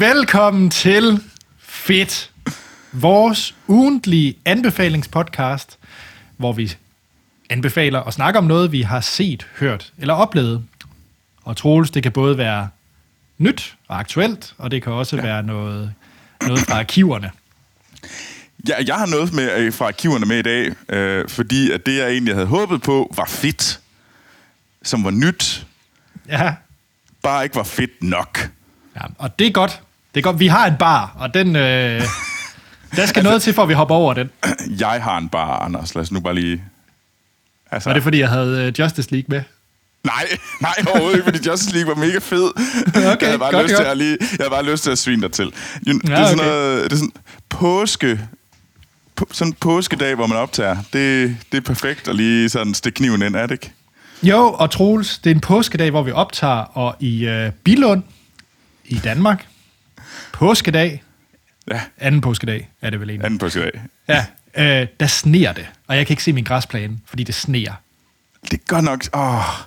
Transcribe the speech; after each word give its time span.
Velkommen 0.00 0.70
til 0.70 1.22
Fedt, 1.58 2.30
vores 2.92 3.54
ugentlige 3.66 4.34
anbefalingspodcast, 4.44 5.78
hvor 6.36 6.52
vi 6.52 6.76
anbefaler 7.50 7.98
og 7.98 8.12
snakker 8.12 8.38
om 8.38 8.44
noget, 8.46 8.72
vi 8.72 8.82
har 8.82 9.00
set, 9.00 9.46
hørt 9.58 9.92
eller 9.98 10.14
oplevet. 10.14 10.64
Og 11.42 11.56
Troels, 11.56 11.90
det 11.90 12.02
kan 12.02 12.12
både 12.12 12.38
være 12.38 12.68
nyt 13.38 13.76
og 13.88 13.98
aktuelt, 13.98 14.54
og 14.58 14.70
det 14.70 14.82
kan 14.82 14.92
også 14.92 15.16
ja. 15.16 15.22
være 15.22 15.42
noget, 15.42 15.94
noget 16.42 16.60
fra 16.60 16.78
arkiverne. 16.78 17.30
Ja, 18.68 18.74
jeg 18.86 18.94
har 18.94 19.06
noget 19.06 19.32
med 19.32 19.56
øh, 19.56 19.72
fra 19.72 19.86
arkiverne 19.86 20.26
med 20.26 20.38
i 20.38 20.42
dag, 20.42 20.72
øh, 20.88 21.28
fordi 21.28 21.70
at 21.70 21.86
det, 21.86 21.96
jeg 21.96 22.10
egentlig 22.10 22.34
havde 22.34 22.46
håbet 22.46 22.82
på, 22.82 23.12
var 23.16 23.26
fedt, 23.28 23.80
som 24.82 25.04
var 25.04 25.10
nyt, 25.10 25.66
Ja, 26.28 26.54
bare 27.22 27.44
ikke 27.44 27.56
var 27.56 27.62
fedt 27.62 28.02
nok. 28.02 28.50
ja 28.96 29.02
og 29.18 29.38
det 29.38 29.46
er 29.46 29.50
godt. 29.52 29.82
Det 30.14 30.20
er 30.20 30.22
godt. 30.22 30.38
Vi 30.40 30.46
har 30.46 30.66
en 30.66 30.76
bar, 30.78 31.12
og 31.18 31.34
den... 31.34 31.56
Øh, 31.56 32.02
der 32.96 33.06
skal 33.06 33.22
noget 33.24 33.42
til, 33.42 33.52
for 33.54 33.62
at 33.62 33.68
vi 33.68 33.74
hopper 33.74 33.94
over 33.94 34.14
den. 34.14 34.30
Jeg 34.80 35.02
har 35.02 35.18
en 35.18 35.28
bar, 35.28 35.58
Anders. 35.58 35.94
Lad 35.94 36.02
os 36.02 36.12
nu 36.12 36.20
bare 36.20 36.34
lige... 36.34 36.62
Altså, 37.70 37.88
Var 37.88 37.94
det, 37.94 38.02
fordi 38.02 38.18
jeg 38.18 38.28
havde 38.28 38.64
øh, 38.66 38.80
Justice 38.80 39.10
League 39.12 39.26
med? 39.28 39.42
Nej, 40.04 40.26
nej, 40.60 40.74
overhovedet 40.88 41.16
ikke, 41.16 41.24
fordi 41.24 41.48
Justice 41.48 41.74
League 41.74 41.88
var 41.96 42.06
mega 42.06 42.18
fed. 42.18 42.50
jeg 42.94 43.16
havde 43.22 43.38
bare 43.38 43.52
godt, 43.52 43.62
lyst 43.64 43.74
godt. 43.74 43.84
til 43.84 43.90
at 43.90 43.96
lige, 43.96 44.16
jeg 44.20 44.36
havde 44.40 44.50
bare 44.50 44.64
lyst 44.64 44.82
til 44.82 44.90
at 44.90 44.98
svine 44.98 45.22
dig 45.22 45.32
til. 45.32 45.44
Det, 45.44 45.52
Ja, 46.08 46.12
er 46.14 46.24
sådan 46.26 46.40
okay. 46.40 46.48
noget, 46.48 46.84
det 46.84 46.92
er 46.92 46.96
sådan 46.96 47.12
påske, 47.48 48.20
på, 49.16 49.26
sådan 49.32 49.50
en 49.50 49.56
påskedag, 49.60 50.14
hvor 50.14 50.26
man 50.26 50.36
optager. 50.38 50.76
Det, 50.92 51.36
det 51.52 51.58
er 51.58 51.62
perfekt 51.62 52.08
at 52.08 52.16
lige 52.16 52.48
sådan 52.48 52.74
stikke 52.74 52.96
kniven 52.96 53.22
ind, 53.22 53.36
er 53.36 53.42
det 53.46 53.50
ikke? 53.50 53.72
Jo, 54.22 54.52
og 54.52 54.70
Troels, 54.70 55.18
det 55.18 55.30
er 55.30 55.34
en 55.34 55.40
påskedag, 55.40 55.90
hvor 55.90 56.02
vi 56.02 56.10
optager, 56.12 56.54
og 56.78 56.96
i 57.00 57.26
øh, 57.26 57.52
Bilund 57.64 58.02
i 58.84 58.94
Danmark, 58.98 59.46
påskedag, 60.40 61.02
Ja, 61.70 61.80
anden 61.98 62.20
påskedag 62.20 62.68
er 62.82 62.90
det 62.90 63.00
vel 63.00 63.10
egentlig. 63.10 63.24
anden 63.26 63.38
påskedag. 63.38 63.70
Ja, 64.08 64.26
øh, 64.56 64.86
der 65.00 65.06
sneer 65.06 65.52
det, 65.52 65.66
og 65.86 65.96
jeg 65.96 66.06
kan 66.06 66.12
ikke 66.12 66.22
se 66.22 66.32
min 66.32 66.44
græsplæne, 66.44 66.98
fordi 67.06 67.24
det 67.24 67.34
sneer. 67.34 67.72
Det 68.50 68.66
godt 68.66 68.84
nok... 68.84 69.00
Åh. 69.14 69.60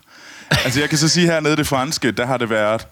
Altså, 0.50 0.80
jeg 0.80 0.90
kan 0.90 0.98
så 0.98 1.08
sige 1.10 1.26
hernede 1.28 1.54
i 1.54 1.56
det 1.56 1.68
franske, 1.68 2.12
der 2.12 2.26
har 2.26 2.38
det 2.38 2.50
været 2.50 2.88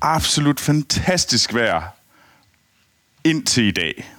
absolut 0.00 0.60
fantastisk 0.60 1.54
vejr 1.54 1.82
indtil 3.24 3.64
i 3.64 3.70
dag. 3.70 4.10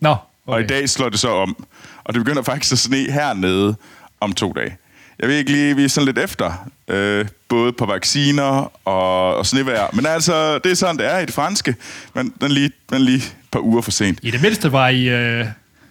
Nå, 0.00 0.16
Okay. 0.46 0.56
Og 0.56 0.60
i 0.64 0.66
dag 0.66 0.88
slår 0.88 1.08
det 1.08 1.20
så 1.20 1.30
om. 1.30 1.64
Og 2.04 2.14
det 2.14 2.24
begynder 2.24 2.42
faktisk 2.42 2.72
at 2.72 2.78
sne 2.78 3.12
hernede 3.12 3.76
om 4.20 4.32
to 4.32 4.52
dage. 4.52 4.76
Jeg 5.20 5.28
ved 5.28 5.36
ikke 5.36 5.52
lige, 5.52 5.76
vi 5.76 5.84
er 5.84 5.88
sådan 5.88 6.06
lidt 6.06 6.18
efter, 6.18 6.70
øh, 6.88 7.26
både 7.48 7.72
på 7.72 7.86
vacciner 7.86 8.72
og, 8.88 9.36
og 9.36 9.46
snevejr. 9.46 9.90
Men 9.92 10.06
altså, 10.06 10.58
det 10.58 10.72
er 10.72 10.76
sådan, 10.76 10.96
det 10.96 11.06
er 11.06 11.18
i 11.18 11.26
det 11.26 11.34
franske. 11.34 11.74
Men 12.14 12.34
den 12.40 12.50
lige, 12.50 12.70
den 12.90 13.02
lige 13.02 13.16
et 13.16 13.34
par 13.52 13.60
uger 13.60 13.82
for 13.82 13.90
sent. 13.90 14.18
I 14.22 14.30
det 14.30 14.42
mindste 14.42 14.72
var 14.72 14.88
I 14.88 15.08
øh, 15.08 15.46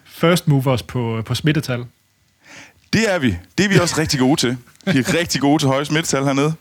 first 0.05 0.47
movers 0.47 0.83
på, 0.83 1.21
på 1.25 1.35
smittetal. 1.35 1.85
Det 2.93 3.13
er 3.13 3.19
vi. 3.19 3.37
Det 3.57 3.65
er 3.65 3.69
vi 3.69 3.79
også 3.79 3.95
rigtig 3.97 4.19
gode 4.19 4.39
til. 4.39 4.57
Vi 4.85 4.99
er 4.99 5.19
rigtig 5.19 5.41
gode 5.41 5.61
til 5.61 5.67
høje 5.67 5.85
smittetal 5.85 6.23
hernede. 6.23 6.53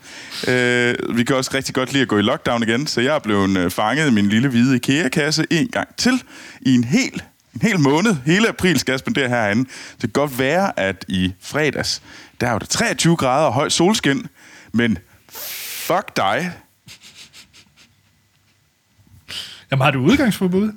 Øh, 0.49 1.17
vi 1.17 1.25
kan 1.25 1.37
også 1.37 1.51
rigtig 1.55 1.75
godt 1.75 1.93
lide 1.93 2.03
at 2.03 2.09
gå 2.09 2.19
i 2.19 2.23
lockdown 2.23 2.63
igen, 2.63 2.87
så 2.87 3.01
jeg 3.01 3.15
er 3.15 3.19
blevet 3.19 3.59
øh, 3.59 3.71
fanget 3.71 4.09
i 4.09 4.11
min 4.11 4.29
lille 4.29 4.49
hvide 4.49 4.77
IKEA-kasse 4.77 5.47
en 5.51 5.69
gang 5.69 5.89
til 5.97 6.23
i 6.61 6.75
en 6.75 6.85
hel, 6.85 7.23
en 7.55 7.61
hel 7.63 7.81
måned. 7.81 8.17
Hele 8.27 8.49
april 8.49 8.79
skal 8.79 8.93
jeg 8.93 8.99
spendere 8.99 9.29
herinde. 9.29 9.65
Det 9.93 10.01
kan 10.01 10.11
godt 10.11 10.39
være, 10.39 10.81
at 10.81 11.05
i 11.09 11.33
fredags, 11.41 12.03
der 12.41 12.51
var 12.51 12.59
det 12.59 12.69
23 12.69 13.17
grader 13.17 13.47
og 13.47 13.53
høj 13.53 13.69
solskin, 13.69 14.27
men 14.73 14.99
fuck 15.31 16.17
dig. 16.17 16.53
Jamen, 19.71 19.83
har 19.85 19.91
du 19.91 19.99
udgangsforbud? 19.99 20.73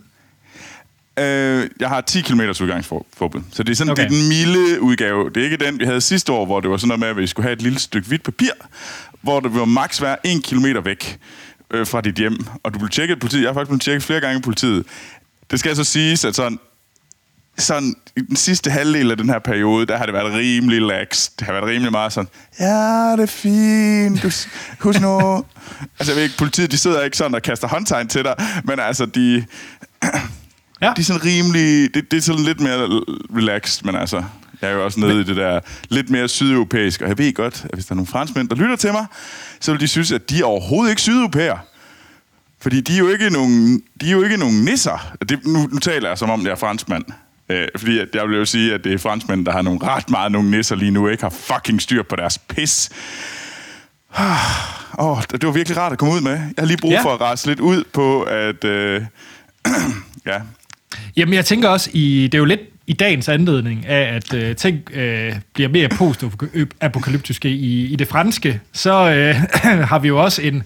Øh, 1.19 1.69
jeg 1.79 1.89
har 1.89 2.01
10 2.01 2.21
km 2.21 2.41
udgangsforbud. 2.41 3.41
Så 3.51 3.63
det 3.63 3.71
er 3.71 3.75
sådan 3.75 3.91
Okay. 3.91 4.03
okay. 4.05 4.09
det 4.09 4.17
er 4.17 4.21
den 4.21 4.29
milde 4.29 4.81
udgave. 4.81 5.29
Det 5.29 5.37
er 5.37 5.43
ikke 5.43 5.57
den, 5.57 5.79
vi 5.79 5.85
havde 5.85 6.01
sidste 6.01 6.31
år, 6.31 6.45
hvor 6.45 6.59
det 6.59 6.69
var 6.69 6.77
sådan 6.77 6.87
noget 6.87 6.99
med, 6.99 7.07
at 7.07 7.17
vi 7.17 7.27
skulle 7.27 7.43
have 7.43 7.53
et 7.53 7.61
lille 7.61 7.79
stykke 7.79 8.07
hvidt 8.07 8.23
papir, 8.23 8.51
hvor 9.21 9.39
det 9.39 9.55
var 9.55 9.65
maks 9.65 10.01
være 10.01 10.27
1 10.27 10.43
km 10.43 10.65
væk 10.83 11.19
øh, 11.71 11.87
fra 11.87 12.01
dit 12.01 12.15
hjem. 12.15 12.45
Og 12.63 12.73
du 12.73 12.79
blev 12.79 12.89
tjekket 12.89 13.15
af 13.15 13.19
politiet. 13.19 13.41
Jeg 13.41 13.49
har 13.49 13.53
faktisk 13.53 13.69
blevet 13.69 13.81
tjekket 13.81 14.03
flere 14.03 14.19
gange 14.21 14.35
af 14.35 14.41
politiet. 14.41 14.85
Det 15.51 15.59
skal 15.59 15.75
så 15.75 15.83
siges, 15.83 16.25
at 16.25 16.35
sådan, 16.35 16.59
sådan 17.57 17.95
i 18.17 18.21
den 18.21 18.35
sidste 18.35 18.71
halvdel 18.71 19.11
af 19.11 19.17
den 19.17 19.29
her 19.29 19.39
periode, 19.39 19.85
der 19.85 19.97
har 19.97 20.05
det 20.05 20.13
været 20.13 20.33
rimelig 20.33 20.81
lax. 20.81 21.29
Det 21.39 21.45
har 21.45 21.53
været 21.53 21.65
rimelig 21.65 21.91
meget 21.91 22.13
sådan, 22.13 22.29
ja, 22.59 23.11
det 23.11 23.19
er 23.19 23.25
fint. 23.25 24.23
Du, 24.23 24.31
husk 24.79 25.01
nu. 25.01 25.19
altså, 25.99 26.11
jeg 26.11 26.15
ved 26.15 26.23
ikke, 26.23 26.37
politiet, 26.37 26.71
de 26.71 26.77
sidder 26.77 27.01
ikke 27.03 27.17
sådan 27.17 27.35
og 27.35 27.41
kaster 27.41 27.67
håndtegn 27.67 28.07
til 28.07 28.23
dig, 28.23 28.35
men 28.63 28.79
altså, 28.79 29.05
de, 29.05 29.45
Ja. 30.81 30.93
de 30.95 31.01
er 31.01 31.05
sådan 31.05 31.25
rimelig... 31.25 31.93
Det, 31.93 32.11
det 32.11 32.17
er 32.17 32.21
sådan 32.21 32.41
lidt 32.41 32.59
mere 32.59 33.01
relaxed, 33.35 33.85
men 33.85 33.95
altså... 33.95 34.23
Jeg 34.61 34.69
er 34.69 34.73
jo 34.73 34.85
også 34.85 34.99
nede 34.99 35.13
men... 35.13 35.21
i 35.21 35.23
det 35.23 35.35
der 35.35 35.59
lidt 35.89 36.09
mere 36.09 36.27
sydeuropæisk, 36.27 37.01
og 37.01 37.07
jeg 37.07 37.17
ved 37.17 37.33
godt, 37.33 37.65
at 37.65 37.73
hvis 37.73 37.85
der 37.85 37.93
er 37.93 37.95
nogle 37.95 38.07
franskmænd, 38.07 38.49
der 38.49 38.55
lytter 38.55 38.75
til 38.75 38.91
mig, 38.91 39.05
så 39.59 39.71
vil 39.71 39.81
de 39.81 39.87
synes, 39.87 40.11
at 40.11 40.29
de 40.29 40.39
er 40.39 40.43
overhovedet 40.43 40.89
ikke 40.89 41.01
sydeuropæer. 41.01 41.57
Fordi 42.61 42.81
de 42.81 42.93
er 42.93 42.97
jo 42.97 43.09
ikke 43.09 43.29
nogen, 43.29 43.81
de 44.01 44.07
er 44.07 44.11
jo 44.11 44.23
ikke 44.23 44.37
nogen 44.37 44.63
nisser. 44.65 45.15
Det, 45.29 45.45
nu, 45.45 45.67
nu 45.71 45.79
taler 45.79 46.09
jeg, 46.09 46.17
som 46.17 46.29
om 46.29 46.43
jeg 46.43 46.51
er 46.51 46.55
franskmand. 46.55 47.03
Øh, 47.51 47.67
fordi 47.77 47.99
at 47.99 48.07
jeg 48.13 48.29
vil 48.29 48.37
jo 48.37 48.45
sige, 48.45 48.73
at 48.73 48.83
det 48.83 48.93
er 48.93 48.97
franskmænd, 48.97 49.45
der 49.45 49.51
har 49.51 49.61
nogle 49.61 49.79
ret 49.83 50.09
meget 50.09 50.31
nogle 50.31 50.51
nisser 50.51 50.75
lige 50.75 50.91
nu, 50.91 51.07
ikke 51.07 51.23
har 51.23 51.29
fucking 51.29 51.81
styr 51.81 52.03
på 52.03 52.15
deres 52.15 52.37
pis. 52.37 52.89
Åh, 54.99 55.09
oh, 55.11 55.23
det 55.31 55.45
var 55.45 55.51
virkelig 55.51 55.77
rart 55.77 55.91
at 55.91 55.97
komme 55.97 56.13
ud 56.13 56.21
med. 56.21 56.31
Jeg 56.31 56.53
har 56.57 56.65
lige 56.65 56.77
brug 56.77 56.91
Ja. 56.91 57.03
for 57.03 57.13
at 57.13 57.21
rase 57.21 57.47
lidt 57.47 57.59
ud 57.59 57.83
på, 57.93 58.21
at... 58.21 58.63
Øh, 58.63 59.01
ja, 60.25 60.41
Jamen, 61.17 61.33
jeg 61.33 61.45
tænker 61.45 61.69
også, 61.69 61.89
i, 61.93 62.23
det 62.23 62.33
er 62.33 62.39
jo 62.39 62.45
lidt 62.45 62.61
i 62.87 62.93
dagens 62.93 63.29
anledning 63.29 63.85
af, 63.85 64.15
at 64.15 64.33
øh, 64.33 64.55
ting 64.55 64.91
øh, 64.93 65.35
bliver 65.53 65.69
mere 65.69 65.89
post-apokalyptiske 65.89 67.49
i, 67.49 67.85
i 67.85 67.95
det 67.95 68.07
franske, 68.07 68.61
så 68.73 69.11
øh, 69.11 69.35
har 69.91 69.99
vi 69.99 70.07
jo 70.07 70.23
også 70.23 70.41
en, 70.41 70.63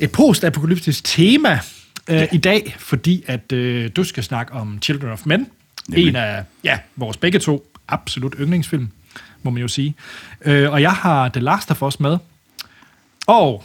et 0.00 0.12
post-apokalyptisk 0.12 1.04
tema 1.04 1.58
øh, 2.08 2.16
ja. 2.16 2.26
i 2.32 2.38
dag, 2.38 2.76
fordi 2.78 3.24
at 3.26 3.52
øh, 3.52 3.90
du 3.96 4.04
skal 4.04 4.22
snakke 4.24 4.52
om 4.52 4.78
Children 4.82 5.12
of 5.12 5.20
Men, 5.24 5.46
Nemlig. 5.92 6.08
en 6.08 6.16
af 6.16 6.44
ja, 6.64 6.78
vores 6.96 7.16
begge 7.16 7.38
to 7.38 7.66
absolut 7.88 8.34
yndlingsfilm, 8.40 8.88
må 9.42 9.50
man 9.50 9.62
jo 9.62 9.68
sige. 9.68 9.94
Øh, 10.44 10.72
og 10.72 10.82
jeg 10.82 10.92
har 10.92 11.28
The 11.28 11.40
Last 11.40 11.70
of 11.70 11.82
Us 11.82 12.00
med, 12.00 12.18
og 13.26 13.64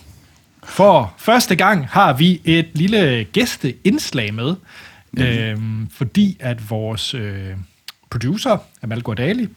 for 0.63 1.13
første 1.17 1.55
gang 1.55 1.87
har 1.87 2.13
vi 2.13 2.41
et 2.45 2.67
lille 2.73 3.23
gæsteindslag 3.23 4.33
med, 4.33 4.55
mm. 5.11 5.21
øhm, 5.21 5.89
fordi 5.89 6.37
at 6.39 6.69
vores 6.69 7.13
øh, 7.13 7.49
producer, 8.09 8.57
Amal 8.81 9.01
Gordali, 9.01 9.47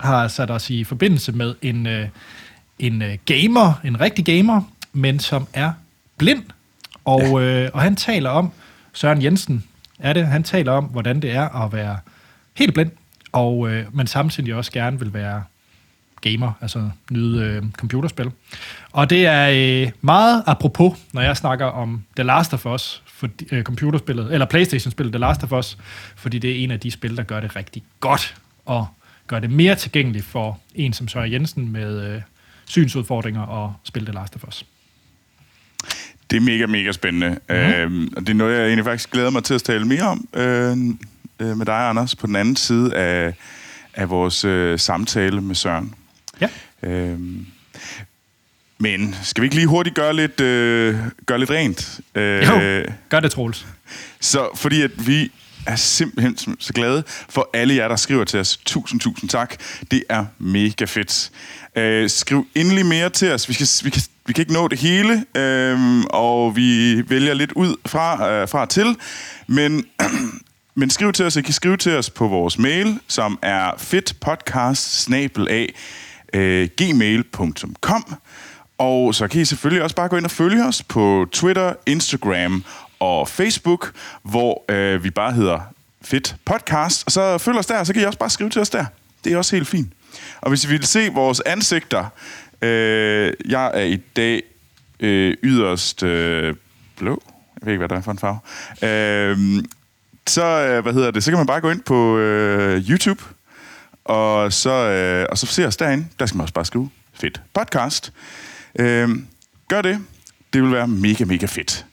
har 0.00 0.28
sat 0.28 0.50
os 0.50 0.70
i 0.70 0.84
forbindelse 0.84 1.32
med 1.32 1.54
en, 1.62 1.86
øh, 1.86 2.08
en 2.78 3.02
øh, 3.02 3.18
gamer, 3.24 3.80
en 3.84 4.00
rigtig 4.00 4.24
gamer, 4.24 4.62
men 4.92 5.18
som 5.18 5.46
er 5.52 5.72
blind. 6.18 6.42
Og, 7.04 7.42
øh, 7.42 7.70
og 7.74 7.80
han 7.80 7.96
taler 7.96 8.30
om, 8.30 8.52
Søren 8.92 9.22
Jensen 9.22 9.64
er 10.02 10.12
det, 10.12 10.26
han 10.26 10.42
taler 10.42 10.72
om, 10.72 10.84
hvordan 10.84 11.22
det 11.22 11.30
er 11.30 11.64
at 11.64 11.72
være 11.72 11.98
helt 12.54 12.74
blind, 12.74 12.90
og 13.32 13.70
øh, 13.70 13.96
men 13.96 14.06
samtidig 14.06 14.54
også 14.54 14.72
gerne 14.72 14.98
vil 14.98 15.14
være 15.14 15.42
gamer, 16.20 16.52
altså 16.60 16.90
nyde 17.10 17.44
øh, 17.44 17.62
computerspil. 17.72 18.30
Og 18.92 19.10
det 19.10 19.26
er 19.26 19.48
øh, 19.52 19.92
meget 20.00 20.42
apropos, 20.46 20.98
når 21.12 21.22
jeg 21.22 21.36
snakker 21.36 21.66
om 21.66 22.04
The 22.16 22.22
Last 22.22 22.54
of 22.54 22.66
Us, 22.66 23.02
for, 23.06 23.28
øh, 23.52 23.62
computerspillet, 23.62 24.32
eller 24.32 24.46
Playstation-spillet 24.46 25.12
The 25.12 25.20
Last 25.20 25.44
of 25.44 25.52
Us, 25.52 25.78
fordi 26.16 26.38
det 26.38 26.50
er 26.50 26.64
en 26.64 26.70
af 26.70 26.80
de 26.80 26.90
spil, 26.90 27.16
der 27.16 27.22
gør 27.22 27.40
det 27.40 27.56
rigtig 27.56 27.82
godt, 28.00 28.36
og 28.66 28.86
gør 29.26 29.38
det 29.38 29.50
mere 29.50 29.74
tilgængeligt 29.74 30.24
for 30.24 30.60
en 30.74 30.92
som 30.92 31.08
Søren 31.08 31.32
Jensen 31.32 31.72
med 31.72 32.14
øh, 32.14 32.22
synsudfordringer 32.64 33.42
og 33.42 33.74
spille 33.84 34.06
The 34.06 34.14
Last 34.14 34.36
of 34.36 34.44
Us. 34.44 34.66
Det 36.32 36.38
er 36.38 36.40
mega, 36.40 36.66
mega 36.66 36.92
spændende. 36.92 37.38
Mm. 37.48 37.54
Øhm, 37.54 38.12
og 38.16 38.20
det 38.20 38.28
er 38.28 38.34
noget, 38.34 38.56
jeg 38.56 38.66
egentlig 38.66 38.84
faktisk 38.84 39.10
glæder 39.10 39.30
mig 39.30 39.44
til 39.44 39.54
at 39.54 39.62
tale 39.62 39.84
mere 39.84 40.02
om 40.02 40.28
øh, 40.34 40.70
øh, 41.40 41.56
med 41.56 41.66
dig, 41.66 41.88
Anders, 41.88 42.14
på 42.16 42.26
den 42.26 42.36
anden 42.36 42.56
side 42.56 42.94
af, 42.94 43.34
af 43.94 44.10
vores 44.10 44.44
øh, 44.44 44.78
samtale 44.78 45.40
med 45.40 45.54
Søren. 45.54 45.94
Ja. 46.40 46.48
Øhm, 46.82 47.46
men 48.78 49.16
skal 49.22 49.42
vi 49.42 49.46
ikke 49.46 49.56
lige 49.56 49.66
hurtigt 49.66 49.96
gøre 49.96 50.16
lidt, 50.16 50.40
øh, 50.40 50.96
gøre 51.26 51.38
lidt 51.38 51.50
rent? 51.50 52.00
Øh, 52.14 52.42
Jo, 52.42 52.84
gør 53.08 53.20
det, 53.20 53.30
Troels. 53.30 53.66
Så 54.20 54.48
fordi 54.54 54.82
at 54.82 55.06
vi 55.06 55.32
er 55.66 55.76
simpelthen 55.76 56.56
så 56.58 56.72
glade 56.72 57.04
for 57.28 57.50
alle 57.54 57.74
jer, 57.74 57.88
der 57.88 57.96
skriver 57.96 58.24
til 58.24 58.40
os. 58.40 58.56
Tusind, 58.56 59.00
tusind 59.00 59.30
tak. 59.30 59.54
Det 59.90 60.04
er 60.08 60.24
mega 60.38 60.84
fedt. 60.84 61.30
Øh, 61.76 62.10
skriv 62.10 62.46
endelig 62.54 62.86
mere 62.86 63.10
til 63.10 63.32
os. 63.32 63.48
Vi 63.48 63.54
skal, 63.54 63.68
vi 63.84 63.90
kan, 63.90 64.02
vi 64.26 64.32
kan 64.32 64.42
ikke 64.42 64.52
nå 64.52 64.68
det 64.68 64.78
hele, 64.78 65.24
øh, 65.34 66.04
og 66.10 66.56
vi 66.56 67.02
vælger 67.08 67.34
lidt 67.34 67.52
ud 67.52 67.76
fra, 67.86 68.30
øh, 68.30 68.48
fra 68.48 68.66
til. 68.66 68.96
Men, 69.46 69.84
men 70.80 70.90
skriv 70.90 71.12
til 71.12 71.24
os. 71.24 71.36
I 71.36 71.42
kan 71.42 71.54
skrive 71.54 71.76
til 71.76 71.96
os 71.96 72.10
på 72.10 72.28
vores 72.28 72.58
mail, 72.58 72.98
som 73.08 73.38
er 73.42 73.70
fedtpodcast 73.78 75.10
øh, 76.32 76.68
gmail.com. 76.76 78.16
Og 78.78 79.14
så 79.14 79.28
kan 79.28 79.40
I 79.40 79.44
selvfølgelig 79.44 79.82
også 79.82 79.96
bare 79.96 80.08
gå 80.08 80.16
ind 80.16 80.24
og 80.24 80.30
følge 80.30 80.64
os 80.64 80.82
på 80.82 81.26
Twitter, 81.32 81.72
Instagram 81.86 82.64
og 83.02 83.28
Facebook, 83.28 83.92
hvor 84.22 84.64
øh, 84.68 85.04
vi 85.04 85.10
bare 85.10 85.32
hedder 85.32 85.60
Fedt 86.02 86.36
Podcast. 86.44 87.02
Og 87.06 87.12
så 87.12 87.38
følg 87.38 87.58
os 87.58 87.66
der, 87.66 87.84
så 87.84 87.92
kan 87.92 88.02
I 88.02 88.04
også 88.04 88.18
bare 88.18 88.30
skrive 88.30 88.50
til 88.50 88.60
os 88.60 88.70
der. 88.70 88.84
Det 89.24 89.32
er 89.32 89.36
også 89.36 89.56
helt 89.56 89.68
fint. 89.68 89.92
Og 90.40 90.48
hvis 90.48 90.64
I 90.64 90.68
vil 90.68 90.86
se 90.86 91.08
vores 91.12 91.40
ansigter, 91.40 92.06
øh, 92.62 93.32
jeg 93.48 93.70
er 93.74 93.82
i 93.82 93.96
dag 93.96 94.42
øh, 95.00 95.36
yderst 95.42 96.02
øh, 96.02 96.54
blå. 96.96 97.22
Jeg 97.54 97.66
ved 97.66 97.72
ikke, 97.72 97.78
hvad 97.78 97.88
der 97.88 97.96
er 97.96 98.00
for 98.00 98.12
en 98.12 98.18
farve. 98.18 98.38
Øh, 98.82 99.64
så, 100.26 100.44
øh, 100.44 100.82
hvad 100.82 100.92
hedder 100.92 101.10
det, 101.10 101.24
så 101.24 101.30
kan 101.30 101.38
man 101.38 101.46
bare 101.46 101.60
gå 101.60 101.70
ind 101.70 101.80
på 101.80 102.18
øh, 102.18 102.90
YouTube, 102.90 103.24
og 104.04 104.52
så, 104.52 104.70
øh, 104.70 105.26
og 105.30 105.38
så 105.38 105.46
se 105.46 105.66
os 105.66 105.76
derinde. 105.76 106.06
Der 106.18 106.26
skal 106.26 106.36
man 106.36 106.42
også 106.42 106.54
bare 106.54 106.64
skrive 106.64 106.90
fedt 107.14 107.40
podcast. 107.54 108.12
Øh, 108.78 109.08
gør 109.68 109.82
det. 109.82 109.98
Det 110.52 110.62
vil 110.62 110.72
være 110.72 110.88
mega, 110.88 111.24
mega 111.24 111.46
fedt. 111.46 111.86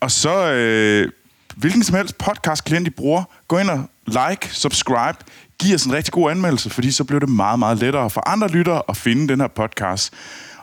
Og 0.00 0.10
så, 0.10 0.52
øh, 0.52 1.08
hvilken 1.56 1.84
som 1.84 1.96
helst 1.96 2.18
podcast-klient 2.18 2.86
I 2.86 2.90
bruger, 2.90 3.24
gå 3.48 3.58
ind 3.58 3.70
og 3.70 3.90
like, 4.06 4.48
subscribe, 4.54 5.18
giv 5.58 5.74
os 5.74 5.84
en 5.84 5.92
rigtig 5.92 6.12
god 6.12 6.30
anmeldelse, 6.30 6.70
fordi 6.70 6.90
så 6.90 7.04
bliver 7.04 7.20
det 7.20 7.28
meget, 7.28 7.58
meget 7.58 7.78
lettere 7.78 8.10
for 8.10 8.28
andre 8.28 8.48
lyttere 8.48 8.82
at 8.88 8.96
finde 8.96 9.28
den 9.28 9.40
her 9.40 9.48
podcast. 9.48 10.12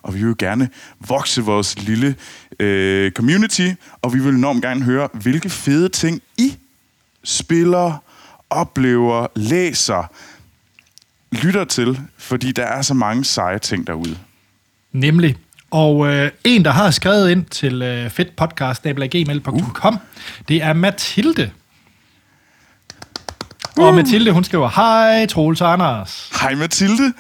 Og 0.01 0.13
vi 0.13 0.19
vil 0.19 0.27
jo 0.27 0.35
gerne 0.39 0.69
vokse 1.00 1.41
vores 1.41 1.79
lille 1.79 2.15
øh, 2.59 3.11
community, 3.11 3.69
og 4.01 4.13
vi 4.13 4.19
vil 4.19 4.33
enormt 4.33 4.61
gerne 4.61 4.83
høre, 4.83 5.09
hvilke 5.13 5.50
fede 5.50 5.89
ting 5.89 6.21
I 6.38 6.57
spiller, 7.23 8.03
oplever, 8.50 9.27
læser, 9.35 10.12
lytter 11.31 11.65
til, 11.65 12.00
fordi 12.17 12.51
der 12.51 12.63
er 12.63 12.81
så 12.81 12.94
mange 12.94 13.25
seje 13.25 13.59
ting 13.59 13.88
derude. 13.88 14.17
Nemlig. 14.91 15.38
Og 15.71 16.07
øh, 16.07 16.31
en, 16.44 16.66
der 16.66 16.71
har 16.71 16.92
skrevet 16.92 17.31
ind 17.31 17.45
til 17.45 17.81
øh, 17.81 18.10
fedtpodcast.gmail.com, 18.10 19.94
uh. 19.94 20.00
det 20.48 20.63
er 20.63 20.74
Mathilde. 20.74 21.51
Uh. 23.77 23.86
Og 23.86 23.94
Mathilde, 23.94 24.31
hun 24.31 24.44
skriver, 24.44 24.69
Hej 24.75 25.25
Troels 25.25 25.62
og 25.62 25.74
Anders. 25.74 26.30
Hej 26.42 26.56
Mathilde. 26.56 27.13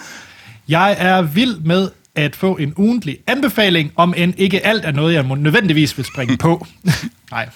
Jeg 0.67 0.95
er 0.99 1.21
vild 1.21 1.55
med 1.55 1.89
at 2.15 2.35
få 2.35 2.55
en 2.55 2.73
ugentlig 2.77 3.17
anbefaling, 3.27 3.91
om 3.95 4.13
end 4.17 4.33
ikke 4.37 4.65
alt 4.65 4.85
er 4.85 4.91
noget, 4.91 5.13
jeg 5.13 5.23
nødvendigvis 5.23 5.97
vil 5.97 6.05
springe 6.05 6.37
på. 6.37 6.65
Nej, 7.31 7.49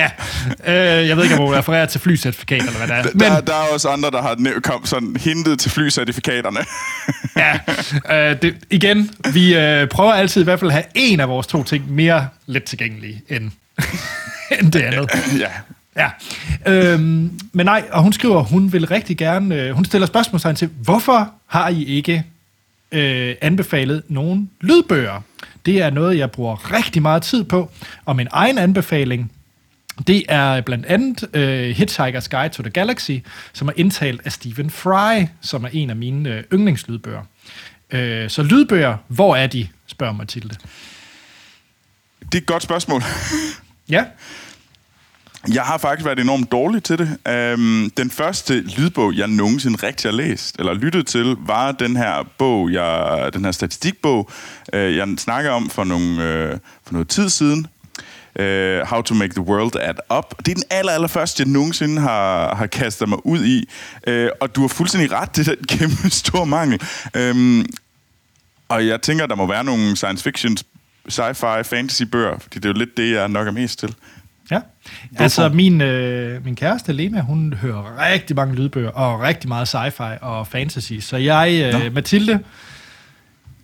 Ja, 0.00 1.00
øh, 1.00 1.08
jeg 1.08 1.16
ved 1.16 1.24
ikke, 1.24 1.36
om 1.36 1.46
hun 1.46 1.54
refererer 1.54 1.86
til 1.86 2.00
flycertifikat, 2.00 2.58
eller 2.58 2.86
hvad 2.86 2.88
det 2.88 2.96
er. 2.96 3.02
Men, 3.14 3.20
der, 3.20 3.40
der 3.40 3.52
er 3.52 3.72
også 3.72 3.88
andre, 3.88 4.10
der 4.10 4.22
har 4.22 4.60
kom 4.62 4.86
sådan 4.86 5.16
hintet 5.16 5.58
til 5.58 5.70
flycertifikaterne. 5.70 6.58
ja, 7.36 8.30
øh, 8.30 8.42
det, 8.42 8.56
igen, 8.70 9.10
vi 9.32 9.56
øh, 9.56 9.88
prøver 9.88 10.12
altid 10.12 10.40
i 10.40 10.44
hvert 10.44 10.60
fald 10.60 10.70
at 10.70 10.74
have 10.74 10.84
en 10.94 11.20
af 11.20 11.28
vores 11.28 11.46
to 11.46 11.64
ting 11.64 11.92
mere 11.92 12.28
let 12.46 12.64
tilgængelige 12.64 13.22
end, 13.28 13.50
end 14.60 14.72
det 14.72 14.80
andet. 14.80 15.10
ja. 15.38 15.50
Ja, 15.96 16.10
øhm, 16.66 17.40
men 17.52 17.66
nej, 17.66 17.84
og 17.92 18.02
hun 18.02 18.12
skriver, 18.12 18.42
hun 18.42 18.72
vil 18.72 18.86
rigtig 18.86 19.16
gerne, 19.18 19.54
øh, 19.54 19.72
hun 19.72 19.84
stiller 19.84 20.06
spørgsmålstegn 20.06 20.56
til, 20.56 20.70
hvorfor 20.82 21.32
har 21.46 21.68
I 21.68 21.84
ikke 21.84 22.24
øh, 22.92 23.34
anbefalet 23.40 24.02
nogen 24.08 24.50
lydbøger? 24.60 25.20
Det 25.66 25.82
er 25.82 25.90
noget, 25.90 26.18
jeg 26.18 26.30
bruger 26.30 26.72
rigtig 26.72 27.02
meget 27.02 27.22
tid 27.22 27.44
på, 27.44 27.70
og 28.04 28.16
min 28.16 28.28
egen 28.30 28.58
anbefaling, 28.58 29.32
det 30.06 30.24
er 30.28 30.60
blandt 30.60 30.86
andet 30.86 31.22
uh, 31.22 31.76
Hitchhiker's 31.76 32.28
Guide 32.28 32.54
to 32.54 32.62
the 32.62 32.70
Galaxy, 32.70 33.18
som 33.52 33.68
er 33.68 33.72
indtalt 33.76 34.20
af 34.24 34.32
Stephen 34.32 34.70
Fry, 34.70 35.26
som 35.40 35.64
er 35.64 35.68
en 35.72 35.90
af 35.90 35.96
mine 35.96 36.30
uh, 36.38 36.58
yndlingslydbøger. 36.58 37.22
Uh, 37.94 37.98
så 38.28 38.42
lydbøger, 38.42 38.96
hvor 39.08 39.36
er 39.36 39.46
de, 39.46 39.68
spørger 39.86 40.12
Mathilde. 40.12 40.54
Det 42.20 42.34
er 42.34 42.38
et 42.38 42.46
godt 42.46 42.62
spørgsmål. 42.62 43.02
ja. 43.88 44.04
Jeg 45.54 45.62
har 45.62 45.78
faktisk 45.78 46.06
været 46.06 46.18
enormt 46.18 46.52
dårlig 46.52 46.82
til 46.82 46.98
det. 46.98 47.08
Um, 47.54 47.92
den 47.96 48.10
første 48.10 48.60
lydbog, 48.60 49.14
jeg 49.14 49.28
nogensinde 49.28 49.86
rigtig 49.86 50.10
har 50.10 50.16
læst, 50.16 50.56
eller 50.58 50.74
lyttet 50.74 51.06
til, 51.06 51.36
var 51.38 51.72
den 51.72 51.96
her 51.96 52.28
bog, 52.38 52.72
jeg, 52.72 53.30
den 53.32 53.44
her 53.44 53.52
statistikbog, 53.52 54.30
uh, 54.72 54.96
jeg 54.96 55.08
snakker 55.18 55.50
om 55.50 55.70
for, 55.70 55.84
nogle, 55.84 56.12
uh, 56.12 56.58
for 56.84 56.92
noget 56.92 57.08
tid 57.08 57.28
siden, 57.28 57.66
uh, 58.40 58.88
How 58.88 59.00
to 59.00 59.14
Make 59.14 59.34
the 59.34 59.42
World 59.42 59.76
Add 59.76 59.98
Up. 60.18 60.38
Det 60.38 60.48
er 60.48 60.54
den 60.54 60.64
aller, 60.70 60.92
aller 60.92 61.08
første, 61.08 61.42
jeg 61.42 61.52
nogensinde 61.52 62.00
har, 62.00 62.54
har 62.54 62.66
kastet 62.66 63.08
mig 63.08 63.26
ud 63.26 63.44
i. 63.44 63.64
Uh, 64.08 64.28
og 64.40 64.56
du 64.56 64.60
har 64.60 64.68
fuldstændig 64.68 65.12
ret, 65.12 65.36
det 65.36 65.48
er 65.48 65.52
en 65.52 65.64
kæmpe 65.78 66.10
stor 66.10 66.44
mangel. 66.44 66.80
Um, 67.30 67.66
og 68.68 68.86
jeg 68.86 69.02
tænker, 69.02 69.26
der 69.26 69.34
må 69.34 69.46
være 69.46 69.64
nogle 69.64 69.96
science 69.96 70.24
fiction, 70.24 70.56
sci-fi, 71.08 71.62
fantasy-bøger, 71.62 72.38
fordi 72.38 72.58
det 72.58 72.64
er 72.64 72.68
jo 72.68 72.78
lidt 72.78 72.96
det, 72.96 73.12
jeg 73.12 73.28
nok 73.28 73.46
er 73.46 73.52
mest 73.52 73.78
til. 73.78 73.94
Ja, 74.50 74.60
Hvorfor? 75.10 75.22
altså 75.22 75.48
min, 75.48 75.80
øh, 75.80 76.44
min 76.44 76.56
kæreste 76.56 76.92
Lena, 76.92 77.20
hun 77.20 77.52
hører 77.52 78.12
rigtig 78.12 78.36
mange 78.36 78.54
lydbøger, 78.54 78.90
og 78.90 79.20
rigtig 79.20 79.48
meget 79.48 79.74
sci-fi 79.74 80.18
og 80.20 80.46
fantasy. 80.46 80.92
Så 81.00 81.16
jeg, 81.16 81.72
øh, 81.74 81.94
Mathilde, 81.94 82.40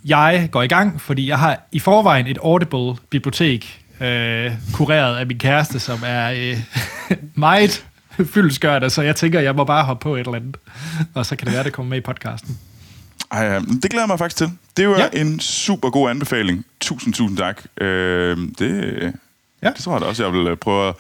jeg 0.05 0.49
går 0.53 0.63
i 0.63 0.67
gang, 0.67 1.01
fordi 1.01 1.29
jeg 1.29 1.39
har 1.39 1.61
i 1.73 1.79
forvejen 1.79 2.27
et 2.27 2.39
Audible-bibliotek, 2.39 3.86
øh, 4.01 4.53
kureret 4.73 5.17
af 5.17 5.27
min 5.27 5.39
kæreste, 5.39 5.81
som 5.81 5.99
er 6.07 6.31
øh, 6.31 6.61
meget 7.35 7.87
fyldskørende, 8.25 8.91
så 8.91 9.03
jeg 9.03 9.17
tænker, 9.17 9.41
jeg 9.41 9.55
må 9.55 9.65
bare 9.65 9.85
hoppe 9.85 10.03
på 10.03 10.15
et 10.15 10.21
eller 10.21 10.35
andet, 10.35 10.57
og 11.15 11.27
så 11.27 11.37
kan 11.37 11.47
det 11.47 11.55
være, 11.55 11.65
det 11.65 11.73
kommer 11.73 11.91
med 11.91 11.99
i 11.99 12.01
podcasten. 12.01 12.59
Ej, 13.33 13.59
det 13.59 13.91
glæder 13.91 14.03
jeg 14.03 14.09
mig 14.09 14.19
faktisk 14.19 14.37
til. 14.37 14.51
Det 14.77 14.89
var 14.89 14.99
ja. 14.99 15.21
en 15.21 15.41
super 15.41 15.91
god 15.91 16.11
anbefaling. 16.11 16.65
Tusind, 16.81 17.15
tusind 17.15 17.39
tak. 17.39 17.63
Øh, 17.81 18.37
det, 18.59 19.13
ja. 19.63 19.71
det 19.71 19.77
tror 19.77 19.93
jeg 19.93 20.01
da 20.01 20.07
også, 20.07 20.25
jeg 20.25 20.33
vil 20.33 20.47
øh, 20.47 20.57
prøve 20.57 20.89
at 20.89 20.95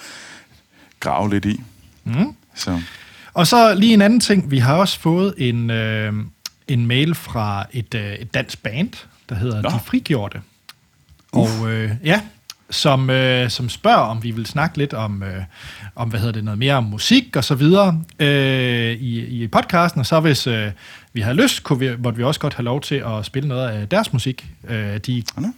grave 1.01 1.31
lidt 1.31 1.45
i. 1.45 1.61
Mm. 2.05 2.37
Så. 2.55 2.81
Og 3.35 3.47
så 3.47 3.75
lige 3.75 3.95
en 3.95 4.03
anden 4.03 4.21
ting. 4.21 4.51
Vi 4.51 4.59
har 4.59 4.77
også 4.77 5.01
fået 5.01 5.35
en, 5.39 5.71
øh, 5.71 6.13
en 6.69 6.87
mail 6.87 7.15
fra 7.15 7.67
et, 7.73 7.95
øh, 7.95 8.13
et 8.13 8.35
dansk 8.35 8.63
band, 8.63 8.93
der 9.29 9.35
hedder 9.35 9.63
Nå. 9.63 9.69
De 9.69 9.81
Frigjorte. 9.85 10.41
Og 11.33 11.73
øh, 11.73 11.91
ja, 12.05 12.21
som, 12.71 13.11
øh, 13.11 13.51
som 13.51 13.69
spørger, 13.69 13.99
om 13.99 14.23
vi 14.23 14.31
vil 14.31 14.47
snakke 14.47 14.79
lidt 14.79 14.95
om, 14.95 15.23
øh, 15.23 15.43
om 15.97 16.09
hvad 16.09 16.21
hedder 16.21 16.33
det, 16.33 16.45
noget 16.45 16.59
mere 16.59 16.75
om 16.75 16.85
musik 16.85 17.37
og 17.37 17.45
så 17.45 17.55
videre 17.55 18.03
øh, 18.19 18.93
i, 18.93 19.43
i 19.43 19.47
podcasten, 19.47 20.01
og 20.01 20.07
så 20.07 20.21
hvis 20.21 20.47
øh, 20.47 20.71
vi 21.13 21.21
har 21.21 21.33
lyst, 21.33 21.63
kunne 21.63 21.79
vi, 21.79 21.91
måtte 21.99 22.17
vi 22.17 22.25
også 22.25 22.41
godt 22.41 22.55
have 22.55 22.65
lov 22.65 22.81
til 22.81 22.95
at 22.95 23.25
spille 23.25 23.49
noget 23.49 23.69
af 23.69 23.89
deres 23.89 24.13
musik. 24.13 24.47
Øh, 24.69 24.99
de 24.99 25.23
okay. 25.37 25.49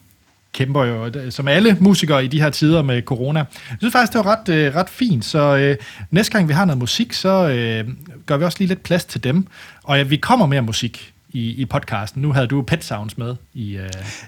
kæmper 0.53 0.85
jo, 0.85 1.31
som 1.31 1.49
alle 1.49 1.77
musikere 1.81 2.25
i 2.25 2.29
de 2.29 2.41
her 2.41 2.51
tider 2.51 2.83
med 2.83 3.03
corona. 3.03 3.39
Jeg 3.71 3.77
synes 3.79 3.93
faktisk, 3.93 4.13
det 4.13 4.25
var 4.25 4.37
ret, 4.37 4.49
øh, 4.49 4.75
ret 4.75 4.89
fint, 4.89 5.25
så 5.25 5.57
øh, 5.57 5.77
næste 6.11 6.33
gang 6.33 6.49
vi 6.49 6.53
har 6.53 6.65
noget 6.65 6.79
musik, 6.79 7.13
så 7.13 7.49
øh, 7.49 7.89
gør 8.27 8.37
vi 8.37 8.45
også 8.45 8.59
lige 8.59 8.69
lidt 8.69 8.83
plads 8.83 9.05
til 9.05 9.25
dem. 9.25 9.47
Og 9.83 9.97
ja, 9.97 10.03
vi 10.03 10.17
kommer 10.17 10.47
mere 10.47 10.63
musik 10.63 11.13
i, 11.29 11.51
i 11.51 11.65
podcasten. 11.65 12.23
Nu 12.23 12.33
havde 12.33 12.47
du 12.47 12.63
Pet 12.63 12.85
Sounds 12.85 13.19
med 13.19 13.37
i... 13.55 13.77
Uh, 13.77 13.85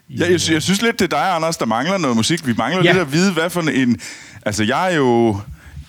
i 0.08 0.16
ja, 0.16 0.24
jeg, 0.24 0.30
jeg 0.30 0.62
synes 0.62 0.82
lidt, 0.82 0.98
det 0.98 1.12
er 1.12 1.18
dig, 1.18 1.34
Anders, 1.34 1.56
der 1.56 1.66
mangler 1.66 1.98
noget 1.98 2.16
musik. 2.16 2.46
Vi 2.46 2.54
mangler 2.58 2.82
ja. 2.84 2.92
lidt 2.92 3.00
at 3.00 3.12
vide, 3.12 3.32
hvad 3.32 3.50
for 3.50 3.60
en... 3.60 4.00
Altså, 4.46 4.64
jeg 4.64 4.92
er 4.92 4.96
jo... 4.96 5.40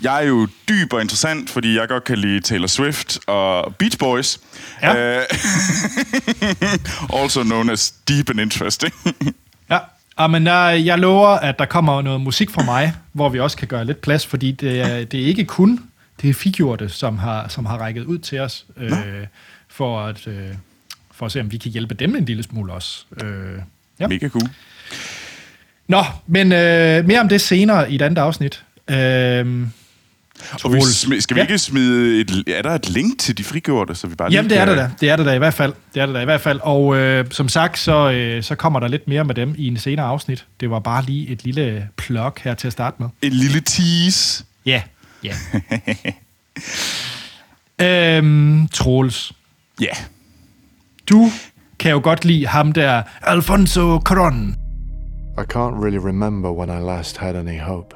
Jeg 0.04 0.24
er 0.24 0.28
jo 0.28 0.48
dyb 0.70 0.94
og 0.94 1.02
interessant, 1.02 1.50
fordi 1.50 1.78
jeg 1.78 1.88
godt 1.88 2.04
kan 2.04 2.18
lide 2.18 2.40
Taylor 2.40 2.68
Swift 2.68 3.20
og 3.28 3.76
Beach 3.76 3.98
Boys. 3.98 4.40
Ja. 4.82 5.18
Uh, 5.18 5.24
also 7.22 7.44
known 7.44 7.70
as 7.70 7.92
deep 7.92 8.30
and 8.30 8.40
interesting. 8.40 8.94
ja, 9.72 9.78
ah, 10.18 10.30
men 10.30 10.46
jeg, 10.46 10.82
jeg 10.86 11.00
lover, 11.00 11.28
at 11.28 11.60
der 11.60 11.66
kommer 11.66 12.02
noget 12.02 12.22
musik 12.22 12.50
fra 12.50 12.64
mig, 12.64 12.94
hvor 13.14 13.30
vi 13.30 13.40
også 13.40 13.58
kan 13.58 13.68
gøre 13.68 13.86
lidt 13.86 14.02
plads, 14.02 14.28
fordi 14.28 14.52
det 14.52 14.82
er, 14.82 15.06
det 15.06 15.22
er 15.22 15.26
ikke 15.26 15.46
kun 15.46 15.80
det 16.22 16.30
er 16.30 16.34
figurte, 16.34 16.90
som 16.90 17.18
har, 17.18 17.48
som 17.48 17.66
har 17.66 17.78
rækket 17.78 18.04
ud 18.04 18.18
til 18.18 18.40
os, 18.40 18.66
øh, 18.78 18.92
for 19.68 20.02
at... 20.02 20.28
Øh, 20.28 20.54
for 21.22 21.26
at 21.26 21.32
se, 21.32 21.40
om 21.40 21.52
vi 21.52 21.58
kan 21.58 21.72
hjælpe 21.72 21.96
dem 21.96 22.16
en 22.16 22.26
lille 22.26 22.44
smule 22.44 22.74
også. 22.74 23.06
Øh, 23.24 23.60
ja. 24.00 24.08
Mega 24.08 24.30
cool. 24.30 24.50
Nå, 25.88 26.04
men 26.28 26.52
øh, 26.52 27.06
mere 27.06 27.20
om 27.20 27.30
det 27.30 27.42
senere 27.42 27.92
i 27.92 27.96
et 27.96 28.02
andet 28.02 28.22
afsnit. 28.22 28.64
Øh, 28.90 29.68
og 30.64 30.74
vi 30.74 30.82
skal 31.22 31.36
vi 31.36 31.40
ja. 31.42 31.46
ikke 31.46 31.58
smide 31.58 32.22
et, 32.22 32.44
er 32.48 32.62
der 32.62 32.70
et 32.70 32.90
link 32.90 33.20
til 33.20 33.38
de 33.38 33.44
frigjorte, 33.44 33.96
så 33.96 34.08
vi 34.08 34.16
bare 34.16 34.32
Jamen, 34.32 34.50
det 34.50 34.58
er 34.58 34.66
der 34.66 34.76
da. 34.76 34.92
Det 35.02 35.10
er 35.10 35.16
der 35.16 35.24
da 35.24 35.34
i 35.34 35.38
hvert 35.38 35.54
fald. 35.54 35.74
Det 35.94 36.02
er 36.02 36.06
der 36.06 36.14
da 36.14 36.20
i 36.20 36.26
hvert 36.26 36.42
fald. 36.42 36.60
Og 36.64 36.96
øh, 36.96 37.26
som 37.32 37.50
sagt, 37.50 37.80
så, 37.80 38.12
øh, 38.12 38.44
så 38.44 38.56
kommer 38.56 38.80
der 38.80 38.88
lidt 38.88 39.08
mere 39.08 39.24
med 39.24 39.36
dem 39.36 39.56
i 39.58 39.68
en 39.68 39.78
senere 39.78 40.06
afsnit. 40.06 40.46
Det 40.60 40.70
var 40.70 40.80
bare 40.80 41.06
lige 41.06 41.28
et 41.28 41.44
lille 41.44 41.88
plug 41.98 42.34
her 42.44 42.54
til 42.54 42.68
at 42.68 42.74
starte 42.74 42.96
med. 43.00 43.10
En 43.22 43.32
lille 43.32 43.62
tease. 43.62 44.44
Ja, 44.66 44.82
ja. 45.24 45.34
øhm, 48.18 48.68
Troels. 48.68 49.32
Ja. 49.82 49.86
Yeah. 49.86 49.96
Du 51.12 51.30
kan 51.80 51.92
jo 51.92 52.00
godt 52.04 52.26
lide 52.26 52.48
ham 52.48 52.72
der, 52.72 53.04
Alfonso 53.22 54.00
Cuarón. 54.10 54.56
I 55.38 55.44
can't 55.44 55.76
really 55.84 55.98
remember 55.98 56.52
when 56.52 56.70
I 56.70 56.80
last 56.80 57.18
had 57.18 57.36
any 57.36 57.58
hope. 57.58 57.96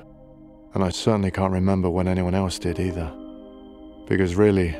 And 0.74 0.84
I 0.84 0.92
certainly 0.92 1.32
can't 1.32 1.54
remember 1.54 1.90
when 1.90 2.08
anyone 2.08 2.38
else 2.38 2.60
did 2.60 2.80
either. 2.80 3.12
Because 4.10 4.36
really, 4.36 4.76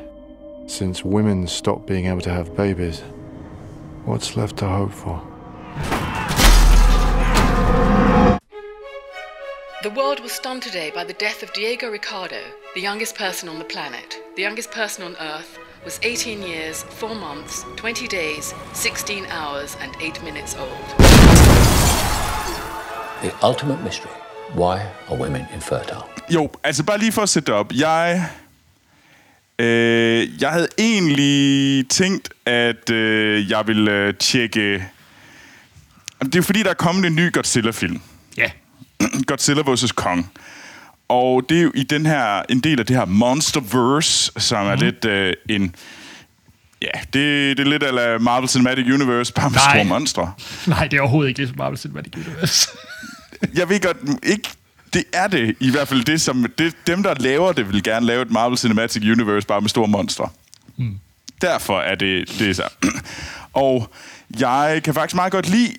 since 0.66 1.02
women 1.04 1.46
stopped 1.46 1.86
being 1.86 2.06
able 2.06 2.20
to 2.20 2.30
have 2.30 2.54
babies, 2.56 3.02
what's 4.04 4.36
left 4.36 4.56
to 4.56 4.66
hope 4.66 4.92
for? 4.92 5.22
The 9.82 9.90
world 9.96 10.20
was 10.20 10.32
stunned 10.32 10.62
today 10.62 10.90
by 10.94 11.04
the 11.04 11.14
death 11.14 11.42
of 11.42 11.52
Diego 11.54 11.90
Ricardo, 11.90 12.40
the 12.74 12.82
youngest 12.82 13.14
person 13.14 13.48
on 13.48 13.58
the 13.58 13.64
planet. 13.64 14.18
The 14.36 14.42
youngest 14.42 14.70
person 14.72 15.04
on 15.04 15.16
Earth 15.20 15.58
was 15.86 16.00
18 16.02 16.42
years, 16.42 16.84
4 16.90 17.14
months, 17.14 17.64
20 17.76 18.08
days, 18.08 18.54
16 18.74 19.24
hours, 19.30 19.78
and 19.80 19.92
8 20.00 20.24
minutes 20.24 20.56
old. 20.58 20.86
The 23.22 23.32
ultimate 23.48 23.84
mystery. 23.84 24.10
Why 24.54 24.80
are 25.08 25.16
women 25.16 25.42
infertile? 25.54 26.02
Jo, 26.30 26.50
altså 26.64 26.84
bare 26.84 26.98
lige 26.98 27.12
for 27.12 27.22
at 27.22 27.28
sætte 27.28 27.52
op. 27.54 27.72
Jeg, 27.72 28.28
øh, 29.58 30.42
jeg 30.42 30.50
havde 30.50 30.68
egentlig 30.78 31.88
tænkt, 31.88 32.30
at 32.46 32.90
øh, 32.90 33.50
jeg 33.50 33.66
ville 33.66 33.90
øh, 33.92 34.14
tjekke... 34.14 34.84
Det 36.22 36.36
er 36.36 36.42
fordi, 36.42 36.62
der 36.62 36.70
er 36.70 36.74
kommet 36.74 37.06
en 37.06 37.16
ny 37.16 37.32
Godzilla-film. 37.32 38.00
Ja. 38.36 38.50
Godzilla 39.28 39.62
vs. 39.72 39.92
Kong. 39.92 40.32
Og 41.08 41.42
det 41.48 41.58
er 41.58 41.62
jo 41.62 41.72
i 41.74 41.82
den 41.82 42.06
her, 42.06 42.42
en 42.48 42.60
del 42.60 42.80
af 42.80 42.86
det 42.86 42.96
her 42.96 43.04
Monsterverse, 43.04 44.32
som 44.36 44.64
mm. 44.64 44.70
er 44.70 44.76
lidt 44.76 45.04
øh, 45.04 45.32
en... 45.48 45.74
Ja, 46.82 47.00
det, 47.12 47.56
det 47.56 47.60
er 47.60 47.70
lidt 47.70 47.82
af 47.82 48.20
Marvel 48.20 48.48
Cinematic 48.48 48.84
Universe, 48.84 49.32
bare 49.32 49.50
med 49.50 49.58
store 49.58 49.84
monstre. 49.84 50.32
Nej, 50.66 50.86
det 50.86 50.96
er 50.96 51.00
overhovedet 51.00 51.28
ikke 51.28 51.40
ligesom 51.40 51.58
Marvel 51.58 51.78
Cinematic 51.78 52.12
Universe. 52.16 52.68
Jeg 53.58 53.68
ved 53.68 53.80
godt, 53.80 53.96
ikke... 54.22 54.48
Det 54.92 55.04
er 55.12 55.26
det 55.26 55.56
i 55.60 55.70
hvert 55.70 55.88
fald 55.88 56.04
det, 56.04 56.20
som... 56.20 56.46
Det, 56.58 56.74
dem, 56.86 57.02
der 57.02 57.14
laver 57.14 57.52
det, 57.52 57.72
vil 57.72 57.82
gerne 57.82 58.06
lave 58.06 58.22
et 58.22 58.30
Marvel 58.30 58.58
Cinematic 58.58 59.02
Universe 59.02 59.46
bare 59.46 59.60
med 59.60 59.68
store 59.68 59.88
monstre. 59.88 60.28
Mm. 60.76 60.98
Derfor 61.40 61.80
er 61.80 61.94
det, 61.94 62.28
det 62.38 62.50
er 62.50 62.54
så. 62.54 62.68
Og 63.52 63.90
jeg 64.40 64.80
kan 64.84 64.94
faktisk 64.94 65.14
meget 65.14 65.32
godt 65.32 65.48
lide 65.48 65.74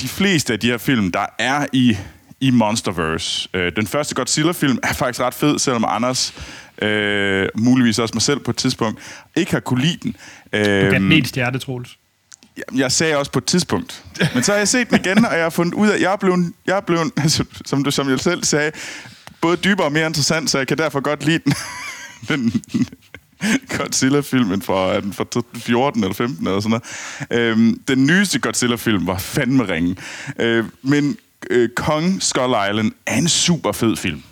de 0.00 0.08
fleste 0.08 0.52
af 0.52 0.60
de 0.60 0.66
her 0.66 0.78
film, 0.78 1.12
der 1.12 1.26
er 1.38 1.66
i, 1.72 1.96
i 2.42 2.50
Monsterverse. 2.50 3.48
Øh, 3.54 3.72
den 3.76 3.86
første 3.86 4.14
Godzilla-film 4.14 4.78
er 4.82 4.92
faktisk 4.92 5.20
ret 5.20 5.34
fed, 5.34 5.58
selvom 5.58 5.84
Anders, 5.88 6.34
øh, 6.82 7.48
muligvis 7.54 7.98
også 7.98 8.14
mig 8.14 8.22
selv 8.22 8.38
på 8.40 8.50
et 8.50 8.56
tidspunkt, 8.56 9.00
ikke 9.36 9.52
har 9.52 9.60
kunne 9.60 9.80
lide 9.84 9.98
den. 10.02 10.12
Du 10.12 10.58
gav 10.58 10.84
Øhm, 10.94 11.02
den 11.02 11.12
et 11.12 11.28
stjerne, 11.28 11.58
Troels. 11.58 11.98
jeg- 12.74 12.92
sagde 12.92 13.16
også 13.16 13.30
på 13.32 13.38
et 13.38 13.44
tidspunkt. 13.44 14.04
Men 14.34 14.42
så 14.42 14.52
har 14.52 14.58
jeg 14.58 14.68
set 14.68 14.90
den 14.90 15.00
igen, 15.04 15.24
og 15.24 15.34
jeg 15.34 15.42
har 15.42 15.50
fundet 15.50 15.74
ud 15.74 15.88
af, 15.88 15.94
at 15.94 16.00
jeg 16.00 16.12
er 16.12 16.16
blevet, 16.16 16.52
jeg 16.66 16.76
er 16.76 16.80
blevet 16.80 17.12
som 17.66 17.84
du 17.84 17.90
som 17.90 18.10
jeg 18.10 18.20
selv 18.20 18.44
sagde, 18.44 18.72
både 19.40 19.56
dybere 19.56 19.86
og 19.86 19.92
mere 19.92 20.06
interessant, 20.06 20.50
så 20.50 20.58
jeg 20.58 20.66
kan 20.66 20.78
derfor 20.78 21.00
godt 21.00 21.24
lide 21.24 21.38
den. 21.44 21.54
den 22.28 22.62
Godzilla-filmen 23.78 24.62
fra, 24.62 25.00
den 25.00 25.12
fra 25.12 25.24
14 25.54 26.02
eller 26.04 26.14
15 26.14 26.46
eller 26.46 26.60
sådan 26.60 26.80
noget. 27.30 27.50
Øhm, 27.50 27.80
den 27.88 28.06
nyeste 28.06 28.38
Godzilla-film 28.38 29.06
var 29.06 29.18
fandme 29.18 29.68
ringe. 29.68 29.96
Øh, 30.38 30.64
men 30.82 31.16
øh, 31.50 31.68
Kong 31.76 32.22
Skull 32.22 32.54
Island 32.70 32.92
er 33.06 33.16
en 33.16 33.28
super 33.28 33.72
fed 33.72 33.96
film. 33.96 34.22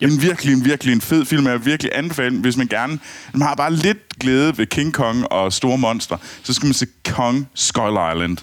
En 0.00 0.22
virkelig, 0.22 0.54
en 0.54 0.64
virkelig 0.64 0.92
en 0.92 1.00
fed 1.00 1.24
film. 1.24 1.46
Jeg 1.46 1.52
vil 1.52 1.64
virkelig 1.64 1.92
anbefale 1.94 2.38
hvis 2.38 2.56
man 2.56 2.66
gerne... 2.66 2.98
Man 3.32 3.42
har 3.42 3.54
bare 3.54 3.74
lidt 3.74 4.18
glæde 4.18 4.58
ved 4.58 4.66
King 4.66 4.94
Kong 4.94 5.32
og 5.32 5.52
store 5.52 5.78
monstre. 5.78 6.18
Så 6.42 6.54
skal 6.54 6.66
man 6.66 6.74
se 6.74 6.86
Kong 7.08 7.48
Skull 7.54 7.92
Island. 7.92 8.38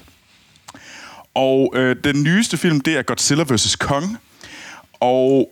Og 1.33 1.73
øh, 1.75 1.95
den 2.03 2.23
nyeste 2.23 2.57
film, 2.57 2.81
det 2.81 2.97
er 2.97 3.01
Godzilla 3.01 3.43
vs. 3.49 3.75
Kong. 3.75 4.17
Og 4.99 5.51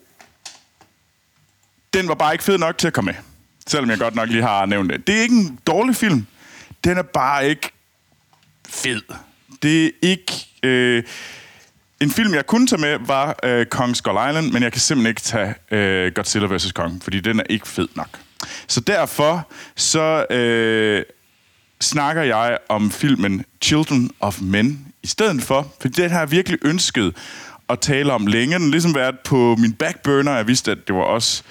den 1.93 2.07
var 2.07 2.15
bare 2.15 2.33
ikke 2.33 2.43
fed 2.43 2.57
nok 2.57 2.77
til 2.77 2.87
at 2.87 2.93
komme 2.93 3.11
med. 3.11 3.21
Selvom 3.67 3.89
jeg 3.89 3.99
godt 3.99 4.15
nok 4.15 4.29
lige 4.29 4.43
har 4.43 4.65
nævnt 4.65 4.93
det. 4.93 5.07
Det 5.07 5.17
er 5.17 5.21
ikke 5.21 5.35
en 5.35 5.59
dårlig 5.67 5.95
film. 5.95 6.27
Den 6.83 6.97
er 6.97 7.01
bare 7.01 7.49
ikke 7.49 7.71
fed. 8.69 9.01
Det 9.61 9.85
er 9.85 9.89
ikke... 10.01 10.47
Øh, 10.63 11.03
en 12.01 12.11
film, 12.11 12.33
jeg 12.33 12.45
kunne 12.45 12.67
tage 12.67 12.81
med, 12.81 12.97
var 13.07 13.39
øh, 13.43 13.65
Kong 13.65 13.95
Skull 13.95 14.29
Island, 14.29 14.51
men 14.51 14.63
jeg 14.63 14.71
kan 14.71 14.81
simpelthen 14.81 15.09
ikke 15.09 15.21
tage 15.21 15.55
øh, 15.71 16.11
Godzilla 16.15 16.55
vs. 16.55 16.71
Kong, 16.71 17.03
fordi 17.03 17.19
den 17.19 17.39
er 17.39 17.43
ikke 17.49 17.67
fed 17.67 17.87
nok. 17.95 18.19
Så 18.67 18.81
derfor 18.81 19.47
så 19.75 20.25
øh, 20.29 21.03
snakker 21.81 22.21
jeg 22.21 22.57
om 22.69 22.91
filmen 22.91 23.45
Children 23.61 24.11
of 24.19 24.41
Men 24.41 24.93
i 25.03 25.07
stedet 25.07 25.41
for, 25.41 25.73
fordi 25.81 26.01
den 26.01 26.11
har 26.11 26.19
jeg 26.19 26.31
virkelig 26.31 26.59
ønsket 26.61 27.15
at 27.69 27.79
tale 27.79 28.13
om 28.13 28.27
længe. 28.27 28.55
Den 28.55 28.63
har 28.63 28.71
ligesom 28.71 28.95
været 28.95 29.19
på 29.25 29.55
min 29.59 29.73
backburner. 29.73 30.35
Jeg 30.35 30.47
vidste, 30.47 30.71
at 30.71 30.77
det 30.87 30.95
var 30.95 31.01
også 31.01 31.43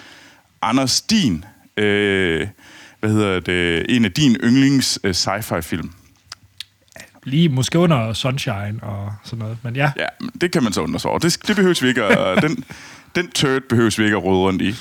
Anders 0.62 1.00
din, 1.00 1.44
øh, 1.76 2.48
hvad 3.00 3.10
hedder 3.10 3.40
det, 3.40 3.86
en 3.96 4.04
af 4.04 4.12
din 4.12 4.36
yndlings 4.36 4.98
øh, 5.04 5.14
sci-fi 5.14 5.60
film. 5.60 5.90
Lige 7.24 7.48
måske 7.48 7.78
under 7.78 8.12
Sunshine 8.12 8.78
og 8.82 9.12
sådan 9.24 9.38
noget. 9.38 9.58
Men 9.62 9.76
ja, 9.76 9.92
Ja, 9.96 10.06
men 10.20 10.30
det 10.40 10.52
kan 10.52 10.62
man 10.62 10.72
så 10.72 10.80
undre 10.80 11.00
sig 11.00 11.10
over. 11.10 11.18
Det, 11.18 11.38
det 11.48 11.56
behøves 11.56 11.82
vi 11.82 11.88
ikke 11.88 12.02
at, 12.04 12.42
den, 12.48 12.64
den 13.14 13.30
turd 13.30 13.62
behøves 13.68 13.98
vi 13.98 14.04
ikke 14.04 14.16
at 14.16 14.22
rode 14.24 14.38
rundt 14.38 14.62
i. 14.62 14.74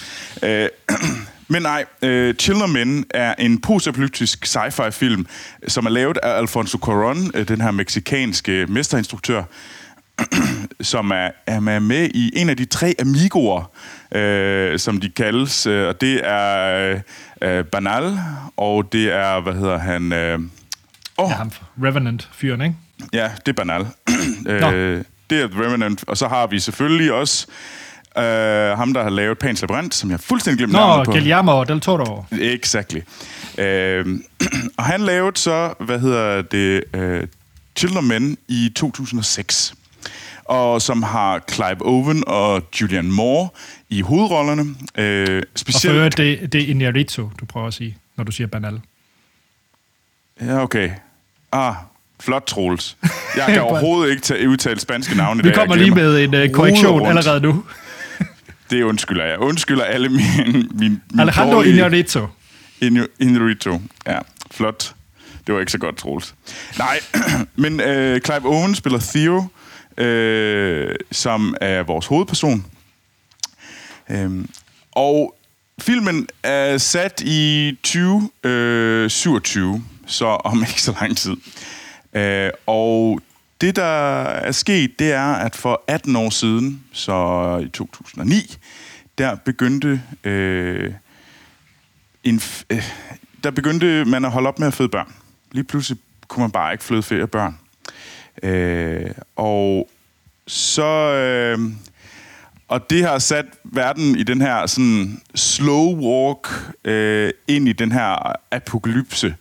Øh, 0.43 0.69
men 1.47 1.62
nej, 1.62 1.85
øh, 2.01 2.35
Children 2.35 2.73
Men 2.73 3.05
er 3.09 3.35
en 3.39 3.62
postapokalyptisk 3.62 4.45
sci-fi 4.45 4.89
film, 4.89 5.25
som 5.67 5.85
er 5.85 5.89
lavet 5.89 6.17
af 6.17 6.38
Alfonso 6.38 6.77
Cuarón, 6.85 7.31
øh, 7.33 7.47
den 7.47 7.62
her 7.62 7.71
meksikanske 7.71 8.65
mesterinstruktør, 8.69 9.43
som 10.81 11.12
er, 11.12 11.29
er 11.47 11.59
med- 11.59 11.79
med 11.79 12.09
i 12.13 12.31
en 12.35 12.50
af 12.50 12.57
de 12.57 12.65
tre 12.65 12.93
amigoer, 13.00 13.71
øh, 14.15 14.79
som 14.79 15.00
de 15.00 15.09
kaldes, 15.09 15.65
øh, 15.67 15.88
og 15.88 16.01
det 16.01 16.21
er 16.23 17.00
øh, 17.41 17.63
Banal, 17.65 18.19
og 18.57 18.93
det 18.93 19.13
er, 19.13 19.41
hvad 19.41 19.53
hedder 19.53 19.77
han... 19.77 20.13
Øh, 20.13 20.39
oh, 21.17 21.29
ja 21.29 21.36
ham 21.36 21.51
Revenant-fyren, 21.84 22.62
ikke? 22.62 22.75
Ja, 23.13 23.32
det 23.46 23.48
er 23.48 23.53
banal. 23.53 23.88
Nå. 24.62 24.72
øh, 24.72 25.03
det 25.29 25.41
er 25.41 25.48
The 25.48 25.63
Remnant. 25.63 26.03
Og 26.08 26.17
så 26.17 26.27
har 26.27 26.48
vi 26.48 26.60
selvfølgelig 26.60 27.13
også 27.13 27.48
øh, 28.17 28.24
ham, 28.77 28.93
der 28.93 29.03
har 29.03 29.10
lavet 29.10 29.38
Pans 29.38 29.62
Labyrinth, 29.62 29.96
som 29.98 30.12
jeg 30.12 30.20
fuldstændig 30.20 30.58
glemte 30.58 30.74
Nå, 30.74 30.79
navnet 30.79 31.05
på. 31.05 31.12
Guillermo 31.12 31.63
del 31.63 31.79
Toro. 31.79 32.25
Exactly. 32.32 33.00
Øh, 33.58 34.05
og 34.77 34.84
han 34.84 35.01
lavede 35.01 35.38
så, 35.38 35.74
hvad 35.79 36.00
hedder 36.00 36.41
det, 36.41 36.84
øh, 36.93 37.27
Children 37.75 38.08
Men 38.08 38.38
i 38.48 38.72
2006. 38.75 39.74
Og 40.46 40.82
som 40.82 41.03
har 41.03 41.41
Clive 41.51 41.86
Owen 41.86 42.24
og 42.27 42.63
Julian 42.82 43.12
Moore 43.12 43.50
i 43.89 44.01
hovedrollerne. 44.01 44.62
Øh, 44.98 45.38
Og 45.38 45.43
for 45.43 45.58
specielt... 45.58 45.96
øvrigt, 45.96 46.17
det, 46.17 46.53
det 46.53 46.62
er 46.62 46.67
Inarito, 46.67 47.29
du 47.39 47.46
prøver 47.46 47.67
at 47.67 47.74
sige, 47.74 47.98
når 48.17 48.24
du 48.24 48.32
siger 48.32 48.48
banal. 48.48 48.79
Ja, 50.41 50.61
okay. 50.63 50.91
Ah, 51.51 51.73
flot, 52.19 52.43
Troels. 52.43 52.97
Jeg 53.37 53.45
kan 53.47 53.61
overhovedet 53.69 54.11
ikke 54.11 54.21
tage, 54.23 54.49
udtale 54.49 54.79
spanske 54.79 55.17
navne 55.17 55.39
i 55.39 55.43
Vi 55.43 55.49
dag. 55.49 55.57
kommer 55.57 55.75
lige 55.75 55.91
med 55.91 56.23
en 56.23 56.33
uh, 56.33 56.49
korrektion 56.49 56.91
rundt. 57.01 57.07
allerede 57.07 57.41
nu. 57.41 57.63
Det 58.69 58.83
undskylder 58.83 59.25
jeg. 59.25 59.39
Undskylder 59.39 59.83
alle 59.83 60.09
mine... 60.09 60.23
mine, 60.45 60.67
mine 60.73 61.01
Alejandro 61.19 61.53
dårlige- 61.55 61.73
Inarito. 61.73 62.27
Inarito. 63.19 63.81
Ja, 64.07 64.19
flot. 64.51 64.95
Det 65.47 65.53
var 65.55 65.59
ikke 65.59 65.71
så 65.71 65.77
godt, 65.77 65.97
Troels. 65.97 66.35
Nej, 66.77 66.99
men 67.55 67.81
øh, 67.81 68.21
Clive 68.21 68.45
Owen 68.45 68.75
spiller 68.75 68.99
Theo, 68.99 69.45
øh, 70.05 70.95
som 71.11 71.55
er 71.61 71.83
vores 71.83 72.05
hovedperson. 72.05 72.65
Øhm, 74.09 74.49
og 74.91 75.35
filmen 75.81 76.27
er 76.43 76.77
sat 76.77 77.21
i 77.25 77.71
2027, 77.83 79.83
så 80.05 80.25
om 80.25 80.60
ikke 80.60 80.81
så 80.81 80.95
lang 81.01 81.17
tid. 81.17 81.36
Øh, 82.13 82.50
og 82.65 83.22
det, 83.62 83.75
der 83.75 84.24
er 84.24 84.51
sket, 84.51 85.00
det 85.00 85.12
er, 85.12 85.33
at 85.33 85.55
for 85.55 85.83
18 85.88 86.15
år 86.15 86.29
siden, 86.29 86.83
så 86.91 87.57
i 87.65 87.69
2009, 87.69 88.57
der 89.17 89.36
begyndte 89.36 90.01
øh, 90.24 90.93
en, 92.24 92.41
øh, 92.69 92.83
der 93.43 93.51
begyndte 93.51 94.05
man 94.05 94.25
at 94.25 94.31
holde 94.31 94.48
op 94.48 94.60
med 94.60 94.67
at 94.67 94.74
føde 94.74 94.89
børn. 94.89 95.13
Lige 95.51 95.63
pludselig 95.63 96.00
kunne 96.27 96.41
man 96.41 96.51
bare 96.51 96.72
ikke 96.72 96.83
føde 96.83 97.03
flere 97.03 97.27
børn. 97.27 97.60
Øh, 98.43 99.12
og 99.36 99.89
så... 100.48 100.86
Øh, 101.13 101.60
og 102.67 102.89
det 102.89 103.05
har 103.05 103.19
sat 103.19 103.45
verden 103.63 104.17
i 104.17 104.24
den 104.24 104.41
her 104.41 104.65
sådan 104.65 105.22
slow 105.36 105.95
walk 105.95 106.48
øh, 106.86 107.31
ind 107.48 107.69
i 107.69 107.74
den 107.74 107.91
her 107.91 108.36
apokalypse. 108.51 109.36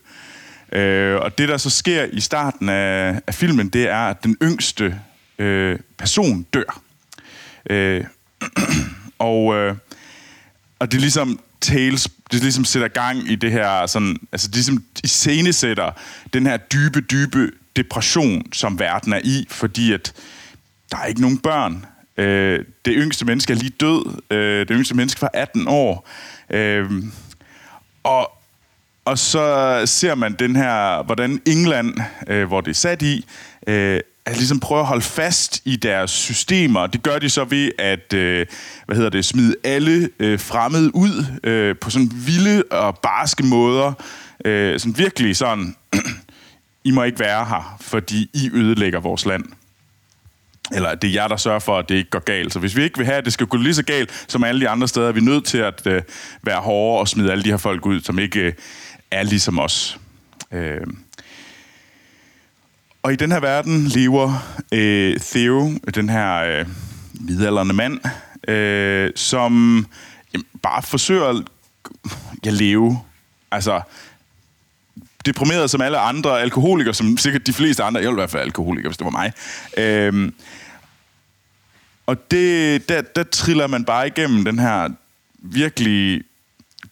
Øh, 0.73 1.15
og 1.15 1.37
det, 1.37 1.49
der 1.49 1.57
så 1.57 1.69
sker 1.69 2.03
i 2.03 2.19
starten 2.19 2.69
af, 2.69 3.21
af 3.27 3.33
filmen, 3.33 3.69
det 3.69 3.89
er, 3.89 3.97
at 4.09 4.23
den 4.23 4.37
yngste 4.43 4.99
øh, 5.39 5.79
person 5.97 6.43
dør. 6.43 6.81
Øh, 7.69 8.03
og, 9.19 9.55
øh, 9.55 9.75
og 10.79 10.91
det 10.91 10.97
er 10.97 11.01
ligesom 11.01 11.39
tales, 11.61 12.07
det 12.31 12.41
ligesom 12.41 12.65
sætter 12.65 12.87
gang 12.87 13.31
i 13.31 13.35
det 13.35 13.51
her, 13.51 13.85
sådan, 13.85 14.17
altså 14.31 14.47
det 14.47 14.55
ligesom 14.55 14.83
iscenesætter 15.03 15.91
den 16.33 16.47
her 16.47 16.57
dybe, 16.57 17.01
dybe 17.01 17.51
depression, 17.75 18.53
som 18.53 18.79
verden 18.79 19.13
er 19.13 19.21
i, 19.23 19.47
fordi 19.49 19.93
at 19.93 20.13
der 20.91 20.97
er 20.97 21.05
ikke 21.05 21.21
nogen 21.21 21.37
børn. 21.37 21.85
Øh, 22.17 22.65
det 22.85 22.93
yngste 22.97 23.25
menneske 23.25 23.53
er 23.53 23.57
lige 23.57 23.69
død. 23.79 24.21
Øh, 24.31 24.59
det 24.59 24.69
yngste 24.71 24.95
menneske 24.95 25.21
var 25.21 25.31
18 25.33 25.67
år. 25.67 26.09
Øh, 26.49 26.91
og, 28.03 28.42
og 29.05 29.19
så 29.19 29.81
ser 29.85 30.15
man 30.15 30.33
den 30.33 30.55
her, 30.55 31.03
hvordan 31.03 31.41
England, 31.45 31.97
øh, 32.27 32.47
hvor 32.47 32.61
det 32.61 32.69
er 32.69 32.75
sat 32.75 33.01
i, 33.01 33.25
øh, 33.67 33.99
at 34.25 34.37
ligesom 34.37 34.59
prøve 34.59 34.79
at 34.79 34.85
holde 34.85 35.01
fast 35.01 35.61
i 35.65 35.75
deres 35.75 36.11
systemer. 36.11 36.87
Det 36.87 37.03
gør 37.03 37.19
de 37.19 37.29
så 37.29 37.43
ved 37.43 37.71
at 37.79 38.13
øh, 38.13 38.45
hvad 38.85 38.95
hedder 38.95 39.09
det, 39.09 39.25
smide 39.25 39.55
alle 39.63 40.09
øh, 40.19 40.39
fremmede 40.39 40.95
ud 40.95 41.25
øh, 41.43 41.75
på 41.81 41.89
sådan 41.89 42.11
vilde 42.13 42.63
og 42.71 42.97
barske 42.97 43.45
måder. 43.45 43.93
Øh, 44.45 44.79
sådan 44.79 44.97
virkelig 44.97 45.35
sådan, 45.35 45.75
I 46.83 46.91
må 46.91 47.03
ikke 47.03 47.19
være 47.19 47.45
her, 47.45 47.77
fordi 47.81 48.29
I 48.33 48.49
ødelægger 48.53 48.99
vores 48.99 49.25
land. 49.25 49.45
Eller 50.71 50.95
det 50.95 51.07
er 51.07 51.13
jer, 51.13 51.27
der 51.27 51.37
sørger 51.37 51.59
for, 51.59 51.77
at 51.77 51.89
det 51.89 51.95
ikke 51.95 52.09
går 52.09 52.19
galt. 52.19 52.53
Så 52.53 52.59
hvis 52.59 52.75
vi 52.75 52.83
ikke 52.83 52.97
vil 52.97 53.05
have, 53.05 53.17
at 53.17 53.25
det 53.25 53.33
skal 53.33 53.47
gå 53.47 53.57
lige 53.57 53.73
så 53.73 53.83
galt 53.83 54.25
som 54.27 54.43
alle 54.43 54.61
de 54.61 54.69
andre 54.69 54.87
steder, 54.87 55.07
er 55.07 55.11
vi 55.11 55.21
nødt 55.21 55.45
til 55.45 55.57
at 55.57 55.87
øh, 55.87 56.01
være 56.43 56.59
hårde 56.59 56.99
og 56.99 57.07
smide 57.07 57.31
alle 57.31 57.43
de 57.43 57.49
her 57.49 57.57
folk 57.57 57.85
ud, 57.85 58.01
som 58.01 58.19
ikke 58.19 58.39
øh, 58.39 58.53
er 59.13 59.23
ligesom 59.23 59.59
os. 59.59 59.99
Øh. 60.51 60.87
Og 63.03 63.13
i 63.13 63.15
den 63.15 63.31
her 63.31 63.39
verden 63.39 63.87
lever 63.87 64.57
øh, 64.71 65.19
Theo, 65.19 65.71
den 65.95 66.09
her 66.09 66.35
øh, 66.35 66.65
midalderne 67.13 67.73
mand, 67.73 67.99
øh, 68.47 69.11
som 69.15 69.85
jamen, 70.33 70.45
bare 70.61 70.83
forsøger 70.83 71.25
at 71.25 71.43
ja, 72.45 72.49
leve. 72.49 72.99
Altså, 73.51 73.81
deprimeret 75.25 75.69
som 75.69 75.81
alle 75.81 75.97
andre 75.97 76.41
alkoholikere, 76.41 76.93
som 76.93 77.17
sikkert 77.17 77.47
de 77.47 77.53
fleste 77.53 77.83
andre, 77.83 78.01
jeg 78.01 78.09
vil 78.09 78.15
i 78.15 78.21
hvert 78.21 78.29
fald 78.29 78.43
alkoholiker, 78.43 78.89
hvis 78.89 78.97
det 78.97 79.05
var 79.05 79.11
mig. 79.11 79.33
Øhm, 79.77 80.33
og 82.05 82.31
det, 82.31 82.89
der, 82.89 83.01
der 83.01 83.23
triller 83.23 83.67
man 83.67 83.85
bare 83.85 84.07
igennem 84.07 84.45
den 84.45 84.59
her 84.59 84.89
virkelig 85.39 86.23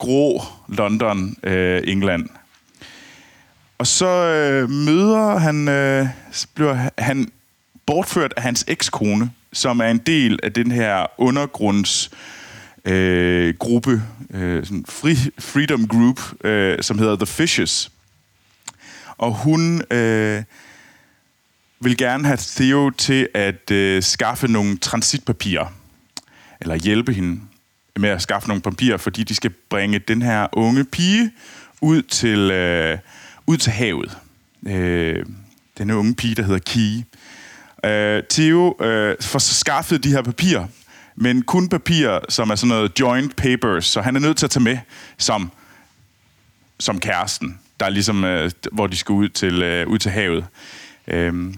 grå 0.02 0.44
London, 0.68 1.36
øh, 1.44 1.82
England. 1.88 2.30
Og 3.78 3.88
så 3.88 4.08
øh, 4.08 4.70
møder 4.70 5.38
han, 5.38 5.68
øh, 5.68 6.08
bliver 6.56 6.90
han 6.98 7.32
bortført 7.86 8.34
af 8.38 8.44
hans 8.44 8.66
ekskone, 8.68 9.32
som 9.54 9.80
er 9.80 9.86
en 9.86 9.98
del 9.98 10.40
af 10.44 10.54
den 10.54 10.72
her 10.72 11.06
undergrunds 11.18 12.12
øh, 12.86 13.54
gruppe, 13.60 14.02
øh, 14.34 14.66
sådan 14.66 14.86
free, 14.90 15.32
freedom 15.40 15.88
group, 15.88 16.46
øh, 16.46 16.78
som 16.82 17.00
hedder 17.00 17.16
The 17.16 17.26
Fishes. 17.26 17.92
Og 19.18 19.34
hun 19.34 19.82
øh, 19.92 20.44
vil 21.80 21.98
gerne 21.98 22.26
have 22.26 22.38
Theo 22.38 22.90
til 22.90 23.28
at 23.34 23.72
øh, 23.72 24.04
skaffe 24.04 24.48
nogle 24.48 24.78
transitpapirer, 24.78 25.74
eller 26.62 26.76
hjælpe 26.76 27.14
hende 27.14 27.42
med 28.00 28.10
at 28.10 28.22
skaffe 28.22 28.48
nogle 28.48 28.62
papirer, 28.62 28.98
fordi 28.98 29.24
de 29.24 29.36
skal 29.36 29.52
bringe 29.70 30.00
den 30.00 30.22
her 30.22 30.48
unge 30.52 30.86
pige 30.86 31.32
ud 31.82 32.02
til, 32.02 32.52
øh, 32.52 32.98
ud 33.48 33.58
til 33.58 33.72
havet. 33.72 34.18
Øh, 34.68 35.26
den 35.78 35.92
unge 35.92 36.16
pige, 36.16 36.36
der 36.36 36.44
hedder 36.44 36.60
Kie. 36.60 37.06
Øh, 37.86 38.24
Theo 38.30 38.76
øh, 38.82 39.16
får 39.22 39.40
så 39.40 39.54
skaffet 39.54 40.04
de 40.04 40.10
her 40.10 40.22
papirer, 40.22 40.68
men 41.16 41.42
kun 41.42 41.70
papirer, 41.70 42.20
som 42.30 42.50
er 42.50 42.56
sådan 42.56 42.68
noget 42.68 43.00
joint 43.00 43.36
papers, 43.36 43.86
så 43.86 44.02
han 44.02 44.16
er 44.16 44.20
nødt 44.20 44.38
til 44.38 44.46
at 44.46 44.50
tage 44.50 44.64
med 44.64 44.78
som, 45.18 45.52
som 46.80 47.00
kæresten, 47.00 47.60
der 47.80 47.86
er 47.86 47.90
ligesom, 47.90 48.24
øh, 48.24 48.52
hvor 48.72 48.88
de 48.88 48.98
skal 48.98 49.14
ud 49.14 49.30
til, 49.30 49.62
øh, 49.62 49.88
ud 49.88 49.98
til 49.98 50.12
havet. 50.12 50.46
Øh, 51.08 51.54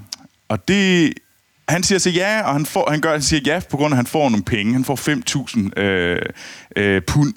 og 0.48 0.68
det, 0.68 1.14
han 1.70 1.84
siger 1.84 2.00
så 2.00 2.10
ja, 2.10 2.42
og 2.42 2.54
han, 2.54 2.66
får, 2.66 2.90
han, 2.92 3.02
gør, 3.02 3.12
han 3.12 3.22
siger 3.22 3.42
ja, 3.46 3.60
på 3.70 3.78
grund 3.78 3.94
af, 3.94 3.96
at 3.96 3.98
han 3.98 4.06
får 4.06 4.30
nogle 4.30 4.44
penge. 4.44 4.74
Han 4.74 4.86
får 4.86 4.96
5.000 5.76 5.82
øh, 5.82 6.22
øh, 6.76 7.02
pund. 7.02 7.34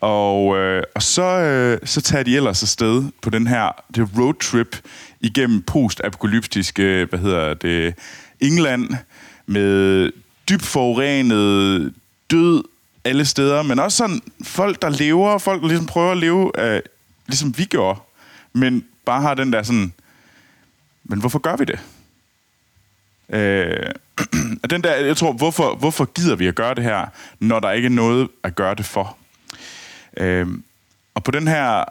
Og, 0.00 0.56
øh, 0.56 0.82
og 0.94 1.02
så, 1.02 1.22
øh, 1.22 1.78
så 1.84 2.00
tager 2.00 2.22
de 2.22 2.36
ellers 2.36 2.62
afsted 2.62 3.04
på 3.22 3.30
den 3.30 3.46
her 3.46 3.84
det 3.94 4.08
roadtrip 4.18 4.76
igennem 5.20 5.62
postapokalyptisk, 5.62 6.78
øh, 6.78 7.08
hvad 7.08 7.18
hedder 7.18 7.54
det, 7.54 7.94
England, 8.40 8.88
med 9.46 10.10
dybt 10.48 10.62
forurenet, 10.62 11.92
død 12.30 12.64
alle 13.04 13.24
steder, 13.24 13.62
men 13.62 13.78
også 13.78 13.96
sådan 13.96 14.20
folk, 14.44 14.82
der 14.82 14.88
lever, 14.88 15.38
folk, 15.38 15.62
der 15.62 15.68
ligesom 15.68 15.86
prøver 15.86 16.12
at 16.12 16.18
leve, 16.18 16.52
øh, 16.58 16.82
ligesom 17.26 17.58
vi 17.58 17.64
gjorde, 17.64 18.00
men 18.52 18.84
bare 19.04 19.22
har 19.22 19.34
den 19.34 19.52
der 19.52 19.62
sådan, 19.62 19.92
men 21.04 21.20
hvorfor 21.20 21.38
gør 21.38 21.56
vi 21.56 21.64
det? 21.64 21.78
Øh, 23.32 23.90
den 24.70 24.82
der, 24.82 24.94
jeg 24.94 25.16
tror, 25.16 25.32
hvorfor, 25.32 25.74
hvorfor 25.74 26.04
gider 26.04 26.36
vi 26.36 26.46
at 26.46 26.54
gøre 26.54 26.74
det 26.74 26.84
her, 26.84 27.06
når 27.40 27.60
der 27.60 27.70
ikke 27.70 27.86
er 27.86 27.90
noget 27.90 28.28
at 28.42 28.54
gøre 28.54 28.74
det 28.74 28.86
for? 28.86 29.16
Øh, 30.16 30.46
og 31.14 31.24
på 31.24 31.30
den 31.30 31.48
her... 31.48 31.84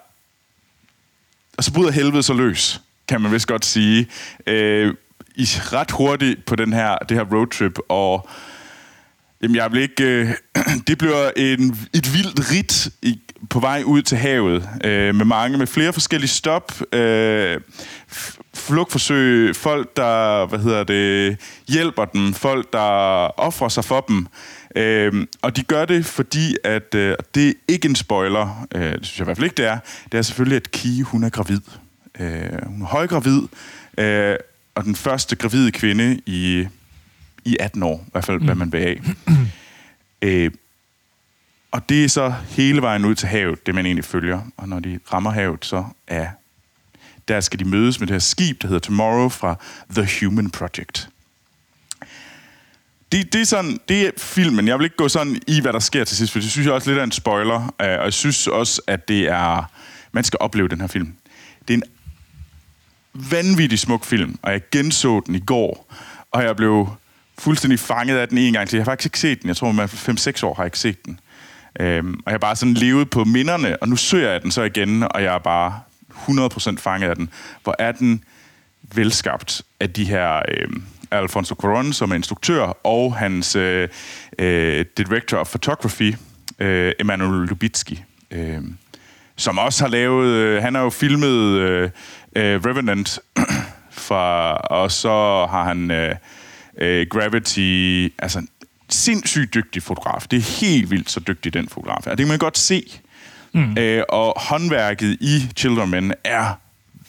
Og 1.58 1.63
så 1.63 1.73
bryder 1.73 1.91
helvede 1.91 2.23
så 2.23 2.34
løs, 2.34 2.82
kan 3.08 3.21
man 3.21 3.32
vist 3.32 3.47
godt 3.47 3.65
sige. 3.65 4.08
Øh, 4.47 4.93
I 5.36 5.43
ret 5.43 5.91
hurtigt 5.91 6.45
på 6.45 6.56
den 6.56 6.73
her, 6.73 6.97
det 6.97 7.17
her 7.17 7.26
roadtrip, 7.34 7.80
og 7.89 8.30
Jamen, 9.41 9.56
jeg 9.56 9.71
blev 9.71 9.84
ikke... 9.84 10.04
Øh, 10.04 10.34
det 10.88 10.97
bliver 10.97 11.32
en, 11.36 11.78
et 11.93 12.13
vildt 12.13 12.52
rit 12.52 12.89
i, 13.02 13.19
på 13.50 13.60
vej 13.60 13.84
ud 13.86 14.02
til 14.02 14.17
havet, 14.17 14.69
øh, 14.84 15.15
med 15.15 15.26
mange, 15.26 15.58
med 15.58 15.67
flere 15.67 15.93
forskellige 15.93 16.30
stop, 16.30 16.71
øh, 16.93 17.62
flugtforsøg, 18.58 19.56
folk, 19.56 19.98
der, 19.98 20.46
hvad 20.46 20.60
hedder 20.60 20.84
det, 20.84 21.38
hjælper 21.67 22.06
dem, 22.06 22.34
folk, 22.34 22.74
der 22.74 22.80
offrer 23.39 23.70
sig 23.70 23.86
for 23.86 24.06
dem. 24.08 24.28
Øh, 24.76 25.28
og 25.41 25.56
de 25.56 25.63
gør 25.63 25.86
det, 25.86 26.06
fordi 26.06 26.56
at, 26.63 26.96
øh, 26.96 27.15
det 27.36 27.50
er 27.50 27.54
ikke 27.67 27.89
en 27.89 27.96
spoiler, 27.96 28.67
øh, 28.76 28.82
det 28.82 29.06
synes 29.06 29.20
jeg 29.20 29.24
i 29.24 29.28
hvert 29.28 29.38
fald 29.38 29.46
ikke, 29.46 29.58
det 29.58 29.65
er. 29.65 29.78
Det 30.12 30.17
er 30.17 30.22
selvfølgelig, 30.22 30.56
at 30.56 30.72
Kie, 30.72 31.04
hun 31.04 31.24
er 31.24 31.30
gravid. 31.30 31.62
Øh, 32.20 32.65
hun 32.65 32.82
er 32.82 32.86
højgravid, 32.86 33.41
øh, 33.98 34.36
og 34.76 34.84
den 34.84 34.96
første 34.96 35.36
gravide 35.36 35.72
kvinde 35.72 36.20
i 36.26 36.67
i 37.48 37.58
18 37.60 37.84
år, 37.84 38.04
i 38.08 38.10
hvert 38.12 38.26
fald, 38.26 38.39
mm. 38.39 38.46
hvad 38.46 38.56
man 38.56 38.72
vil 38.72 38.82
have. 38.82 38.98
øh, 40.22 40.52
og 41.72 41.89
det 41.89 42.04
er 42.04 42.10
så 42.10 42.34
hele 42.50 42.82
vejen 42.82 43.06
ud 43.06 43.15
til 43.15 43.28
havet, 43.28 43.65
det 43.65 43.76
man 43.76 43.86
egentlig 43.86 44.06
følger. 44.06 44.41
Og 44.58 44.70
når 44.70 44.80
de 44.80 45.00
rammer 45.13 45.32
havet, 45.32 45.65
så 45.65 45.86
er 46.08 46.28
der 47.27 47.41
skal 47.41 47.59
de 47.59 47.65
mødes 47.65 47.99
med 47.99 48.07
det 48.07 48.13
her 48.13 48.19
skib, 48.19 48.61
der 48.61 48.67
hedder 48.67 48.79
Tomorrow 48.79 49.29
fra 49.29 49.55
The 49.95 50.07
Human 50.19 50.49
Project. 50.49 51.09
Det, 53.11 53.33
det, 53.33 53.41
er 53.41 53.45
sådan, 53.45 53.79
det 53.89 54.01
er 54.01 54.11
filmen. 54.17 54.67
Jeg 54.67 54.79
vil 54.79 54.83
ikke 54.83 54.95
gå 54.95 55.07
sådan 55.07 55.41
i, 55.47 55.61
hvad 55.61 55.73
der 55.73 55.79
sker 55.79 56.03
til 56.03 56.17
sidst, 56.17 56.31
for 56.31 56.39
det 56.39 56.51
synes 56.51 56.65
jeg 56.65 56.73
også 56.73 56.89
lidt 56.89 56.99
er 56.99 57.03
en 57.03 57.11
spoiler. 57.11 57.61
Øh, 57.61 57.99
og 57.99 58.05
jeg 58.05 58.13
synes 58.13 58.47
også, 58.47 58.81
at 58.87 59.07
det 59.07 59.27
er... 59.27 59.71
Man 60.11 60.23
skal 60.23 60.37
opleve 60.39 60.67
den 60.67 60.81
her 60.81 60.87
film. 60.87 61.13
Det 61.67 61.73
er 61.73 61.77
en 61.77 61.83
vanvittig 63.31 63.79
smuk 63.79 64.05
film, 64.05 64.39
og 64.41 64.51
jeg 64.51 64.61
genså 64.71 65.21
den 65.25 65.35
i 65.35 65.39
går, 65.39 65.93
og 66.31 66.43
jeg 66.43 66.55
blev 66.55 66.87
fuldstændig 67.37 67.79
fanget 67.79 68.17
af 68.17 68.27
den 68.27 68.37
en 68.37 68.53
gang 68.53 68.69
til. 68.69 68.77
Jeg 68.77 68.83
har 68.83 68.91
faktisk 68.91 69.07
ikke 69.07 69.19
set 69.19 69.41
den. 69.41 69.47
Jeg 69.47 69.57
tror, 69.57 69.71
man 69.71 69.89
5-6 69.89 70.45
år 70.45 70.53
har 70.53 70.63
jeg 70.63 70.67
ikke 70.67 70.79
set 70.79 71.05
den. 71.05 71.19
Øhm, 71.79 72.13
og 72.13 72.23
jeg 72.25 72.33
har 72.33 72.37
bare 72.37 72.55
sådan 72.55 72.73
levet 72.73 73.09
på 73.09 73.23
minderne, 73.23 73.77
og 73.77 73.89
nu 73.89 73.95
søger 73.95 74.31
jeg 74.31 74.41
den 74.41 74.51
så 74.51 74.63
igen, 74.63 75.03
og 75.03 75.23
jeg 75.23 75.35
er 75.35 75.39
bare 75.39 75.79
100% 76.27 76.77
fanget 76.77 77.10
af 77.10 77.15
den. 77.15 77.30
Hvor 77.63 77.75
er 77.80 77.91
den 77.91 78.23
velskabt 78.95 79.62
af 79.80 79.89
de 79.93 80.06
her... 80.06 80.41
Øh, 80.47 80.67
Alfonso 81.12 81.56
Cuarón, 81.63 81.91
som 81.91 82.12
er 82.12 82.15
instruktør, 82.15 82.62
og 82.84 83.15
hans 83.15 83.56
øh, 83.56 83.89
øh, 84.39 84.86
director 84.97 85.38
of 85.38 85.47
photography, 85.47 86.15
øh, 86.60 86.93
Emanuel 86.99 87.47
Lubitsky, 87.47 87.97
øh, 88.32 88.62
som 89.36 89.58
også 89.58 89.84
har 89.84 89.89
lavet... 89.89 90.27
Øh, 90.27 90.62
han 90.62 90.75
har 90.75 90.82
jo 90.82 90.89
filmet 90.89 91.60
øh, 91.60 91.89
øh, 92.36 92.62
Revenant, 92.65 93.19
fra, 94.08 94.53
og 94.53 94.91
så 94.91 95.47
har 95.49 95.63
han... 95.63 95.91
Øh, 95.91 96.15
øh, 96.77 97.08
Gravity, 97.10 98.08
altså 98.19 98.45
sindssygt 98.89 99.53
dygtig 99.53 99.84
fotograf. 99.84 100.25
Det 100.32 100.38
er 100.38 100.60
helt 100.62 100.91
vildt 100.91 101.12
så 101.12 101.19
dygtig, 101.19 101.53
den 101.53 101.69
fotograf 101.69 102.08
er. 102.08 102.10
Det 102.10 102.19
kan 102.19 102.27
man 102.27 102.39
godt 102.39 102.58
se. 102.58 103.01
Mm. 103.53 103.77
Øh, 103.77 104.03
og 104.10 104.33
håndværket 104.41 105.17
i 105.21 105.49
Children 105.57 105.89
Men 105.89 106.13
er 106.23 106.60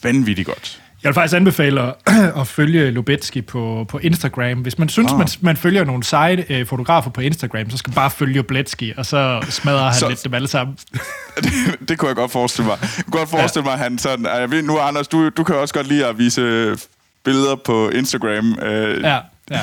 vanvittigt 0.02 0.46
godt. 0.46 0.80
Jeg 1.02 1.08
vil 1.08 1.14
faktisk 1.14 1.36
anbefale 1.36 1.92
at 2.40 2.46
følge 2.56 2.90
Lubetsky 2.90 3.44
på, 3.44 3.86
på 3.88 3.98
Instagram. 3.98 4.58
Hvis 4.58 4.78
man 4.78 4.88
synes, 4.88 5.12
ah. 5.12 5.18
man, 5.18 5.28
man 5.40 5.56
følger 5.56 5.84
nogle 5.84 6.04
seje 6.04 6.44
øh, 6.48 6.66
fotografer 6.66 7.10
på 7.10 7.20
Instagram, 7.20 7.70
så 7.70 7.76
skal 7.76 7.90
man 7.90 7.94
bare 7.94 8.10
følge 8.10 8.34
Lubetsky, 8.34 8.96
og 8.96 9.06
så 9.06 9.46
smadrer 9.50 9.84
han 9.84 9.94
så, 9.94 10.08
lidt 10.08 10.24
dem 10.24 10.34
alle 10.34 10.48
sammen. 10.48 10.76
det, 11.44 11.52
det 11.88 11.98
kunne 11.98 12.08
jeg 12.08 12.16
godt 12.16 12.30
forestille 12.30 12.66
mig. 12.66 12.78
Jeg 12.80 13.04
kunne 13.04 13.18
godt 13.18 13.30
forestille 13.30 13.70
ja. 13.70 13.76
mig, 13.76 13.84
at 13.84 13.90
han 13.90 13.98
sådan... 13.98 14.24
Jeg 14.24 14.50
ved, 14.50 14.62
nu, 14.62 14.78
Anders, 14.78 15.08
du, 15.08 15.28
du 15.28 15.44
kan 15.44 15.54
også 15.54 15.74
godt 15.74 15.88
lide 15.88 16.06
at 16.06 16.18
vise 16.18 16.76
billeder 17.24 17.56
på 17.56 17.88
Instagram. 17.88 18.58
Øh, 18.62 19.02
ja 19.02 19.18
Ja. 19.50 19.60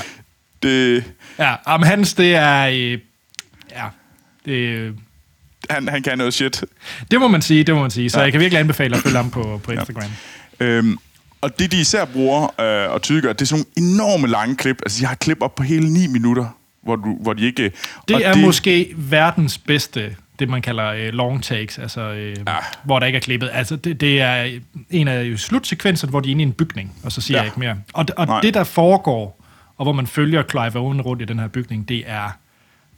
Det... 0.63 1.03
Ja, 1.39 1.55
om 1.65 1.83
hans, 1.83 2.13
det 2.13 2.35
er... 2.35 2.67
Øh, 2.67 2.99
ja, 3.71 3.85
det... 4.45 4.95
Han, 5.69 5.87
han 5.87 6.03
kan 6.03 6.17
noget 6.17 6.33
shit. 6.33 6.63
Det 7.11 7.19
må 7.19 7.27
man 7.27 7.41
sige, 7.41 7.63
det 7.63 7.75
må 7.75 7.81
man 7.81 7.91
sige. 7.91 8.09
Så 8.09 8.17
ja. 8.17 8.23
jeg 8.23 8.31
kan 8.31 8.41
virkelig 8.41 8.59
anbefale 8.59 8.95
at 8.95 9.01
følge 9.01 9.17
ham 9.17 9.29
på, 9.29 9.61
på 9.63 9.71
Instagram. 9.71 10.03
Ja. 10.59 10.65
Øhm, 10.65 10.97
og 11.41 11.59
det, 11.59 11.71
de 11.71 11.81
især 11.81 12.05
bruger 12.05 12.61
øh, 12.61 12.91
og 12.93 13.01
tydeliggør, 13.01 13.33
det 13.33 13.41
er 13.41 13.45
sådan 13.45 13.65
nogle 13.77 13.93
enorme 13.93 14.27
lange 14.27 14.55
klip. 14.55 14.77
Altså, 14.85 14.99
de 15.01 15.05
har 15.05 15.15
klip 15.15 15.37
op 15.41 15.55
på 15.55 15.63
hele 15.63 15.89
9 15.93 16.07
minutter, 16.07 16.45
hvor, 16.83 16.95
du, 16.95 17.17
hvor 17.21 17.33
de 17.33 17.45
ikke... 17.45 17.71
Det 18.07 18.25
er 18.25 18.33
det, 18.33 18.41
måske 18.43 18.93
verdens 18.97 19.57
bedste 19.57 20.15
det, 20.39 20.49
man 20.49 20.61
kalder 20.61 20.85
øh, 20.87 21.13
long 21.13 21.43
takes, 21.43 21.77
altså, 21.79 22.01
øh, 22.01 22.35
Ah. 22.47 22.61
hvor 22.83 22.99
der 22.99 23.05
ikke 23.05 23.17
er 23.17 23.21
klippet. 23.21 23.49
Altså, 23.53 23.75
det, 23.75 24.01
det 24.01 24.21
er 24.21 24.59
en 24.89 25.07
af 25.07 25.39
slutsekvenserne, 25.39 26.09
hvor 26.11 26.19
de 26.19 26.29
er 26.29 26.31
inde 26.31 26.41
i 26.43 26.45
en 26.47 26.53
bygning, 26.53 26.93
og 27.03 27.11
så 27.11 27.21
siger 27.21 27.37
Ja. 27.37 27.41
jeg 27.41 27.47
ikke 27.47 27.59
mere. 27.59 27.75
Og, 27.93 28.05
og 28.17 28.27
Nej. 28.27 28.41
det, 28.41 28.53
der 28.53 28.63
foregår, 28.63 29.41
og 29.77 29.85
hvor 29.85 29.93
man 29.93 30.07
følger 30.07 30.43
Clive 30.49 30.75
Owen 30.75 31.01
rundt 31.01 31.21
i 31.21 31.25
den 31.25 31.39
her 31.39 31.47
bygning, 31.47 31.89
det 31.89 32.03
er 32.07 32.37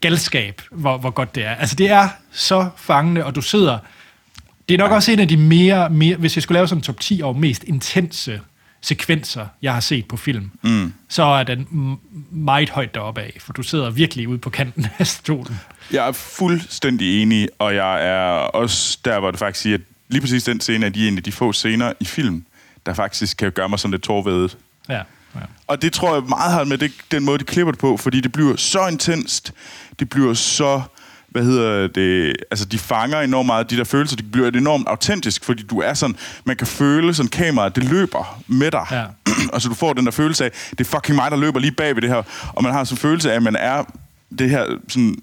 galskab, 0.01 0.61
hvor, 0.71 0.97
hvor 0.97 1.09
godt 1.09 1.35
det 1.35 1.45
er. 1.45 1.55
Altså, 1.55 1.75
det 1.75 1.89
er 1.89 2.09
så 2.31 2.69
fangende, 2.75 3.25
og 3.25 3.35
du 3.35 3.41
sidder... 3.41 3.77
Det 4.69 4.73
er 4.73 4.77
nok 4.77 4.91
også 4.91 5.11
en 5.11 5.19
af 5.19 5.27
de 5.27 5.37
mere, 5.37 5.89
mere... 5.89 6.15
Hvis 6.15 6.37
jeg 6.37 6.43
skulle 6.43 6.57
lave 6.57 6.67
sådan 6.67 6.79
en 6.79 6.83
top 6.83 6.99
10 6.99 7.21
over 7.21 7.33
mest 7.33 7.63
intense 7.63 8.41
sekvenser, 8.81 9.47
jeg 9.61 9.73
har 9.73 9.79
set 9.79 10.07
på 10.07 10.17
film, 10.17 10.51
mm. 10.61 10.93
så 11.09 11.23
er 11.23 11.43
den 11.43 11.67
meget 12.31 12.69
højt 12.69 12.95
deroppe 12.95 13.21
af, 13.21 13.37
for 13.39 13.53
du 13.53 13.63
sidder 13.63 13.89
virkelig 13.89 14.27
ude 14.27 14.37
på 14.37 14.49
kanten 14.49 14.87
af 14.99 15.07
stolen. 15.07 15.59
Jeg 15.91 16.07
er 16.07 16.11
fuldstændig 16.11 17.21
enig, 17.21 17.49
og 17.59 17.75
jeg 17.75 18.07
er 18.07 18.29
også 18.31 18.99
der, 19.05 19.19
hvor 19.19 19.31
det 19.31 19.39
faktisk 19.39 19.61
siger, 19.61 19.77
at 19.77 19.81
lige 20.09 20.21
præcis 20.21 20.43
den 20.43 20.59
scene 20.59 20.85
er 20.85 20.89
de 20.89 21.07
en 21.07 21.17
af 21.17 21.23
de 21.23 21.31
få 21.31 21.53
scener 21.53 21.93
i 21.99 22.05
film, 22.05 22.45
der 22.85 22.93
faktisk 22.93 23.37
kan 23.37 23.51
gøre 23.51 23.69
mig 23.69 23.79
sådan 23.79 23.91
lidt 23.91 24.03
tårvedet. 24.03 24.57
Ja, 24.89 25.01
ja. 25.35 25.39
Og 25.67 25.81
det 25.81 25.93
tror 25.93 26.13
jeg 26.13 26.23
meget 26.23 26.51
har 26.51 26.63
med 26.63 26.77
det, 26.77 26.91
den 27.11 27.25
måde, 27.25 27.37
de 27.37 27.43
klipper 27.43 27.71
det 27.71 27.79
på, 27.79 27.97
fordi 27.97 28.21
det 28.21 28.31
bliver 28.31 28.55
så 28.55 28.87
intenst, 28.87 29.53
det 29.99 30.09
bliver 30.09 30.33
så, 30.33 30.81
hvad 31.27 31.43
hedder 31.43 31.87
det, 31.87 32.35
altså 32.51 32.65
de 32.65 32.77
fanger 32.77 33.21
enormt 33.21 33.45
meget 33.45 33.69
de 33.69 33.77
der 33.77 33.83
følelser, 33.83 34.15
det 34.15 34.31
bliver 34.31 34.47
enormt 34.47 34.87
autentisk, 34.87 35.45
fordi 35.45 35.63
du 35.63 35.79
er 35.79 35.93
sådan, 35.93 36.15
man 36.45 36.55
kan 36.55 36.67
føle 36.67 37.13
sådan 37.13 37.29
kameraet, 37.29 37.75
det 37.75 37.83
løber 37.83 38.41
med 38.47 38.71
dig. 38.71 38.85
Ja. 38.91 39.05
og 39.53 39.61
så 39.61 39.69
du 39.69 39.75
får 39.75 39.93
den 39.93 40.05
der 40.05 40.11
følelse 40.11 40.45
af, 40.45 40.51
det 40.69 40.79
er 40.79 40.85
fucking 40.85 41.15
mig, 41.15 41.31
der 41.31 41.37
løber 41.37 41.59
lige 41.59 41.71
bag 41.71 41.95
ved 41.95 42.01
det 42.01 42.09
her, 42.09 42.23
og 42.53 42.63
man 42.63 42.73
har 42.73 42.83
sådan 42.83 42.93
en 42.95 42.97
følelse 42.97 43.31
af, 43.31 43.35
at 43.35 43.43
man 43.43 43.55
er 43.55 43.83
det 44.39 44.49
her 44.49 44.65
sådan 44.87 45.15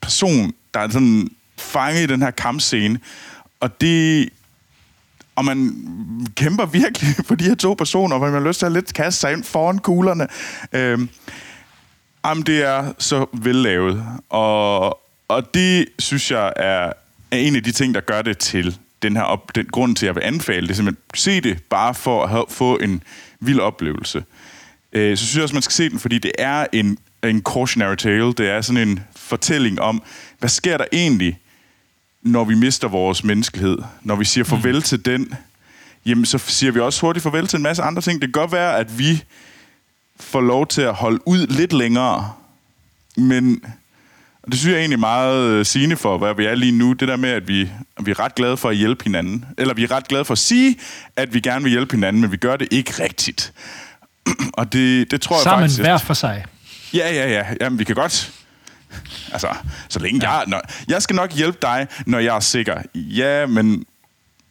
person, 0.00 0.52
der 0.74 0.80
er 0.80 0.88
sådan 0.88 1.28
fanget 1.58 2.02
i 2.02 2.06
den 2.06 2.22
her 2.22 2.30
kampscene, 2.30 2.98
og 3.60 3.80
det, 3.80 4.28
og 5.36 5.44
man 5.44 5.76
kæmper 6.36 6.66
virkelig 6.66 7.14
for 7.28 7.34
de 7.34 7.44
her 7.44 7.54
to 7.54 7.74
personer, 7.74 8.18
hvor 8.18 8.26
man 8.30 8.42
har 8.42 8.48
lyst 8.48 8.58
til 8.58 8.66
at 8.66 8.72
lidt 8.72 8.94
kaste 8.94 9.20
sig 9.20 9.32
ind 9.32 9.44
foran 9.44 9.78
kuglerne. 9.78 10.26
Øh, 10.72 10.98
jamen, 12.24 12.42
det 12.42 12.62
er 12.62 12.92
så 12.98 13.26
vellavet, 13.32 14.04
og, 14.28 15.00
og 15.28 15.54
det 15.54 15.88
synes 15.98 16.30
jeg 16.30 16.52
er, 16.56 16.92
er 17.30 17.36
en 17.36 17.56
af 17.56 17.62
de 17.62 17.72
ting, 17.72 17.94
der 17.94 18.00
gør 18.00 18.22
det 18.22 18.38
til 18.38 18.78
den 19.02 19.16
her 19.16 19.22
op, 19.22 19.54
den 19.54 19.66
grund 19.66 19.96
til, 19.96 20.06
at 20.06 20.08
jeg 20.08 20.14
vil 20.14 20.26
anbefale 20.26 20.68
det. 20.68 20.76
Simpelthen 20.76 21.02
se 21.14 21.40
det 21.40 21.62
bare 21.70 21.94
for 21.94 22.24
at 22.24 22.30
have, 22.30 22.44
få 22.48 22.76
en 22.76 23.02
vild 23.40 23.60
oplevelse. 23.60 24.24
Øh, 24.92 25.16
så 25.16 25.24
synes 25.24 25.36
jeg 25.36 25.42
også, 25.42 25.54
man 25.54 25.62
skal 25.62 25.72
se 25.72 25.88
den, 25.90 25.98
fordi 25.98 26.18
det 26.18 26.32
er 26.38 26.66
en, 26.72 26.98
en 27.24 27.42
cautionary 27.42 27.94
tale. 27.94 28.32
Det 28.32 28.50
er 28.50 28.60
sådan 28.60 28.88
en 28.88 29.00
fortælling 29.16 29.80
om, 29.80 30.02
hvad 30.38 30.50
sker 30.50 30.76
der 30.76 30.84
egentlig, 30.92 31.38
når 32.22 32.44
vi 32.44 32.54
mister 32.54 32.88
vores 32.88 33.24
menneskelighed, 33.24 33.78
når 34.02 34.16
vi 34.16 34.24
siger 34.24 34.44
farvel 34.44 34.74
mm. 34.74 34.82
til 34.82 35.04
den, 35.04 35.34
jamen 36.06 36.26
så 36.26 36.38
siger 36.38 36.72
vi 36.72 36.80
også 36.80 37.00
hurtigt 37.00 37.22
farvel 37.22 37.46
til 37.46 37.56
en 37.56 37.62
masse 37.62 37.82
andre 37.82 38.02
ting. 38.02 38.22
Det 38.22 38.34
kan 38.34 38.40
godt 38.40 38.52
være, 38.52 38.78
at 38.78 38.98
vi 38.98 39.22
får 40.20 40.40
lov 40.40 40.66
til 40.66 40.82
at 40.82 40.94
holde 40.94 41.28
ud 41.28 41.46
lidt 41.46 41.72
længere, 41.72 42.32
men 43.16 43.64
det 44.46 44.54
synes 44.58 44.72
jeg 44.72 44.80
egentlig 44.80 44.98
meget 44.98 45.50
øh, 45.50 45.66
sigende 45.66 45.96
for, 45.96 46.18
hvad 46.18 46.34
vi 46.34 46.44
er 46.44 46.54
lige 46.54 46.72
nu. 46.72 46.92
Det 46.92 47.08
der 47.08 47.16
med, 47.16 47.30
at 47.30 47.48
vi, 47.48 47.70
at 47.98 48.06
vi 48.06 48.10
er 48.10 48.20
ret 48.20 48.34
glade 48.34 48.56
for 48.56 48.68
at 48.68 48.76
hjælpe 48.76 49.04
hinanden. 49.04 49.44
Eller 49.58 49.74
vi 49.74 49.84
er 49.84 49.90
ret 49.90 50.08
glade 50.08 50.24
for 50.24 50.32
at 50.32 50.38
sige, 50.38 50.78
at 51.16 51.34
vi 51.34 51.40
gerne 51.40 51.62
vil 51.62 51.70
hjælpe 51.72 51.96
hinanden, 51.96 52.22
men 52.22 52.32
vi 52.32 52.36
gør 52.36 52.56
det 52.56 52.68
ikke 52.70 53.02
rigtigt. 53.02 53.52
Og 54.52 54.72
det, 54.72 55.10
det 55.10 55.20
tror 55.20 55.36
jeg 55.36 55.42
Sammen 55.42 55.62
faktisk... 55.62 55.80
hver 55.80 55.98
for 55.98 56.14
sig. 56.14 56.44
Ja, 56.94 57.14
ja, 57.14 57.30
ja. 57.30 57.44
Jamen, 57.60 57.78
vi 57.78 57.84
kan 57.84 57.94
godt... 57.94 58.32
Altså, 59.32 59.48
så 59.88 59.98
længe 59.98 60.20
ja. 60.22 60.32
jeg... 60.32 60.44
Når, 60.46 60.60
jeg 60.88 61.02
skal 61.02 61.16
nok 61.16 61.32
hjælpe 61.32 61.58
dig, 61.62 61.86
når 62.06 62.18
jeg 62.18 62.36
er 62.36 62.40
sikker. 62.40 62.82
Ja, 62.94 63.46
men 63.46 63.84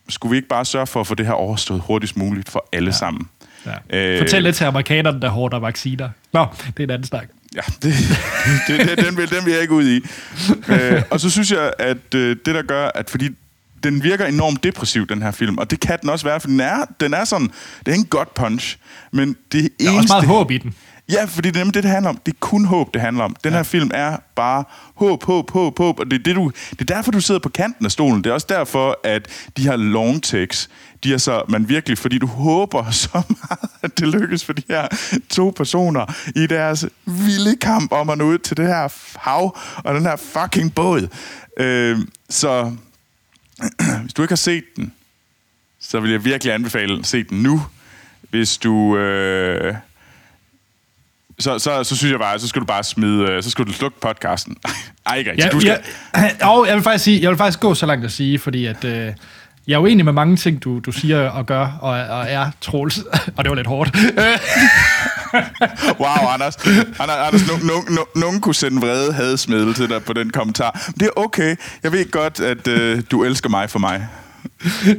skulle 0.09 0.31
vi 0.31 0.37
ikke 0.37 0.47
bare 0.47 0.65
sørge 0.65 0.87
for 0.87 0.99
at 0.99 1.07
få 1.07 1.15
det 1.15 1.25
her 1.25 1.33
overstået 1.33 1.81
hurtigst 1.81 2.17
muligt 2.17 2.49
for 2.49 2.65
alle 2.73 2.91
ja. 2.91 2.97
sammen? 2.97 3.27
Ja. 3.65 3.97
Øh, 3.97 4.19
Fortæl 4.19 4.43
lidt 4.43 4.55
til 4.55 4.63
amerikanerne, 4.63 5.21
der 5.21 5.29
hårder 5.29 5.59
vacciner. 5.59 6.09
Nå, 6.33 6.45
det 6.67 6.79
er 6.79 6.83
en 6.83 6.89
anden 6.89 7.07
snak. 7.07 7.27
Ja, 7.55 7.61
det, 7.83 7.93
det, 8.67 8.79
det, 8.89 9.05
den, 9.05 9.17
vil, 9.17 9.29
den 9.29 9.45
vil 9.45 9.53
jeg 9.53 9.61
ikke 9.61 9.73
ud 9.73 9.87
i. 9.87 10.01
øh, 10.67 11.01
og 11.09 11.19
så 11.19 11.29
synes 11.29 11.51
jeg, 11.51 11.73
at 11.79 12.15
øh, 12.15 12.35
det 12.45 12.55
der 12.55 12.61
gør, 12.61 12.91
at 12.95 13.09
fordi 13.09 13.29
den 13.83 14.03
virker 14.03 14.25
enormt 14.25 14.63
depressiv, 14.63 15.07
den 15.07 15.21
her 15.21 15.31
film, 15.31 15.57
og 15.57 15.71
det 15.71 15.79
kan 15.79 15.99
den 16.01 16.09
også 16.09 16.25
være, 16.25 16.39
for 16.39 16.47
den 16.47 16.59
er, 16.59 16.85
den 16.99 17.13
er 17.13 17.25
sådan, 17.25 17.51
det 17.85 17.91
er 17.91 17.95
en 17.95 18.05
godt 18.05 18.33
punch, 18.33 18.77
men 19.11 19.35
det 19.51 19.59
eneste... 19.59 19.85
Der 19.85 19.91
er 19.91 19.97
også 19.97 20.13
meget 20.13 20.27
håb 20.27 20.51
i 20.51 20.57
den. 20.57 20.75
Ja, 21.11 21.25
fordi 21.25 21.47
det 21.47 21.55
er 21.55 21.59
nemlig 21.59 21.73
det, 21.73 21.83
det 21.83 21.91
handler 21.91 22.09
om. 22.09 22.17
Det 22.25 22.33
er 22.33 22.37
kun 22.39 22.65
håb, 22.65 22.93
det 22.93 23.01
handler 23.01 23.23
om. 23.23 23.35
Den 23.43 23.51
ja. 23.51 23.57
her 23.57 23.63
film 23.63 23.91
er 23.93 24.17
bare 24.35 24.63
håb, 24.95 25.23
håb, 25.23 25.51
håb, 25.51 25.77
håb. 25.77 25.99
Og 25.99 26.11
det 26.11 26.19
er, 26.19 26.23
det, 26.23 26.35
du, 26.35 26.51
det 26.69 26.81
er 26.81 26.95
derfor, 26.95 27.11
du 27.11 27.21
sidder 27.21 27.39
på 27.39 27.49
kanten 27.49 27.85
af 27.85 27.91
stolen. 27.91 28.23
Det 28.23 28.29
er 28.29 28.33
også 28.33 28.47
derfor, 28.49 28.99
at 29.03 29.27
de 29.57 29.63
her 29.63 29.75
long 29.75 30.23
takes, 30.23 30.69
de 31.03 31.13
er 31.13 31.17
så, 31.17 31.43
man 31.49 31.69
virkelig, 31.69 31.97
fordi 31.97 32.17
du 32.17 32.27
håber 32.27 32.91
så 33.05 33.09
meget, 33.13 33.71
at 33.81 33.99
det 33.99 34.07
lykkes 34.07 34.45
for 34.45 34.53
de 34.53 34.63
her 34.69 34.87
to 35.29 35.53
personer 35.55 36.05
i 36.35 36.47
deres 36.47 36.85
vilde 37.05 37.55
kamp 37.55 37.91
om 37.91 38.09
at 38.09 38.17
nå 38.17 38.23
ud 38.23 38.37
til 38.37 38.57
det 38.57 38.67
her 38.67 38.87
hav 39.19 39.57
og 39.77 39.95
den 39.95 40.03
her 40.03 40.15
fucking 40.15 40.75
båd. 40.75 41.07
Øh, 41.57 41.99
så 42.29 42.75
hvis 44.01 44.13
du 44.13 44.21
ikke 44.21 44.31
har 44.31 44.35
set 44.35 44.63
den, 44.75 44.93
så 45.79 45.99
vil 45.99 46.11
jeg 46.11 46.25
virkelig 46.25 46.53
anbefale 46.53 46.99
at 46.99 47.05
se 47.05 47.23
den 47.23 47.43
nu. 47.43 47.61
Hvis 48.29 48.57
du... 48.57 48.97
Øh, 48.97 49.75
så, 51.41 51.59
så, 51.59 51.83
så 51.83 51.97
synes 51.97 52.11
jeg 52.11 52.19
bare, 52.19 52.39
så 52.39 52.47
skal 52.47 52.59
du 52.59 52.65
bare 52.65 52.83
smide, 52.83 53.31
øh, 53.31 53.43
så 53.43 53.49
skal 53.49 53.65
du 53.65 53.73
slukke 53.73 53.99
podcasten. 53.99 54.57
Ej, 55.05 55.15
ikke 55.15 55.31
rigtigt. 55.31 55.45
Ja, 55.45 55.51
du 55.51 55.59
skal, 55.59 55.77
ja, 56.15 56.47
og 56.47 56.67
jeg 56.67 56.75
vil 56.75 56.83
faktisk 56.83 57.03
sige, 57.03 57.21
jeg 57.21 57.29
vil 57.29 57.37
faktisk 57.37 57.59
gå 57.59 57.73
så 57.73 57.85
langt 57.85 58.05
at 58.05 58.11
sige, 58.11 58.39
fordi 58.39 58.65
at, 58.65 58.83
øh, 58.83 59.13
jeg 59.67 59.73
er 59.73 59.79
jo 59.79 59.85
enig 59.85 60.05
med 60.05 60.13
mange 60.13 60.37
ting, 60.37 60.63
du, 60.63 60.79
du 60.79 60.91
siger 60.91 61.29
og 61.29 61.45
gør, 61.45 61.77
og, 61.81 61.89
og 61.89 62.25
er 62.29 62.51
Troels, 62.61 62.99
og 63.37 63.43
det 63.43 63.49
var 63.49 63.55
lidt 63.55 63.67
hårdt. 63.67 63.95
wow, 66.01 66.27
Anders. 66.33 66.55
Anders, 66.99 66.99
Anders 66.99 67.47
nogen, 67.47 67.65
nogen, 67.65 67.85
nogen, 67.89 68.07
nogen 68.15 68.41
kunne 68.41 68.55
sende 68.55 68.81
vrede 68.81 69.13
hadesmiddel 69.13 69.73
til 69.73 69.89
dig 69.89 70.03
på 70.03 70.13
den 70.13 70.29
kommentar. 70.29 70.89
Det 70.93 71.01
er 71.01 71.09
okay. 71.15 71.55
Jeg 71.83 71.91
ved 71.91 72.11
godt, 72.11 72.39
at 72.39 72.67
øh, 72.67 73.01
du 73.11 73.23
elsker 73.23 73.49
mig 73.49 73.69
for 73.69 73.79
mig. 73.79 74.07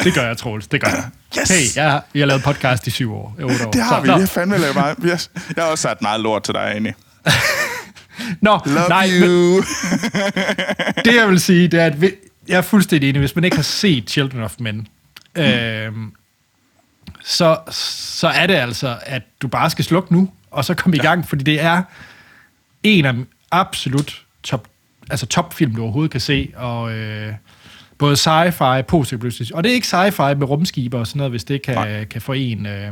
det 0.05 0.15
gør 0.15 0.27
jeg, 0.27 0.37
Troels. 0.37 0.67
Det 0.67 0.81
gør 0.81 0.91
jeg. 0.91 1.05
Yes! 1.39 1.49
Hey, 1.49 1.83
jeg, 1.83 2.01
vi 2.13 2.21
har 2.21 2.27
lavet 2.27 2.43
podcast 2.43 2.87
i 2.87 2.91
syv 2.91 3.15
år. 3.15 3.35
Otte 3.43 3.67
år. 3.67 3.71
Det 3.71 3.83
har 3.83 3.97
Så, 3.97 4.01
vi. 4.01 4.09
nå. 4.09 4.19
Har 4.19 4.27
fandme 4.27 4.59
lavet 4.59 4.75
meget. 4.75 4.99
Har, 4.99 5.29
jeg 5.57 5.65
har 5.65 5.71
også 5.71 5.83
sat 5.83 6.03
meget 6.03 6.21
lort 6.21 6.43
til 6.43 6.55
dig, 6.55 6.77
Annie. 6.77 6.95
Nå, 8.41 8.61
Love 8.67 8.89
nej, 8.89 9.09
you. 9.11 9.55
Men, 9.55 9.65
det 11.05 11.15
jeg 11.15 11.29
vil 11.29 11.41
sige, 11.41 11.69
det 11.69 11.81
er, 11.81 11.87
at 11.87 11.95
jeg 12.49 12.59
er 12.59 12.63
fuldstændig 12.63 13.09
enig. 13.09 13.21
Hvis 13.21 13.35
man 13.35 13.45
ikke 13.45 13.57
har 13.57 13.63
set 13.63 14.11
Children 14.11 14.43
of 14.43 14.55
Men, 14.59 14.89
mm. 15.37 15.43
øh, 15.43 15.93
så, 17.25 17.59
så 18.17 18.29
er 18.29 18.47
det 18.47 18.55
altså, 18.55 18.99
at 19.03 19.23
du 19.43 19.49
bare 19.49 19.71
skal 19.71 19.85
slukke 19.85 20.13
nu, 20.13 20.31
og 20.51 20.65
så 20.65 20.75
komme 20.75 20.97
ja. 20.97 21.03
i 21.03 21.07
gang, 21.07 21.29
fordi 21.29 21.45
det 21.45 21.61
er 21.61 21.83
en 22.83 23.05
af 23.05 23.15
absolut 23.51 24.23
top, 24.43 24.69
altså 25.11 25.27
topfilm, 25.27 25.75
du 25.75 25.83
overhovedet 25.83 26.11
kan 26.11 26.21
se, 26.21 26.53
og 26.57 26.93
øh, 26.93 27.35
både 28.03 28.15
sci-fi, 28.17 28.83
post 28.83 29.13
og 29.55 29.65
det 29.65 29.71
er 29.71 29.75
ikke 29.75 29.87
sci-fi 29.87 30.35
med 30.35 30.47
rumskibe 30.47 30.99
og 30.99 31.07
sådan 31.07 31.19
noget, 31.19 31.31
hvis 31.33 31.45
det 31.45 31.63
kan, 31.63 32.07
kan 32.11 32.21
få 32.21 32.33
en 32.33 32.67
øh, 32.67 32.89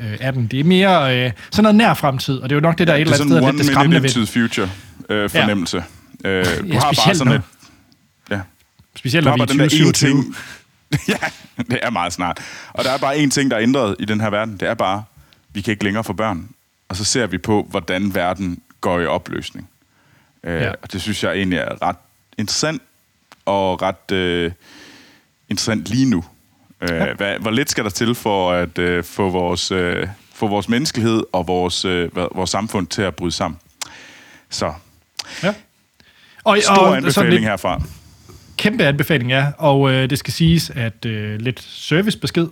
øh, 0.00 0.16
af 0.20 0.32
den. 0.32 0.46
Det 0.46 0.60
er 0.60 0.64
mere 0.64 1.16
øh, 1.26 1.32
sådan 1.50 1.62
noget 1.62 1.74
nær 1.74 1.94
fremtid, 1.94 2.38
og 2.38 2.48
det 2.48 2.54
er 2.54 2.56
jo 2.56 2.60
nok 2.60 2.78
det, 2.78 2.86
der 2.86 2.92
ja, 2.94 2.98
et 2.98 3.00
eller 3.00 3.16
er 3.16 3.20
andet 3.20 3.32
sted 3.38 3.42
er 3.42 3.50
lidt 3.52 3.58
det 3.58 3.66
skræmmende 3.66 4.02
ved 4.02 4.10
det. 4.10 4.28
future 4.28 4.70
øh, 5.08 5.30
fornemmelse. 5.30 5.84
Ja. 6.24 6.28
Øh, 6.28 6.44
du 6.44 6.66
Ja, 6.66 6.74
har 6.80 6.92
bare 7.06 7.14
sådan 7.14 7.32
et... 7.32 7.42
Ja. 8.30 8.40
Specielt 8.96 9.24
når 9.26 9.34
vi 9.36 9.40
er 9.40 9.46
den 9.46 9.58
der 9.58 9.64
ene 9.64 9.70
2027. 9.70 10.22
ting... 10.22 10.36
ja, 11.08 11.26
det 11.70 11.78
er 11.82 11.90
meget 11.90 12.12
snart. 12.12 12.40
Og 12.72 12.84
der 12.84 12.90
er 12.90 12.98
bare 12.98 13.14
én 13.16 13.30
ting, 13.30 13.50
der 13.50 13.56
er 13.56 13.62
ændret 13.62 13.96
i 13.98 14.04
den 14.04 14.20
her 14.20 14.30
verden. 14.30 14.56
Det 14.56 14.68
er 14.68 14.74
bare, 14.74 15.04
vi 15.52 15.60
kan 15.60 15.70
ikke 15.70 15.84
længere 15.84 16.04
få 16.04 16.12
børn. 16.12 16.48
Og 16.88 16.96
så 16.96 17.04
ser 17.04 17.26
vi 17.26 17.38
på, 17.38 17.66
hvordan 17.70 18.14
verden 18.14 18.58
går 18.80 19.00
i 19.00 19.06
opløsning. 19.06 19.68
Øh, 20.44 20.62
Ja. 20.62 20.70
Og 20.82 20.92
det 20.92 21.02
synes 21.02 21.24
jeg 21.24 21.32
egentlig 21.32 21.58
er 21.58 21.82
ret 21.82 21.96
interessant, 22.38 22.82
og 23.48 23.82
ret 23.82 24.12
øh, 24.12 24.52
interessant 25.48 25.88
lige 25.88 26.10
nu. 26.10 26.24
Øh, 26.80 26.88
Ja. 26.90 27.14
hvad, 27.14 27.38
hvor 27.38 27.50
lidt 27.50 27.70
skal 27.70 27.84
der 27.84 27.90
til 27.90 28.14
for 28.14 28.52
at 28.52 28.78
øh, 28.78 29.04
få, 29.04 29.30
vores, 29.30 29.70
øh, 29.70 30.06
få 30.34 30.46
vores 30.48 30.68
menneskelighed 30.68 31.22
og 31.32 31.46
vores, 31.46 31.84
øh, 31.84 32.16
vores 32.16 32.50
samfund 32.50 32.86
til 32.86 33.02
at 33.02 33.14
bryde 33.16 33.32
sammen? 33.32 33.58
Så, 34.50 34.72
Ja. 35.42 35.54
Og, 36.44 36.58
stor 36.62 36.74
og, 36.74 36.96
anbefaling 36.96 37.32
lidt 37.34 37.44
herfra. 37.44 37.82
Kæmpe 38.56 38.84
anbefaling, 38.84 39.30
ja. 39.30 39.46
Og 39.58 39.90
øh, 39.92 40.10
det 40.10 40.18
skal 40.18 40.32
siges, 40.32 40.70
at 40.70 41.04
øh, 41.06 41.40
lidt 41.40 41.60
servicebesked, 41.62 42.46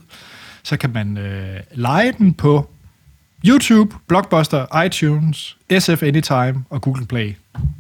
så 0.62 0.76
kan 0.76 0.90
man 0.92 1.16
øh, 1.18 1.60
lege 1.74 2.12
den 2.18 2.34
på 2.34 2.70
YouTube, 3.46 3.96
Blockbuster, 4.08 4.82
iTunes, 4.84 5.56
SF 5.78 6.02
Anytime 6.02 6.64
og 6.70 6.82
Google 6.82 7.06
Play. 7.06 7.34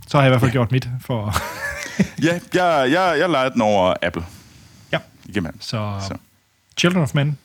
Så 0.08 0.16
har 0.16 0.22
jeg 0.24 0.28
i 0.28 0.30
hvert 0.30 0.40
fald 0.40 0.50
ja. 0.50 0.52
gjort 0.52 0.72
mit 0.72 0.88
for... 1.00 1.34
Ja, 2.22 2.38
jeg, 2.54 2.90
jeg, 2.90 3.16
jeg 3.18 3.28
lejede 3.30 3.50
den 3.50 3.62
over 3.62 3.94
Apple. 4.02 4.24
ja. 4.92 4.98
Igennem. 5.28 5.60
Så, 5.60 5.92
Så. 6.08 6.16
Children 6.78 7.02
of 7.02 7.14
Men, 7.14 7.38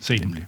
se 0.00 0.18
den. 0.18 0.38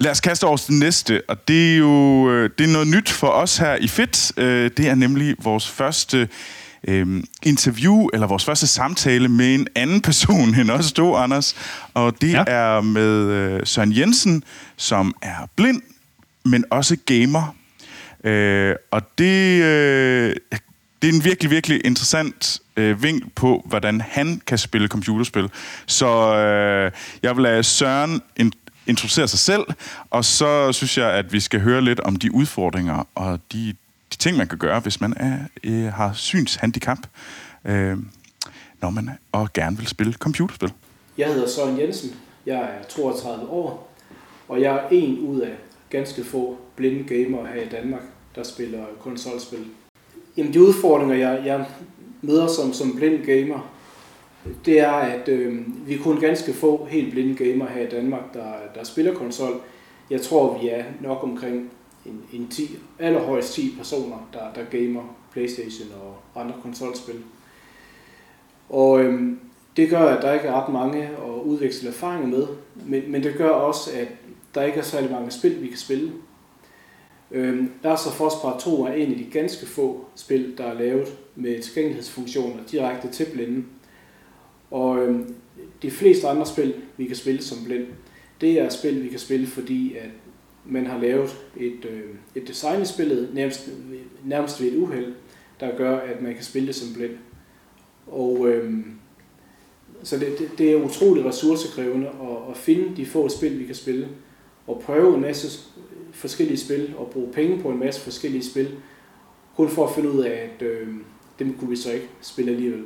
Lad 0.00 0.10
os 0.10 0.20
kaste 0.20 0.44
over 0.44 0.56
til 0.56 0.74
næste, 0.74 1.22
og 1.28 1.48
det 1.48 1.72
er 1.72 1.76
jo 1.76 2.30
øh, 2.30 2.50
det 2.58 2.68
er 2.68 2.72
noget 2.72 2.88
nyt 2.88 3.10
for 3.10 3.28
os 3.28 3.56
her 3.58 3.74
i 3.76 3.88
FIT. 3.88 4.32
Øh, 4.36 4.70
Det 4.76 4.88
er 4.88 4.94
nemlig 4.94 5.36
vores 5.38 5.68
første 5.68 6.28
øh, 6.88 7.22
interview, 7.42 8.08
eller 8.12 8.26
vores 8.26 8.44
første 8.44 8.66
samtale 8.66 9.28
med 9.28 9.54
en 9.54 9.66
anden 9.74 10.00
person 10.00 10.54
end 10.54 10.70
os 10.70 10.92
to, 10.92 11.16
Anders. 11.16 11.56
Og 11.94 12.20
det 12.20 12.32
ja. 12.32 12.44
er 12.46 12.80
med 12.80 13.10
øh, 13.30 13.60
Søren 13.64 13.96
Jensen, 13.96 14.42
som 14.76 15.14
er 15.22 15.48
blind, 15.56 15.82
men 16.44 16.64
også 16.70 16.96
gamer. 17.06 17.54
Øh, 18.24 18.74
og 18.90 19.02
det, 19.18 19.62
øh, 19.62 20.36
det 21.04 21.10
er 21.10 21.14
en 21.18 21.24
virkelig, 21.24 21.50
virkelig 21.50 21.86
interessant 21.86 22.62
øh, 22.76 23.02
vinkel 23.02 23.30
på, 23.34 23.62
hvordan 23.66 24.00
han 24.00 24.42
kan 24.46 24.58
spille 24.58 24.88
computerspil. 24.88 25.50
Så 25.86 26.06
øh, 26.36 26.92
jeg 27.22 27.36
vil 27.36 27.42
lade 27.42 27.62
Søren 27.62 28.22
in- 28.40 28.52
introducere 28.86 29.28
sig 29.28 29.38
selv, 29.38 29.64
og 30.10 30.24
så 30.24 30.72
synes 30.72 30.98
jeg, 30.98 31.10
at 31.12 31.32
vi 31.32 31.40
skal 31.40 31.60
høre 31.60 31.80
lidt 31.82 32.00
om 32.00 32.16
de 32.16 32.34
udfordringer 32.34 33.08
og 33.14 33.40
de, 33.52 33.74
de 34.12 34.16
ting, 34.16 34.36
man 34.36 34.48
kan 34.48 34.58
gøre, 34.58 34.80
hvis 34.80 35.00
man 35.00 35.14
er, 35.16 35.38
øh, 35.64 35.92
har 35.92 36.12
synshandicap, 36.12 36.98
øh, 37.64 37.98
når 38.80 38.90
man 38.90 39.10
og 39.32 39.52
gerne 39.52 39.76
vil 39.76 39.86
spille 39.86 40.12
computerspil. 40.12 40.72
Jeg 41.18 41.26
hedder 41.26 41.48
Søren 41.48 41.80
Jensen, 41.80 42.10
jeg 42.46 42.60
er 42.60 42.84
32 42.88 43.48
år, 43.48 43.96
og 44.48 44.60
jeg 44.60 44.74
er 44.74 44.88
en 44.90 45.18
ud 45.18 45.40
af 45.40 45.54
ganske 45.90 46.24
få 46.24 46.58
blinde 46.76 47.04
gamere 47.04 47.46
her 47.54 47.62
i 47.62 47.68
Danmark, 47.68 48.02
der 48.34 48.42
spiller 48.42 48.84
konsolspil. 49.00 49.64
Jamen 50.36 50.52
de 50.52 50.62
udfordringer, 50.62 51.16
jeg, 51.16 51.42
jeg 51.46 51.66
møder 52.22 52.46
som, 52.46 52.72
som 52.72 52.96
blind 52.96 53.24
gamer, 53.24 53.70
det 54.64 54.80
er, 54.80 54.92
at 54.92 55.28
øh, 55.28 55.62
vi 55.86 55.94
er 55.94 56.02
kun 56.02 56.20
ganske 56.20 56.52
få 56.52 56.84
helt 56.90 57.12
blinde 57.12 57.44
gamer 57.44 57.66
her 57.66 57.86
i 57.86 57.90
Danmark, 57.90 58.34
der, 58.34 58.52
der 58.74 58.84
spiller 58.84 59.14
konsol. 59.14 59.60
Jeg 60.10 60.20
tror, 60.20 60.58
vi 60.58 60.68
er 60.68 60.84
nok 61.00 61.22
omkring 61.22 61.70
en, 62.06 62.22
en 62.32 62.48
10, 62.48 62.78
allerhøjst 62.98 63.52
10 63.52 63.74
personer, 63.76 64.28
der, 64.32 64.52
der 64.54 64.78
gamer 64.78 65.02
Playstation 65.32 65.88
og 66.02 66.40
andre 66.40 66.54
konsolspil. 66.62 67.22
Og 68.68 69.00
øhm, 69.00 69.38
det 69.76 69.90
gør, 69.90 70.00
at 70.00 70.22
der 70.22 70.32
ikke 70.32 70.46
er 70.46 70.62
ret 70.62 70.72
mange 70.72 71.02
at 71.02 71.42
udveksle 71.44 71.88
erfaringer 71.88 72.28
med, 72.28 72.46
men, 72.86 73.02
men 73.12 73.22
det 73.22 73.34
gør 73.38 73.48
også, 73.48 73.90
at 73.94 74.08
der 74.54 74.62
ikke 74.62 74.78
er 74.78 74.82
særlig 74.82 75.10
mange 75.10 75.30
spil, 75.30 75.62
vi 75.62 75.68
kan 75.68 75.78
spille. 75.78 76.12
Øhm, 77.34 77.70
Last 77.82 78.04
så 78.04 78.10
Fosbar 78.10 78.58
2 78.58 78.84
er 78.84 78.92
en 78.92 79.12
af 79.12 79.18
de 79.18 79.26
ganske 79.32 79.66
få 79.66 80.06
spil, 80.14 80.58
der 80.58 80.64
er 80.64 80.78
lavet 80.78 81.18
med 81.36 81.62
tilgængelighedsfunktioner 81.62 82.56
direkte 82.70 83.08
til 83.08 83.26
blinde. 83.32 83.64
Og 84.70 84.98
øhm, 84.98 85.34
de 85.82 85.90
fleste 85.90 86.28
andre 86.28 86.46
spil, 86.46 86.74
vi 86.96 87.04
kan 87.04 87.16
spille 87.16 87.42
som 87.42 87.58
blind, 87.64 87.86
det 88.40 88.60
er 88.60 88.68
spil, 88.68 89.02
vi 89.02 89.08
kan 89.08 89.18
spille, 89.18 89.46
fordi 89.46 89.96
at 89.96 90.10
man 90.64 90.86
har 90.86 90.98
lavet 90.98 91.36
et, 91.56 91.84
øh, 91.90 92.14
et 92.34 92.48
design 92.48 92.82
i 92.82 92.84
spillet, 92.84 93.34
nærmest, 93.34 93.68
nærmest 94.24 94.60
ved 94.60 94.72
et 94.72 94.76
uheld, 94.76 95.14
der 95.60 95.76
gør, 95.76 95.96
at 95.96 96.22
man 96.22 96.34
kan 96.34 96.44
spille 96.44 96.66
det 96.66 96.74
som 96.74 96.94
blind. 96.94 97.12
Og 98.06 98.48
øhm, 98.48 98.84
så 100.02 100.18
det, 100.18 100.38
det, 100.38 100.50
det 100.58 100.72
er 100.72 100.84
utroligt 100.84 101.26
ressourcekrævende 101.26 102.06
at, 102.06 102.50
at 102.50 102.56
finde 102.56 102.96
de 102.96 103.06
få 103.06 103.28
spil, 103.28 103.58
vi 103.58 103.64
kan 103.64 103.74
spille, 103.74 104.08
og 104.66 104.82
prøve 104.86 105.14
en 105.14 105.20
masse 105.20 105.60
forskellige 106.14 106.58
spil, 106.58 106.94
og 106.98 107.10
bruge 107.10 107.32
penge 107.32 107.62
på 107.62 107.68
en 107.68 107.78
masse 107.78 108.00
forskellige 108.00 108.44
spil, 108.44 108.76
kun 109.56 109.68
for 109.68 109.86
at 109.86 109.94
finde 109.94 110.10
ud 110.10 110.24
af, 110.24 110.50
at 110.54 110.62
øh, 110.62 110.88
dem 111.38 111.58
kunne 111.58 111.70
vi 111.70 111.76
så 111.76 111.92
ikke 111.92 112.08
spille 112.20 112.50
alligevel. 112.50 112.84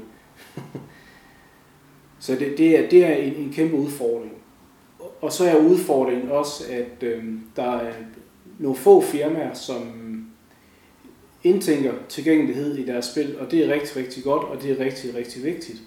så 2.21 2.33
det, 2.35 2.59
det, 2.59 2.79
er, 2.79 2.89
det 2.89 3.05
er 3.05 3.15
en, 3.15 3.35
en 3.35 3.53
kæmpe 3.53 3.77
udfordring. 3.77 4.33
Og 5.21 5.33
så 5.33 5.45
er 5.45 5.57
udfordringen 5.57 6.31
også, 6.31 6.65
at 6.71 7.03
øh, 7.03 7.25
der 7.57 7.73
er 7.73 7.93
nogle 8.59 8.77
få 8.77 9.01
firmaer, 9.01 9.55
som 9.55 9.83
indtænker 11.43 11.93
tilgængelighed 12.09 12.79
i 12.79 12.87
deres 12.87 13.05
spil, 13.05 13.39
og 13.39 13.51
det 13.51 13.65
er 13.65 13.75
rigtig, 13.75 13.97
rigtig 13.97 14.25
godt, 14.25 14.45
og 14.45 14.63
det 14.63 14.71
er 14.71 14.85
rigtig, 14.85 15.15
rigtig 15.15 15.45
vigtigt. 15.45 15.83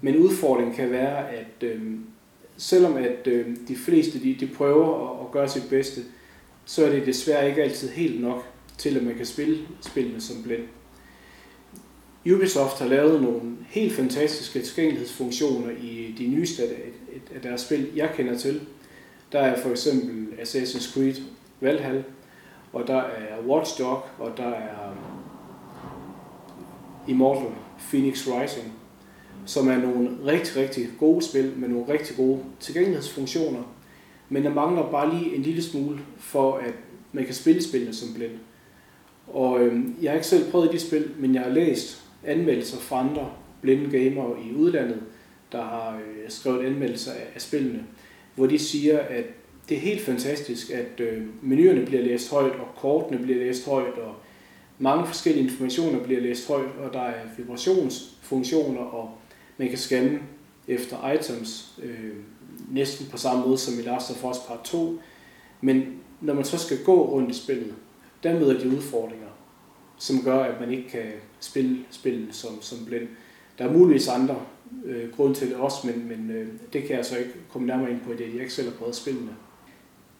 Men 0.00 0.16
udfordringen 0.16 0.74
kan 0.74 0.90
være, 0.90 1.30
at 1.30 1.62
øh, 1.62 1.82
selvom 2.56 2.96
at 2.96 3.26
øh, 3.26 3.56
de 3.68 3.76
fleste 3.76 4.22
de, 4.22 4.36
de 4.40 4.46
prøver 4.46 5.10
at, 5.10 5.26
at 5.26 5.32
gøre 5.32 5.48
sit 5.48 5.68
bedste, 5.70 6.00
så 6.66 6.86
er 6.86 6.90
det 6.90 7.06
desværre 7.06 7.48
ikke 7.48 7.62
altid 7.62 7.88
helt 7.88 8.20
nok 8.20 8.44
til, 8.78 8.96
at 8.96 9.02
man 9.02 9.14
kan 9.14 9.26
spille 9.26 9.58
spillene 9.80 10.20
som 10.20 10.42
blind. 10.42 10.62
Ubisoft 12.34 12.78
har 12.78 12.86
lavet 12.86 13.22
nogle 13.22 13.40
helt 13.68 13.92
fantastiske 13.92 14.62
tilgængelighedsfunktioner 14.62 15.70
i 15.70 16.14
de 16.18 16.26
nyeste 16.26 16.62
af, 16.62 16.92
af 17.34 17.40
deres 17.42 17.60
spil, 17.60 17.88
jeg 17.96 18.10
kender 18.16 18.38
til. 18.38 18.60
Der 19.32 19.40
er 19.40 19.62
for 19.62 19.70
eksempel 19.70 20.28
Assassin's 20.40 20.94
Creed 20.94 21.14
Valhalla, 21.60 22.02
og 22.72 22.86
der 22.86 23.00
er 23.00 23.46
Watch 23.46 23.78
Dog, 23.78 24.02
og 24.18 24.32
der 24.36 24.48
er 24.48 24.96
Immortal 27.08 27.48
Phoenix 27.78 28.26
Rising, 28.26 28.72
som 29.46 29.68
er 29.68 29.76
nogle 29.76 30.10
rigtig, 30.24 30.56
rigtig 30.56 30.88
gode 30.98 31.22
spil 31.22 31.52
med 31.56 31.68
nogle 31.68 31.92
rigtig 31.92 32.16
gode 32.16 32.40
tilgængelighedsfunktioner. 32.60 33.62
Men 34.28 34.44
der 34.44 34.54
mangler 34.54 34.90
bare 34.90 35.18
lige 35.18 35.36
en 35.36 35.42
lille 35.42 35.62
smule 35.62 35.98
for, 36.18 36.56
at 36.56 36.74
man 37.12 37.24
kan 37.24 37.34
spille 37.34 37.62
spillene 37.62 37.94
som 37.94 38.14
blind. 38.14 38.32
Og 39.26 39.60
øh, 39.60 39.84
jeg 40.02 40.10
har 40.10 40.14
ikke 40.14 40.26
selv 40.26 40.50
prøvet 40.50 40.72
de 40.72 40.78
spil, 40.78 41.10
men 41.18 41.34
jeg 41.34 41.42
har 41.42 41.50
læst 41.50 42.04
anmeldelser 42.24 42.78
fra 42.78 43.00
andre 43.00 43.30
blinde 43.60 43.98
gamere 43.98 44.36
i 44.50 44.54
udlandet, 44.54 45.02
der 45.52 45.62
har 45.62 45.96
øh, 45.96 46.30
skrevet 46.30 46.66
anmeldelser 46.66 47.12
af, 47.12 47.26
af 47.34 47.40
spillene, 47.40 47.84
hvor 48.34 48.46
de 48.46 48.58
siger, 48.58 48.98
at 48.98 49.24
det 49.68 49.76
er 49.76 49.80
helt 49.80 50.00
fantastisk, 50.00 50.70
at 50.70 51.00
øh, 51.00 51.22
menuerne 51.42 51.86
bliver 51.86 52.02
læst 52.02 52.30
højt, 52.30 52.52
og 52.52 52.68
kortene 52.76 53.18
bliver 53.18 53.38
læst 53.38 53.66
højt, 53.66 53.94
og 53.98 54.14
mange 54.78 55.06
forskellige 55.06 55.44
informationer 55.44 56.04
bliver 56.04 56.20
læst 56.20 56.48
højt, 56.48 56.70
og 56.84 56.92
der 56.92 57.00
er 57.00 57.22
vibrationsfunktioner, 57.36 58.80
og 58.80 59.10
man 59.58 59.68
kan 59.68 59.78
scanne 59.78 60.18
efter 60.68 61.12
items 61.12 61.78
øh, 61.82 62.10
næsten 62.70 63.06
på 63.10 63.16
samme 63.16 63.46
måde 63.46 63.58
som 63.58 63.78
i 63.78 63.82
Last 63.82 64.10
of 64.10 64.24
Us 64.24 64.38
Part 64.48 64.60
2. 64.64 64.98
Men 65.60 65.84
når 66.20 66.34
man 66.34 66.44
så 66.44 66.58
skal 66.58 66.84
gå 66.84 67.10
rundt 67.10 67.30
i 67.30 67.34
spillet, 67.34 67.74
der 68.22 68.38
møder 68.40 68.58
de 68.58 68.68
udfordringer, 68.68 69.26
som 69.98 70.22
gør, 70.22 70.38
at 70.38 70.60
man 70.60 70.70
ikke 70.70 70.88
kan 70.88 71.12
spille 71.40 71.78
spillet 71.90 72.34
som, 72.34 72.62
som 72.62 72.78
blind. 72.86 73.08
Der 73.58 73.64
er 73.64 73.72
muligvis 73.72 74.08
andre 74.08 74.36
øh, 74.84 75.12
grunde 75.16 75.34
til 75.34 75.48
det 75.48 75.56
også, 75.56 75.86
men, 75.86 76.08
men 76.08 76.30
øh, 76.30 76.48
det 76.72 76.82
kan 76.82 76.96
jeg 76.96 77.04
så 77.04 77.16
ikke 77.16 77.30
komme 77.52 77.66
nærmere 77.66 77.90
ind 77.90 78.00
på 78.00 78.12
i 78.12 78.16
det, 78.16 78.32
jeg 78.32 78.40
ikke 78.40 78.52
selv 78.52 78.70
har 78.70 78.76
prøvet 78.76 78.96
spillene. 78.96 79.30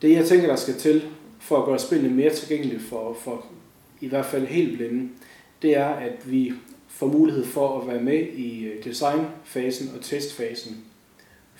Det 0.02 0.10
jeg 0.10 0.26
tænker, 0.26 0.46
der 0.46 0.56
skal 0.56 0.74
til 0.74 1.08
for 1.38 1.58
at 1.58 1.64
gøre 1.64 1.78
spillene 1.78 2.14
mere 2.14 2.34
tilgængelige 2.34 2.80
for, 2.80 3.16
for 3.20 3.46
i 4.00 4.08
hvert 4.08 4.26
fald 4.26 4.46
helt 4.46 4.76
blinde, 4.76 5.08
det 5.62 5.76
er, 5.76 5.88
at 5.88 6.30
vi 6.30 6.52
får 6.88 7.06
mulighed 7.06 7.44
for 7.44 7.80
at 7.80 7.88
være 7.88 8.02
med 8.02 8.26
i 8.26 8.64
øh, 8.64 8.84
designfasen 8.84 9.90
og 9.96 10.02
testfasen, 10.02 10.84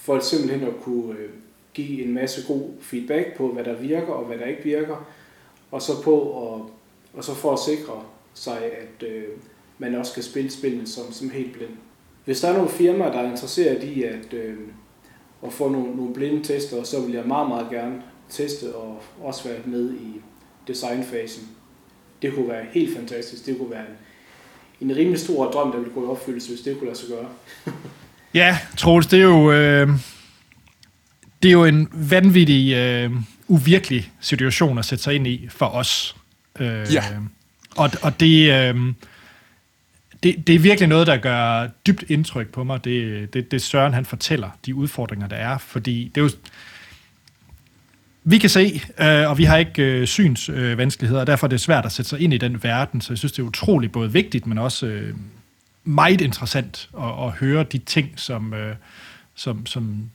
for 0.06 0.20
simpelthen 0.20 0.62
at 0.68 0.74
kunne 0.82 1.18
øh, 1.18 1.30
give 1.74 2.04
en 2.04 2.14
masse 2.14 2.46
god 2.46 2.70
feedback 2.80 3.36
på, 3.36 3.48
hvad 3.48 3.64
der 3.64 3.74
virker 3.74 4.12
og 4.12 4.24
hvad 4.24 4.38
der 4.38 4.44
ikke 4.44 4.62
virker, 4.62 5.06
og 5.70 5.82
så 5.82 6.02
på 6.02 6.44
at, 6.54 6.62
og 7.14 7.24
så 7.24 7.34
for 7.34 7.52
at 7.52 7.58
sikre 7.58 8.02
sig, 8.34 8.58
at 8.62 9.08
øh, 9.08 9.24
man 9.78 9.94
også 9.94 10.14
kan 10.14 10.22
spille 10.22 10.50
spillene 10.50 10.86
som, 10.86 11.12
som 11.12 11.30
helt 11.30 11.52
blind. 11.52 11.70
Hvis 12.24 12.40
der 12.40 12.48
er 12.48 12.52
nogle 12.52 12.68
firmaer, 12.68 13.12
der 13.12 13.18
er 13.18 13.30
interesseret 13.30 13.82
i 13.82 14.02
at, 14.02 14.34
øh, 14.34 14.56
at 15.42 15.52
få 15.52 15.68
nogle, 15.68 15.96
nogle 15.96 16.14
blinde 16.14 16.42
tester, 16.42 16.82
så 16.82 17.00
vil 17.00 17.14
jeg 17.14 17.26
meget, 17.26 17.48
meget 17.48 17.70
gerne 17.70 18.02
teste 18.28 18.74
og 18.74 19.02
også 19.22 19.48
være 19.48 19.60
med 19.64 19.94
i 19.94 20.20
designfasen. 20.68 21.48
Det 22.22 22.34
kunne 22.34 22.48
være 22.48 22.64
helt 22.70 22.96
fantastisk. 22.96 23.46
Det 23.46 23.58
kunne 23.58 23.70
være 23.70 23.84
en, 24.80 24.90
en 24.90 24.96
rimelig 24.96 25.20
stor 25.20 25.50
drøm, 25.50 25.72
der 25.72 25.78
ville 25.78 25.94
gå 25.94 26.02
i 26.04 26.06
opfyldelse, 26.06 26.48
hvis 26.48 26.60
det 26.60 26.78
kunne 26.78 26.86
lade 26.86 26.98
sig 26.98 27.08
gøre. 27.08 27.28
Ja, 28.36 28.58
Troels, 28.76 29.06
det 29.06 29.18
er 29.18 29.22
jo, 29.22 29.52
øh, 29.52 29.88
det 31.42 31.48
er 31.48 31.52
jo 31.52 31.64
en 31.64 31.88
vanvittig, 31.92 32.74
øh, 32.74 33.10
uvirkelig 33.48 34.12
situation 34.20 34.78
at 34.78 34.84
sætte 34.84 35.04
sig 35.04 35.14
ind 35.14 35.26
i 35.26 35.48
for 35.50 35.66
os. 35.66 36.16
Øh, 36.60 36.86
Ja. 36.92 37.02
Og, 37.76 37.90
og 38.02 38.20
det, 38.20 38.52
øh, 38.52 38.74
det, 40.22 40.46
det 40.46 40.54
er 40.54 40.58
virkelig 40.58 40.88
noget, 40.88 41.06
der 41.06 41.16
gør 41.16 41.66
dybt 41.86 42.04
indtryk 42.08 42.48
på 42.48 42.64
mig. 42.64 42.84
Det, 42.84 43.34
det, 43.34 43.50
det 43.50 43.62
Søren, 43.62 43.94
han 43.94 44.04
fortæller, 44.04 44.50
de 44.66 44.74
udfordringer, 44.74 45.28
der 45.28 45.36
er. 45.36 45.58
Fordi 45.58 46.10
det 46.14 46.20
er 46.20 46.24
jo... 46.24 46.30
Vi 48.24 48.38
kan 48.38 48.50
se, 48.50 48.82
øh, 49.00 49.30
og 49.30 49.38
vi 49.38 49.44
har 49.44 49.56
ikke 49.56 49.82
øh, 49.82 50.06
synsvanskeligheder, 50.06 50.72
øh, 50.72 50.78
vanskeligheder, 50.78 51.20
og 51.20 51.26
derfor 51.26 51.46
er 51.46 51.48
det 51.48 51.60
svært 51.60 51.86
at 51.86 51.92
sætte 51.92 52.08
sig 52.08 52.20
ind 52.20 52.34
i 52.34 52.38
den 52.38 52.62
verden. 52.62 53.00
Så 53.00 53.12
jeg 53.12 53.18
synes, 53.18 53.32
det 53.32 53.38
er 53.38 53.46
utroligt 53.46 53.92
både 53.92 54.12
vigtigt, 54.12 54.46
men 54.46 54.58
også 54.58 54.86
øh, 54.86 55.14
meget 55.86 56.20
interessant 56.20 56.90
at, 56.98 57.24
at 57.26 57.30
høre 57.30 57.64
de 57.64 57.78
ting, 57.78 58.12
som, 58.16 58.54
øh, 58.54 58.76
som, 59.34 59.66
som 59.66 60.10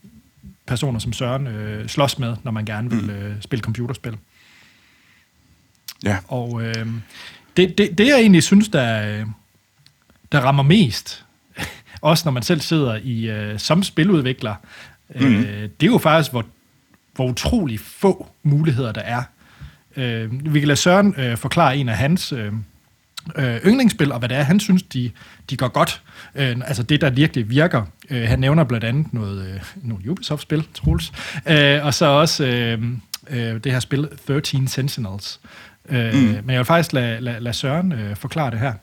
personer 0.68 1.00
som 1.00 1.14
Søren 1.14 1.48
øh, 1.48 1.88
slås 1.88 2.20
med, 2.20 2.36
når 2.44 2.52
man 2.52 2.66
gerne 2.66 2.90
vil 2.90 3.10
øh, 3.10 3.42
spille 3.42 3.64
computerspil. 3.64 4.18
Ja. 6.04 6.18
Og 6.28 6.64
øh, 6.64 6.88
det, 7.58 7.78
det, 7.78 7.98
det, 7.98 8.08
jeg 8.08 8.20
egentlig 8.20 8.44
synes, 8.44 8.70
der, 8.70 9.20
øh, 9.20 9.26
der 10.32 10.40
rammer 10.40 10.64
mest, 10.64 11.26
også 12.02 12.22
når 12.26 12.32
man 12.32 12.44
selv 12.44 12.62
sidder 12.62 13.00
i 13.04 13.30
øh, 13.30 13.60
som 13.60 13.84
spiludvikler, 13.84 14.56
mm. 15.16 15.26
øh, 15.26 15.62
det 15.62 15.88
er 15.88 15.92
jo 15.92 15.98
faktisk, 15.98 16.32
hvor, 16.32 16.46
hvor 17.16 17.26
utrolig 17.26 17.80
få 17.80 18.28
muligheder 18.44 18.92
der 18.92 19.02
er. 19.02 19.24
Øh, 19.96 20.54
vi 20.54 20.60
kan 20.60 20.68
lade 20.68 20.80
Søren 20.80 21.16
øh, 21.18 21.38
forklare 21.38 21.78
en 21.78 21.90
af 21.90 21.98
hans 21.98 22.32
øh, 22.32 22.54
øh, 23.38 23.56
yndlingsspil, 23.66 24.12
og 24.12 24.20
hvad 24.20 24.30
det 24.30 24.38
er, 24.38 24.42
han 24.42 24.60
synes, 24.60 24.84
de, 24.84 25.12
de 25.50 25.58
går 25.58 25.68
godt. 25.68 26.02
Øh, 26.36 26.56
altså 26.66 26.84
det, 26.84 27.02
der 27.02 27.10
virkelig 27.10 27.50
virker. 27.50 27.84
Øh, 28.10 28.22
han 28.22 28.40
nævner 28.40 28.64
blandt 28.64 28.86
andet 28.86 29.14
noget, 29.14 29.48
øh, 29.54 29.62
nogle 29.84 30.12
Ubisoft-spil, 30.12 30.68
Troels, 30.74 31.12
øh, 31.50 31.86
og 31.86 31.94
så 31.94 32.06
også 32.06 32.46
øh, 32.46 32.84
øh, 33.30 33.64
det 33.64 33.72
her 33.72 33.80
spil 33.80 34.10
13 34.28 34.68
Sentinels. 34.68 35.40
Øh, 35.90 36.14
mm. 36.14 36.20
Men 36.20 36.50
jeg 36.50 36.58
vil 36.58 36.66
faktisk 36.66 36.94
lade, 36.94 37.22
lade, 37.22 37.40
lade 37.40 37.54
Søren 37.56 37.92
øh, 37.92 38.16
forklare 38.16 38.52
det 38.52 38.60
her. 38.60 38.74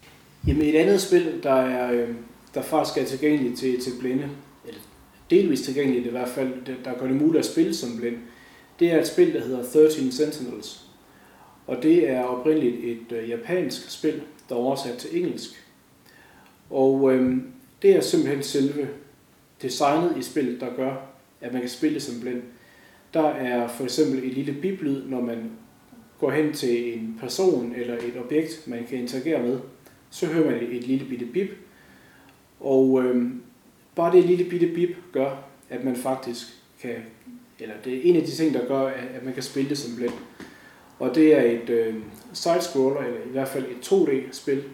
Jamen 0.47 0.63
et 0.63 0.75
andet 0.75 1.01
spil, 1.01 1.33
der 1.43 1.55
er 1.55 1.93
øh, 1.93 2.09
der 2.55 2.63
faktisk 2.63 2.99
er 2.99 3.05
tilgængeligt 3.05 3.59
til, 3.59 3.81
til 3.81 3.93
blinde, 4.01 4.29
eller 4.65 4.81
delvist 5.31 5.65
tilgængeligt 5.65 6.07
i 6.07 6.11
hvert 6.11 6.29
fald, 6.29 6.53
der 6.85 6.99
gør 7.01 7.07
det 7.07 7.17
muligt 7.17 7.45
at 7.45 7.51
spille 7.51 7.75
som 7.75 7.97
blind, 7.97 8.17
det 8.81 8.93
er 8.93 9.01
et 9.01 9.07
spil, 9.07 9.35
der 9.35 9.41
hedder 9.41 9.91
13 9.91 10.13
Sentinels. 10.13 10.88
Og 11.69 11.83
det 11.83 12.11
er 12.11 12.23
oprindeligt 12.23 12.85
et 12.85 13.17
øh, 13.17 13.31
japansk 13.31 13.91
spil, 13.91 14.23
der 14.49 14.55
er 14.55 14.59
oversat 14.59 14.99
til 14.99 15.19
engelsk. 15.19 15.51
Og 16.71 17.15
øh, 17.15 17.37
det 17.83 17.97
er 17.97 18.01
simpelthen 18.01 18.43
selve 18.43 18.89
designet 19.63 20.17
i 20.19 20.23
spillet, 20.23 20.61
der 20.61 20.77
gør, 20.77 20.95
at 21.41 21.53
man 21.53 21.61
kan 21.61 21.71
spille 21.71 22.01
som 22.01 22.21
blind. 22.21 22.43
Der 23.15 23.29
er 23.29 23.69
for 23.69 23.85
eksempel 23.85 24.25
et 24.25 24.35
lille 24.35 24.53
biblyd, 24.63 25.05
når 25.05 25.21
man 25.21 25.51
går 26.19 26.31
hen 26.31 26.53
til 26.53 26.99
en 26.99 27.17
person 27.21 27.75
eller 27.77 27.95
et 27.95 28.17
objekt, 28.25 28.63
man 28.67 28.87
kan 28.89 28.99
interagere 28.99 29.43
med. 29.43 29.61
Så 30.11 30.27
hører 30.27 30.51
man 30.51 30.63
et 30.71 30.87
lille 30.87 31.09
bitte 31.09 31.27
bip. 31.27 31.51
Og 32.61 33.05
øh, 33.05 33.31
bare 33.95 34.17
det 34.17 34.25
lille 34.25 34.51
bitte 34.51 34.67
bip 34.75 34.97
gør, 35.13 35.45
at 35.71 35.85
man 35.85 35.97
faktisk 35.97 36.47
kan, 36.81 36.95
eller 37.59 37.75
det 37.85 37.95
er 37.97 38.01
en 38.03 38.17
af 38.17 38.23
de 38.23 38.31
ting, 38.31 38.55
der 38.55 38.67
gør, 38.67 38.87
at 38.87 39.25
man 39.25 39.35
kan 39.35 39.43
spille 39.43 39.69
det 39.69 39.79
som 39.79 39.97
blind. 39.97 40.15
Og 40.99 41.15
det 41.15 41.35
er 41.35 41.43
et 41.43 41.71
øh, 41.71 41.95
side-scroller, 42.33 43.01
eller 43.01 43.21
i 43.21 43.31
hvert 43.33 43.49
fald 43.49 43.65
et 43.65 43.93
2D-spil, 43.93 44.65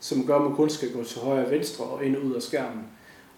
som 0.00 0.26
gør, 0.26 0.36
at 0.36 0.42
man 0.42 0.54
kun 0.54 0.70
skal 0.70 0.92
gå 0.92 1.04
til 1.04 1.20
højre 1.20 1.44
og 1.44 1.50
venstre 1.50 1.84
og 1.84 2.04
ind 2.04 2.16
og 2.16 2.22
ud 2.22 2.34
af 2.34 2.42
skærmen. 2.42 2.84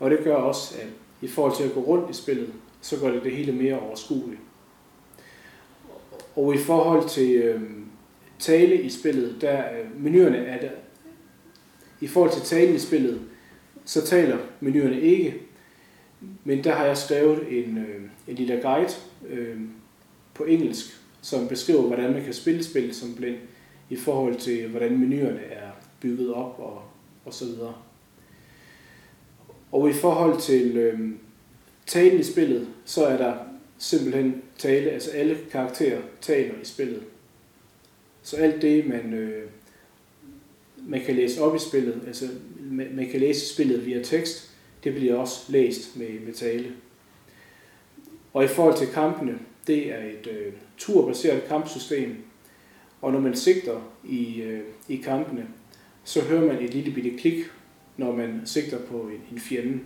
Og 0.00 0.11
det 0.11 0.18
gør 0.24 0.35
også, 0.35 0.74
at 0.81 0.88
i 1.20 1.29
forhold 1.29 1.57
til 1.57 1.64
at 1.64 1.74
gå 1.74 1.81
rundt 1.81 2.11
i 2.11 2.12
spillet, 2.12 2.53
så 2.81 3.00
gør 3.00 3.11
det 3.11 3.24
det 3.24 3.33
hele 3.33 3.53
mere 3.53 3.81
overskueligt. 3.81 4.40
Og 6.37 6.55
i 6.55 6.59
forhold 6.59 7.09
til 7.09 7.35
øh, 7.35 7.61
tale 8.38 8.83
i 8.83 8.90
spillet, 8.90 9.37
der 9.40 9.59
øh, 9.59 10.03
menuerne 10.03 10.38
er 10.38 10.61
der, 10.61 10.70
i 12.00 12.07
forhold 12.07 12.33
til 12.33 12.42
tale 12.42 12.74
i 12.74 12.79
spillet, 12.79 13.20
så 13.85 14.07
taler 14.07 14.38
menuerne 14.61 15.00
ikke, 15.00 15.35
men 16.44 16.64
der 16.64 16.72
har 16.72 16.85
jeg 16.85 16.96
skrevet 16.96 17.64
en, 17.64 17.79
øh, 17.79 18.00
en 18.29 18.35
lille 18.35 18.61
guide 18.62 18.92
øh, 19.29 19.61
på 20.35 20.44
engelsk, 20.44 21.04
som 21.25 21.49
beskriver, 21.49 21.83
hvordan 21.83 22.13
man 22.13 22.25
kan 22.25 22.33
spille 22.33 22.65
spil 22.65 22.95
som 22.95 23.15
blind, 23.15 23.37
i 23.91 23.97
forhold 23.97 24.37
til, 24.37 24.69
hvordan 24.69 24.99
menuerne 24.99 25.41
er 25.41 25.71
bygget 26.01 26.35
op 26.35 26.57
og, 26.59 26.83
og 27.25 27.35
så 27.35 27.45
videre. 27.45 27.75
Og 29.73 29.91
i 29.91 29.93
forhold 29.93 30.41
til 30.41 30.77
øh, 30.77 31.11
talen 31.87 32.21
i 32.21 32.23
spillet, 32.23 32.69
så 32.85 33.07
er 33.07 33.17
der 33.17 33.35
simpelthen 33.79 34.43
tale, 34.59 34.91
altså 34.91 35.11
alle 35.11 35.39
karakterer 35.51 36.01
taler 36.21 36.55
i 36.63 36.65
spillet. 36.65 37.03
Så 38.23 38.37
alt 38.37 38.63
det, 38.63 38.87
man, 38.87 39.15
øh, 39.15 39.49
man 40.87 41.01
kan 41.01 41.15
læse 41.15 41.43
op 41.43 41.57
i 41.57 41.59
spillet, 41.59 42.03
altså 42.07 42.29
man, 42.61 42.89
man 42.95 43.09
kan 43.09 43.21
læse 43.21 43.55
spillet 43.55 43.87
via 43.87 44.03
tekst, 44.03 44.51
det 44.85 44.95
bliver 44.95 45.15
også 45.15 45.53
læst 45.53 45.97
med, 45.97 46.21
med 46.21 46.33
tale. 46.33 46.73
Og 48.33 48.45
i 48.45 48.49
forhold 48.49 48.79
til 48.79 48.89
kampene, 48.89 49.39
det 49.67 49.93
er 49.93 50.05
et 50.05 50.27
øh, 50.27 50.53
turbaseret 50.79 51.49
kampsystem, 51.49 52.25
og 53.03 53.13
når 53.13 53.21
man 53.21 53.37
sigter 53.37 53.81
i, 54.05 54.41
øh, 54.41 54.61
i 54.89 54.97
kampene, 54.97 55.43
så 56.05 56.21
hører 56.21 56.47
man 56.47 56.65
et 56.65 56.75
lille 56.75 56.93
bitte 56.95 57.11
klik, 57.19 57.45
når 57.97 58.17
man 58.17 58.43
sigter 58.45 58.79
på 58.91 58.97
en, 58.97 59.37
en 59.37 59.41
fjende. 59.41 59.79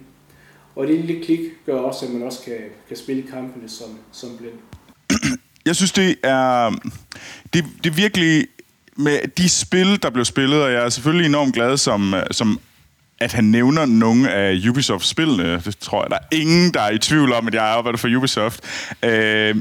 Og 0.77 0.87
det 0.87 1.05
lille 1.05 1.25
klik 1.25 1.41
gør 1.67 1.79
også, 1.79 2.07
at 2.07 2.13
man 2.13 2.23
også 2.23 2.45
kan, 2.45 2.59
kan 2.89 2.97
spille 2.97 3.23
kampene 3.23 3.69
som, 3.69 3.99
som 4.13 4.31
blind. 4.39 4.59
Jeg 5.67 5.77
synes, 5.77 5.93
det 5.93 6.17
er, 6.23 6.71
det, 7.53 7.65
det 7.85 7.91
er 7.91 7.95
virkelig 7.95 8.47
med 8.97 9.29
de 9.29 9.49
spil, 9.49 10.03
der 10.03 10.11
blev 10.11 10.25
spillet, 10.25 10.63
og 10.63 10.73
jeg 10.73 10.85
er 10.85 10.89
selvfølgelig 10.89 11.29
enormt 11.29 11.55
glad 11.55 11.77
som, 11.77 12.15
som 12.31 12.61
at 13.21 13.33
han 13.33 13.45
nævner 13.45 13.87
nogle 13.87 14.31
af 14.31 14.69
Ubisoft-spillene. 14.69 15.63
Det 15.65 15.77
tror 15.79 16.03
jeg, 16.03 16.11
der 16.11 16.17
er 16.17 16.37
ingen, 16.37 16.75
der 16.75 16.81
er 16.81 16.91
i 16.91 16.99
tvivl 16.99 17.33
om, 17.33 17.47
at 17.47 17.55
jeg 17.55 17.65
arbejder 17.65 17.99
for 17.99 18.17
Ubisoft. 18.17 18.61
Øh, 19.03 19.57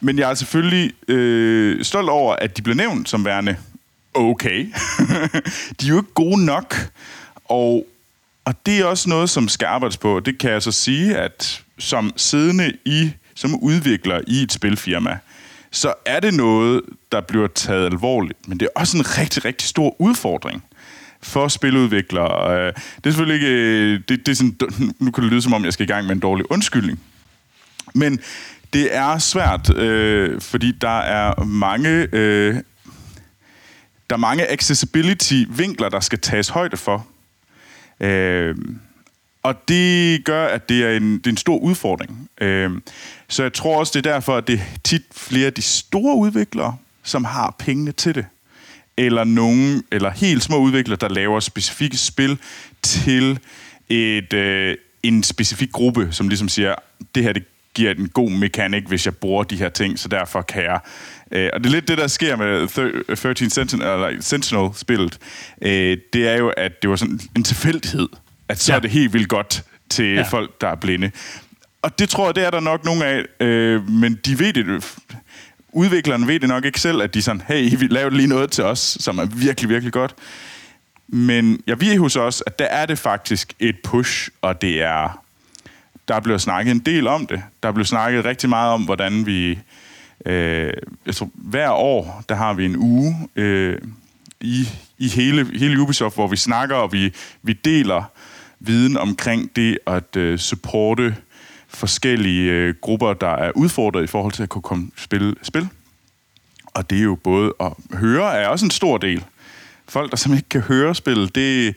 men 0.00 0.18
jeg 0.18 0.30
er 0.30 0.34
selvfølgelig 0.34 0.92
øh, 1.08 1.84
stolt 1.84 2.08
over, 2.08 2.36
at 2.36 2.56
de 2.56 2.62
blev 2.62 2.76
nævnt 2.76 3.08
som 3.08 3.24
værende 3.24 3.56
okay. 4.14 4.66
de 5.80 5.86
er 5.86 5.88
jo 5.88 5.98
ikke 5.98 6.14
gode 6.14 6.44
nok, 6.44 6.90
og, 7.44 7.86
og 8.44 8.54
det 8.66 8.78
er 8.78 8.84
også 8.84 9.08
noget, 9.08 9.30
som 9.30 9.48
skal 9.48 9.66
arbejdes 9.66 9.96
på. 9.96 10.20
Det 10.20 10.38
kan 10.38 10.50
jeg 10.50 10.62
så 10.62 10.72
sige, 10.72 11.16
at 11.16 11.62
som 11.78 12.12
siddende 12.16 12.72
i, 12.84 13.10
som 13.34 13.54
udvikler 13.54 14.20
i 14.26 14.42
et 14.42 14.52
spilfirma, 14.52 15.18
så 15.70 15.94
er 16.06 16.20
det 16.20 16.34
noget, 16.34 16.82
der 17.12 17.20
bliver 17.20 17.46
taget 17.46 17.86
alvorligt. 17.86 18.48
Men 18.48 18.60
det 18.60 18.66
er 18.66 18.80
også 18.80 18.96
en 18.96 19.18
rigtig, 19.18 19.44
rigtig 19.44 19.68
stor 19.68 19.96
udfordring 20.00 20.64
for 21.22 21.48
spiludviklere. 21.48 22.60
Øh, 22.60 22.72
det 22.96 23.06
er 23.06 23.10
selvfølgelig 23.10 23.34
ikke... 23.34 23.46
Øh, 23.46 24.00
det, 24.08 24.26
det 24.26 24.28
er 24.28 24.36
sådan, 24.36 24.56
nu 24.98 25.10
kan 25.10 25.24
det 25.24 25.32
lyde, 25.32 25.42
som 25.42 25.52
om 25.52 25.64
jeg 25.64 25.72
skal 25.72 25.84
i 25.84 25.92
gang 25.92 26.06
med 26.06 26.14
en 26.14 26.20
dårlig 26.20 26.50
undskyldning. 26.50 27.00
Men 27.94 28.20
det 28.72 28.96
er 28.96 29.18
svært, 29.18 29.74
øh, 29.76 30.40
fordi 30.40 30.72
der 30.72 30.98
er 30.98 31.44
mange... 31.44 32.08
Øh, 32.12 32.54
der 34.10 34.16
er 34.16 34.20
mange 34.20 34.52
accessibility-vinkler, 34.52 35.88
der 35.88 36.00
skal 36.00 36.18
tages 36.18 36.48
højde 36.48 36.76
for. 36.76 37.06
Øh, 38.00 38.56
og 39.42 39.68
det 39.68 40.24
gør, 40.24 40.46
at 40.46 40.68
det 40.68 40.84
er 40.84 40.96
en, 40.96 41.18
det 41.18 41.26
er 41.26 41.30
en 41.30 41.36
stor 41.36 41.58
udfordring. 41.58 42.30
Øh, 42.40 42.70
så 43.28 43.42
jeg 43.42 43.52
tror 43.52 43.78
også, 43.78 43.92
det 43.94 44.06
er 44.06 44.12
derfor, 44.12 44.36
at 44.36 44.46
det 44.46 44.54
er 44.54 44.78
tit 44.84 45.02
flere 45.12 45.46
af 45.46 45.52
de 45.52 45.62
store 45.62 46.16
udviklere, 46.16 46.76
som 47.02 47.24
har 47.24 47.54
pengene 47.58 47.92
til 47.92 48.14
det. 48.14 48.26
Eller 48.96 49.24
nogen, 49.24 49.82
eller 49.92 50.10
helt 50.10 50.42
små 50.42 50.58
udviklere, 50.58 50.98
der 51.00 51.08
laver 51.08 51.40
specifikke 51.40 51.96
spil 51.96 52.38
til 52.82 53.38
et, 53.88 54.32
øh, 54.32 54.76
en 55.02 55.22
specifik 55.22 55.72
gruppe, 55.72 56.08
som 56.10 56.28
ligesom 56.28 56.48
siger, 56.48 56.74
det 57.14 57.22
her 57.22 57.32
det 57.32 57.44
giver 57.74 57.90
en 57.90 58.08
god 58.08 58.30
mekanik, 58.30 58.88
hvis 58.88 59.06
jeg 59.06 59.16
bruger 59.16 59.44
de 59.44 59.56
her 59.56 59.68
ting, 59.68 59.98
så 59.98 60.08
derfor 60.08 60.42
kan 60.42 60.62
jeg... 60.62 60.80
Øh, 61.32 61.50
og 61.52 61.60
det 61.60 61.66
er 61.66 61.70
lidt 61.70 61.88
det, 61.88 61.98
der 61.98 62.06
sker 62.06 62.36
med 62.36 63.16
13 63.16 63.50
Sentinel, 63.50 63.86
eller 63.86 64.16
Sentinel-spillet. 64.20 65.18
Øh, 65.62 65.98
det 66.12 66.28
er 66.28 66.36
jo, 66.36 66.48
at 66.48 66.82
det 66.82 66.90
var 66.90 66.96
sådan 66.96 67.20
en 67.36 67.44
tilfældighed, 67.44 68.08
at 68.48 68.60
så 68.60 68.72
ja. 68.72 68.76
er 68.76 68.80
det 68.80 68.90
helt 68.90 69.12
vildt 69.12 69.28
godt 69.28 69.64
til 69.88 70.14
ja. 70.14 70.22
folk, 70.22 70.60
der 70.60 70.68
er 70.68 70.74
blinde. 70.74 71.10
Og 71.82 71.98
det 71.98 72.08
tror 72.08 72.26
jeg, 72.26 72.34
det 72.34 72.46
er 72.46 72.50
der 72.50 72.60
nok 72.60 72.84
nogle 72.84 73.04
af, 73.04 73.24
øh, 73.46 73.90
men 73.90 74.18
de 74.24 74.38
ved 74.38 74.52
det 74.52 74.84
udviklerne 75.72 76.26
ved 76.26 76.40
det 76.40 76.48
nok 76.48 76.64
ikke 76.64 76.80
selv, 76.80 77.02
at 77.02 77.14
de 77.14 77.22
sådan, 77.22 77.42
hey, 77.48 77.78
vi 77.78 77.86
laver 77.86 78.10
lige 78.10 78.28
noget 78.28 78.50
til 78.50 78.64
os, 78.64 78.96
som 79.00 79.18
er 79.18 79.24
virkelig, 79.24 79.70
virkelig 79.70 79.92
godt. 79.92 80.14
Men 81.08 81.62
jeg 81.66 81.80
ved 81.80 81.98
hos 81.98 82.16
os, 82.16 82.42
at 82.46 82.58
der 82.58 82.64
er 82.64 82.86
det 82.86 82.98
faktisk 82.98 83.52
et 83.58 83.76
push, 83.84 84.28
og 84.42 84.62
det 84.62 84.82
er 84.82 85.24
der 86.08 86.20
blev 86.20 86.38
snakket 86.38 86.70
en 86.70 86.78
del 86.78 87.06
om 87.06 87.26
det. 87.26 87.42
Der 87.62 87.72
blev 87.72 87.84
snakket 87.84 88.24
rigtig 88.24 88.48
meget 88.48 88.72
om, 88.72 88.84
hvordan 88.84 89.26
vi... 89.26 89.58
Øh, 90.26 90.72
jeg 91.06 91.14
tror, 91.14 91.30
hver 91.34 91.70
år, 91.70 92.24
der 92.28 92.34
har 92.34 92.54
vi 92.54 92.64
en 92.64 92.76
uge 92.76 93.28
øh, 93.36 93.78
i, 94.40 94.68
i 94.98 95.08
hele, 95.08 95.58
hele 95.58 95.80
Ubisoft, 95.80 96.14
hvor 96.14 96.26
vi 96.26 96.36
snakker, 96.36 96.76
og 96.76 96.92
vi, 96.92 97.14
vi 97.42 97.52
deler 97.52 98.10
viden 98.60 98.96
omkring 98.96 99.56
det 99.56 99.78
at 99.86 100.16
øh, 100.16 100.38
supporte 100.38 101.16
forskellige 101.68 102.52
øh, 102.52 102.74
grupper, 102.80 103.12
der 103.12 103.30
er 103.30 103.50
udfordret 103.54 104.04
i 104.04 104.06
forhold 104.06 104.32
til 104.32 104.42
at 104.42 104.48
kunne 104.48 104.62
komme 104.62 104.90
spille 104.96 105.34
spil. 105.42 105.68
Og 106.66 106.90
det 106.90 106.98
er 106.98 107.02
jo 107.02 107.14
både 107.14 107.52
at 107.60 107.72
høre 107.92 108.36
er 108.36 108.48
også 108.48 108.64
en 108.64 108.70
stor 108.70 108.98
del. 108.98 109.24
Folk, 109.88 110.10
der 110.10 110.16
som 110.16 110.34
ikke 110.34 110.48
kan 110.48 110.60
høre 110.60 110.94
spil, 110.94 111.34
det, 111.34 111.76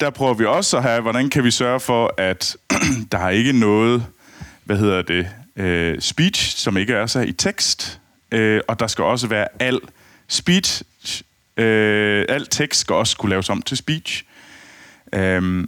der 0.00 0.10
prøver 0.10 0.34
vi 0.34 0.44
også 0.44 0.76
at 0.76 0.82
have, 0.82 1.00
hvordan 1.02 1.30
kan 1.30 1.44
vi 1.44 1.50
sørge 1.50 1.80
for, 1.80 2.14
at 2.18 2.56
der 3.12 3.18
er 3.18 3.30
ikke 3.30 3.52
noget, 3.52 4.06
hvad 4.64 4.76
hedder 4.76 5.02
det, 5.02 5.28
øh, 5.56 6.00
speech, 6.00 6.56
som 6.56 6.76
ikke 6.76 6.94
er 6.94 7.06
så 7.06 7.20
i 7.20 7.32
tekst, 7.32 8.00
øh, 8.32 8.60
og 8.68 8.80
der 8.80 8.86
skal 8.86 9.04
også 9.04 9.26
være 9.26 9.46
al 9.60 9.80
speech, 10.28 10.82
øh, 11.56 12.24
al 12.28 12.46
tekst 12.46 12.80
skal 12.80 12.94
også 12.94 13.16
kunne 13.16 13.30
laves 13.30 13.50
om 13.50 13.62
til 13.62 13.76
speech. 13.76 14.24
Øh, 15.14 15.66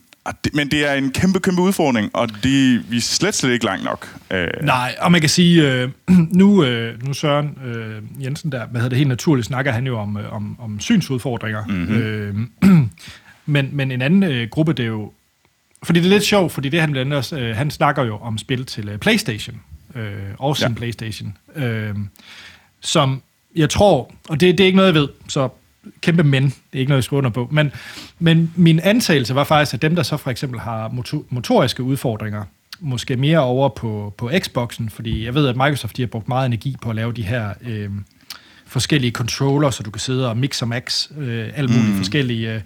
men 0.52 0.70
det 0.70 0.90
er 0.90 0.94
en 0.94 1.10
kæmpe, 1.10 1.40
kæmpe 1.40 1.62
udfordring, 1.62 2.10
og 2.12 2.28
det, 2.42 2.90
vi 2.90 2.96
er 2.96 3.00
slet, 3.00 3.34
slet 3.34 3.52
ikke 3.52 3.64
langt 3.64 3.84
nok. 3.84 4.16
Øh. 4.30 4.48
Nej, 4.62 4.94
og 5.00 5.12
man 5.12 5.20
kan 5.20 5.30
sige, 5.30 5.72
øh, 5.72 5.90
nu, 6.40 6.64
øh, 6.64 7.02
nu 7.02 7.14
Søren 7.14 7.58
øh, 7.64 8.24
Jensen 8.24 8.52
der, 8.52 8.66
hvad 8.66 8.80
hedder 8.80 8.88
det 8.88 8.98
helt 8.98 9.08
naturligt, 9.08 9.46
snakker 9.46 9.72
han 9.72 9.86
jo 9.86 9.98
om, 9.98 10.16
øh, 10.16 10.32
om, 10.32 10.56
om 10.60 10.80
synsudfordringer. 10.80 11.66
Mm-hmm. 11.66 11.94
Øh, 11.94 12.34
men, 13.46 13.68
men 13.72 13.90
en 13.90 14.02
anden 14.02 14.22
øh, 14.22 14.48
gruppe, 14.48 14.72
det 14.72 14.82
er 14.82 14.88
jo... 14.88 15.12
Fordi 15.82 16.00
det 16.00 16.06
er 16.06 16.10
lidt 16.10 16.24
sjovt, 16.24 16.52
fordi 16.52 16.68
det 16.68 16.80
han 16.80 16.92
blandt 16.92 17.12
andet 17.12 17.32
øh, 17.32 17.56
han 17.56 17.70
snakker 17.70 18.04
jo 18.04 18.16
om 18.16 18.38
spil 18.38 18.66
til 18.66 18.88
øh, 18.88 18.98
Playstation, 18.98 19.60
øh, 19.94 20.12
og 20.38 20.56
sin 20.56 20.68
ja. 20.68 20.74
Playstation, 20.74 21.36
øh, 21.56 21.94
som 22.80 23.22
jeg 23.56 23.70
tror, 23.70 24.12
og 24.28 24.40
det, 24.40 24.58
det 24.58 24.64
er 24.64 24.66
ikke 24.66 24.76
noget, 24.76 24.94
jeg 24.94 25.00
ved, 25.00 25.08
så 25.28 25.48
kæmpe 26.00 26.22
men. 26.22 26.44
Det 26.44 26.54
er 26.72 26.78
ikke 26.78 26.90
noget, 26.90 26.98
jeg 26.98 27.04
skriver 27.04 27.18
under 27.18 27.30
på. 27.30 27.48
Men, 27.52 27.72
men 28.18 28.52
min 28.56 28.80
antagelse 28.80 29.34
var 29.34 29.44
faktisk, 29.44 29.74
at 29.74 29.82
dem, 29.82 29.96
der 29.96 30.02
så 30.02 30.16
for 30.16 30.30
eksempel 30.30 30.60
har 30.60 30.88
motor, 30.88 31.24
motoriske 31.28 31.82
udfordringer, 31.82 32.44
måske 32.80 33.16
mere 33.16 33.38
over 33.38 33.68
på, 33.68 34.14
på 34.16 34.30
Xboxen, 34.38 34.90
fordi 34.90 35.24
jeg 35.24 35.34
ved, 35.34 35.48
at 35.48 35.56
Microsoft 35.56 35.96
de 35.96 36.02
har 36.02 36.06
brugt 36.06 36.28
meget 36.28 36.46
energi 36.46 36.76
på 36.82 36.90
at 36.90 36.96
lave 36.96 37.12
de 37.12 37.22
her 37.22 37.54
øh, 37.62 37.90
forskellige 38.66 39.10
controller, 39.10 39.70
så 39.70 39.82
du 39.82 39.90
kan 39.90 40.00
sidde 40.00 40.28
og 40.28 40.36
mix 40.36 40.62
og 40.62 40.68
max 40.68 41.10
øh, 41.18 41.50
alle 41.54 41.70
mulige 41.70 41.90
mm. 41.90 41.96
forskellige 41.96 42.54
øh, 42.54 42.60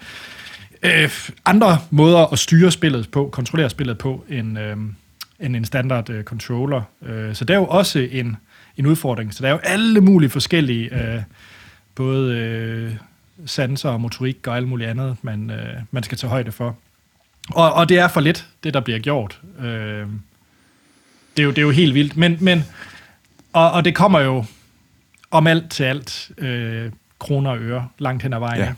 øh, 0.83 1.11
andre 1.45 1.79
måder 1.91 2.33
at 2.33 2.39
styre 2.39 2.71
spillet 2.71 3.11
på, 3.11 3.29
kontrollere 3.33 3.71
spillet 3.71 3.99
på, 3.99 4.25
end, 4.29 4.59
øh, 4.59 4.77
end 5.41 5.57
en 5.57 5.65
standard 5.65 6.11
øh, 6.11 6.25
controller. 6.25 6.83
Øh, 7.03 7.35
så 7.35 7.45
det 7.45 7.55
er 7.55 7.59
jo 7.59 7.67
også 7.67 8.09
en, 8.11 8.37
en 8.77 8.87
udfordring. 8.87 9.35
Så 9.35 9.43
der 9.43 9.49
er 9.49 9.53
jo 9.53 9.61
alle 9.63 10.01
mulige 10.01 10.31
forskellige, 10.31 10.95
øh, 10.95 11.23
både 11.95 12.37
øh, 12.37 12.95
sanser 13.47 13.91
og 13.91 14.01
motorik 14.01 14.47
og 14.47 14.57
alt 14.57 14.69
muligt 14.69 14.91
andet, 14.91 15.17
man, 15.23 15.51
øh, 15.51 15.75
man 15.91 16.03
skal 16.03 16.19
tage 16.19 16.31
højde 16.31 16.53
for. 16.53 16.77
Og, 17.51 17.73
og 17.73 17.89
det 17.89 17.99
er 17.99 18.09
for 18.09 18.21
lidt, 18.21 18.47
det 18.65 18.75
der 18.75 18.81
bliver 18.81 18.99
gjort. 18.99 19.41
Øh, 19.59 20.07
det, 21.37 21.43
er 21.43 21.43
jo, 21.43 21.51
det 21.51 21.59
er 21.59 21.63
jo 21.63 21.71
helt 21.71 21.95
vildt. 21.95 22.17
Men, 22.17 22.37
men 22.41 22.65
og, 23.53 23.71
og 23.71 23.85
det 23.85 23.95
kommer 23.95 24.21
jo 24.21 24.45
om 25.31 25.47
alt 25.47 25.71
til 25.71 25.85
alt 25.85 26.31
øh, 26.39 26.93
kroner 27.19 27.51
og 27.51 27.59
øre 27.59 27.89
langt 27.99 28.23
hen 28.23 28.33
ad 28.33 28.39
vejen. 28.39 28.61
Ja. 28.61 28.73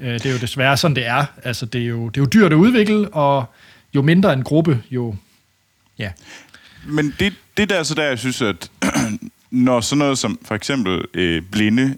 Øh, 0.00 0.12
det 0.12 0.26
er 0.26 0.30
jo 0.30 0.38
desværre 0.38 0.76
sådan, 0.76 0.94
det 0.96 1.06
er. 1.06 1.24
Altså, 1.44 1.66
det, 1.66 1.80
er 1.82 1.86
jo, 1.86 2.08
det 2.08 2.16
er 2.16 2.22
jo 2.22 2.26
dyrt 2.26 2.52
at 2.52 2.56
udvikle, 2.56 3.08
og 3.08 3.44
jo 3.94 4.02
mindre 4.02 4.32
en 4.32 4.42
gruppe, 4.42 4.82
jo... 4.90 5.14
Ja. 5.98 6.10
Men 6.86 7.14
det, 7.18 7.34
det 7.56 7.70
der 7.70 7.82
så 7.82 7.94
der, 7.94 8.02
jeg 8.02 8.18
synes, 8.18 8.42
at 8.42 8.70
når 9.50 9.80
sådan 9.80 9.98
noget 9.98 10.18
som 10.18 10.38
for 10.44 10.54
eksempel 10.54 11.04
øh, 11.14 11.42
blinde, 11.42 11.96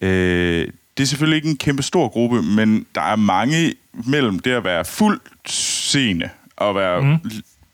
øh, 0.00 0.68
det 0.96 1.02
er 1.02 1.06
selvfølgelig 1.06 1.36
ikke 1.36 1.48
en 1.48 1.56
kæmpe 1.56 1.82
stor 1.82 2.08
gruppe, 2.08 2.42
men 2.42 2.86
der 2.94 3.00
er 3.00 3.16
mange 3.16 3.74
mellem 3.92 4.38
det 4.38 4.50
at 4.50 4.64
være 4.64 4.84
fuldt 4.84 5.22
seende 5.46 6.28
og 6.56 6.74
være, 6.74 7.02
mm. 7.02 7.30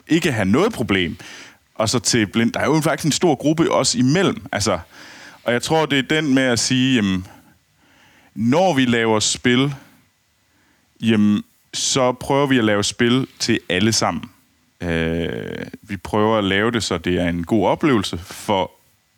ikke 0.09 0.33
have 0.33 0.45
noget 0.45 0.73
problem, 0.73 1.17
og 1.75 1.89
så 1.89 1.99
til 1.99 2.27
blind. 2.27 2.53
Der 2.53 2.61
er 2.61 2.65
jo 2.65 2.81
faktisk 2.81 3.07
en 3.07 3.13
stor 3.13 3.35
gruppe 3.35 3.73
også 3.73 3.99
imellem. 3.99 4.47
Altså, 4.53 4.79
og 5.45 5.53
jeg 5.53 5.63
tror, 5.63 5.87
det 5.87 5.99
er 5.99 6.21
den 6.21 6.35
med 6.35 6.43
at 6.43 6.59
sige, 6.59 6.97
jamen, 6.97 7.27
når 8.37 8.75
vi 8.75 8.85
laver 8.85 9.21
spil, 9.21 9.75
jamen, 11.01 11.43
så 11.75 12.13
prøver 12.13 12.47
vi 12.47 12.59
at 12.59 12.65
lave 12.65 12.85
spil 12.85 13.27
til 13.39 13.61
alle 13.69 13.93
sammen. 13.93 14.31
Øh, 14.81 15.67
vi 15.83 15.97
prøver 15.97 16.39
at 16.39 16.45
lave 16.45 16.71
det, 16.71 16.83
så 16.83 16.99
det 16.99 17.21
er 17.21 17.29
en 17.29 17.45
god 17.45 17.67
oplevelse 17.67 18.19
for 18.19 18.71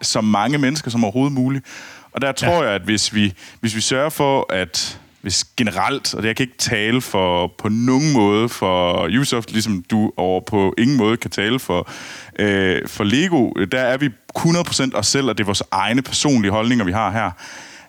så 0.03 0.21
mange 0.21 0.59
mennesker 0.59 0.91
som 0.91 1.05
overhovedet 1.05 1.33
muligt. 1.33 1.64
Og 2.12 2.23
der 2.23 2.33
tror 2.33 2.62
ja. 2.62 2.62
jeg, 2.62 2.75
at 2.75 2.83
hvis 2.83 3.14
vi, 3.14 3.35
hvis 3.61 3.77
vi 3.77 3.81
sørger 3.81 4.11
for, 4.11 4.53
at 4.53 5.01
hvis 5.21 5.45
generelt, 5.57 6.14
og 6.14 6.23
det 6.23 6.29
jeg 6.29 6.37
kan 6.37 6.45
ikke 6.45 6.59
tale 6.59 7.01
for 7.01 7.47
på 7.59 7.69
nogen 7.69 8.12
måde 8.12 8.49
for 8.49 9.05
Ubisoft, 9.07 9.53
ligesom 9.53 9.85
du 9.91 10.12
over 10.16 10.41
på 10.41 10.75
ingen 10.79 10.97
måde 10.97 11.16
kan 11.16 11.31
tale 11.31 11.59
for, 11.59 11.91
øh, 12.39 12.89
for 12.89 13.05
Lego, 13.05 13.53
der 13.73 13.81
er 13.81 13.97
vi 13.97 14.11
100% 14.39 14.95
os 14.95 15.07
selv, 15.07 15.29
og 15.29 15.39
det 15.39 15.45
er 15.45 15.47
vores 15.47 15.62
egne 15.71 16.03
personlige 16.03 16.53
holdninger, 16.53 16.85
vi 16.85 16.93
har 16.93 17.11
her. 17.11 17.31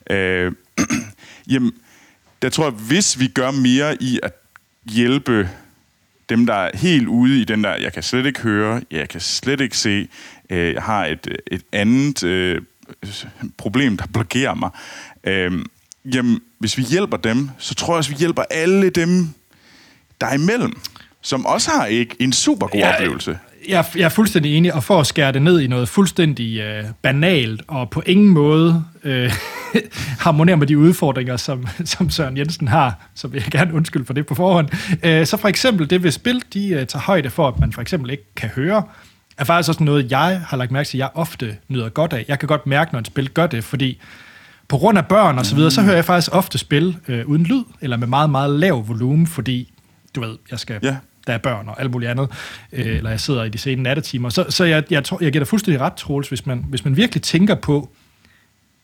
Øh, 0.09 0.51
jamen, 1.49 1.71
der 2.41 2.49
tror 2.49 2.63
jeg, 2.63 2.73
hvis 2.73 3.19
vi 3.19 3.27
gør 3.27 3.51
mere 3.51 4.03
i 4.03 4.19
at 4.23 4.33
hjælpe 4.85 5.49
dem, 6.29 6.45
der 6.45 6.53
er 6.53 6.77
helt 6.77 7.07
ude 7.07 7.41
i 7.41 7.43
den 7.43 7.63
der, 7.63 7.75
jeg 7.75 7.93
kan 7.93 8.03
slet 8.03 8.25
ikke 8.25 8.41
høre, 8.41 8.81
jeg 8.91 9.09
kan 9.09 9.21
slet 9.21 9.61
ikke 9.61 9.77
se, 9.77 10.07
øh, 10.49 10.73
jeg 10.73 10.83
har 10.83 11.05
et, 11.05 11.37
et 11.47 11.61
andet 11.71 12.23
øh, 12.23 12.61
problem, 13.57 13.97
der 13.97 14.05
blokerer 14.13 14.53
mig. 14.53 14.69
Øh, 15.23 15.65
jamen, 16.13 16.41
hvis 16.59 16.77
vi 16.77 16.83
hjælper 16.83 17.17
dem, 17.17 17.49
så 17.57 17.75
tror 17.75 17.93
jeg 17.93 17.97
også, 17.97 18.09
vi 18.09 18.17
hjælper 18.17 18.43
alle 18.49 18.89
dem, 18.89 19.29
der 20.21 20.27
er 20.27 20.33
imellem, 20.33 20.79
som 21.21 21.45
også 21.45 21.71
har 21.71 21.85
ikke 21.85 22.15
en 22.19 22.33
super 22.33 22.67
god 22.67 22.79
ja, 22.79 22.93
oplevelse. 22.93 23.39
Jeg, 23.67 23.85
jeg 23.95 24.03
er 24.03 24.09
fuldstændig 24.09 24.57
enig, 24.57 24.73
og 24.73 24.83
for 24.83 24.99
at 24.99 25.07
skære 25.07 25.31
det 25.31 25.41
ned 25.41 25.59
i 25.59 25.67
noget 25.67 25.89
fuldstændig 25.89 26.59
øh, 26.59 26.83
banalt, 27.01 27.61
og 27.67 27.89
på 27.89 28.03
ingen 28.05 28.29
måde 28.29 28.83
øh, 29.03 29.31
harmonerer 30.25 30.57
med 30.57 30.67
de 30.67 30.77
udfordringer, 30.77 31.37
som, 31.37 31.67
som 31.85 32.09
Søren 32.09 32.37
Jensen 32.37 32.67
har, 32.67 33.09
så 33.15 33.27
vil 33.27 33.41
jeg 33.41 33.51
gerne 33.51 33.73
undskylde 33.73 34.05
for 34.05 34.13
det 34.13 34.25
på 34.25 34.35
forhånd. 34.35 34.69
Øh, 35.03 35.25
så 35.25 35.37
for 35.37 35.47
eksempel 35.47 35.89
det 35.89 36.03
ved 36.03 36.11
spil, 36.11 36.43
de 36.53 36.69
øh, 36.69 36.87
tager 36.87 37.03
højde 37.03 37.29
for, 37.29 37.47
at 37.47 37.59
man 37.59 37.73
for 37.73 37.81
eksempel 37.81 38.09
ikke 38.09 38.35
kan 38.35 38.49
høre, 38.49 38.83
er 39.37 39.43
faktisk 39.43 39.69
også 39.69 39.83
noget, 39.83 40.11
jeg 40.11 40.41
har 40.47 40.57
lagt 40.57 40.71
mærke 40.71 40.87
til, 40.87 40.97
at 40.97 40.99
jeg 40.99 41.09
ofte 41.13 41.57
nyder 41.67 41.89
godt 41.89 42.13
af. 42.13 42.25
Jeg 42.27 42.39
kan 42.39 42.47
godt 42.47 42.67
mærke, 42.67 42.91
når 42.91 42.99
et 42.99 43.07
spil 43.07 43.29
gør 43.29 43.47
det, 43.47 43.63
fordi 43.63 44.01
på 44.67 44.77
grund 44.77 44.97
af 44.97 45.05
børn 45.05 45.37
og 45.37 45.45
så 45.45 45.55
videre, 45.55 45.71
så 45.71 45.81
hører 45.81 45.95
jeg 45.95 46.05
faktisk 46.05 46.35
ofte 46.35 46.57
spil 46.57 46.97
øh, 47.07 47.27
uden 47.27 47.43
lyd, 47.43 47.63
eller 47.81 47.97
med 47.97 48.07
meget, 48.07 48.29
meget 48.29 48.59
lav 48.59 48.87
volumen, 48.87 49.27
fordi, 49.27 49.73
du 50.15 50.21
ved, 50.21 50.37
jeg 50.51 50.59
skal... 50.59 50.79
Ja 50.83 50.95
der 51.29 51.35
er 51.35 51.37
børn 51.37 51.69
og 51.69 51.81
alt 51.81 51.91
muligt 51.91 52.11
andet, 52.11 52.29
øh, 52.71 52.85
eller 52.85 53.09
jeg 53.09 53.19
sidder 53.19 53.43
i 53.43 53.49
de 53.49 53.57
sene 53.57 53.83
nattetimer. 53.83 54.29
Så, 54.29 54.45
så 54.49 54.63
jeg, 54.63 54.83
jeg, 54.89 55.03
tror, 55.03 55.17
jeg 55.21 55.31
giver 55.31 55.43
dig 55.43 55.47
fuldstændig 55.47 55.81
ret, 55.81 55.93
Troels, 55.93 56.29
hvis 56.29 56.45
man, 56.45 56.65
hvis 56.69 56.85
man 56.85 56.97
virkelig 56.97 57.21
tænker 57.21 57.55
på 57.55 57.89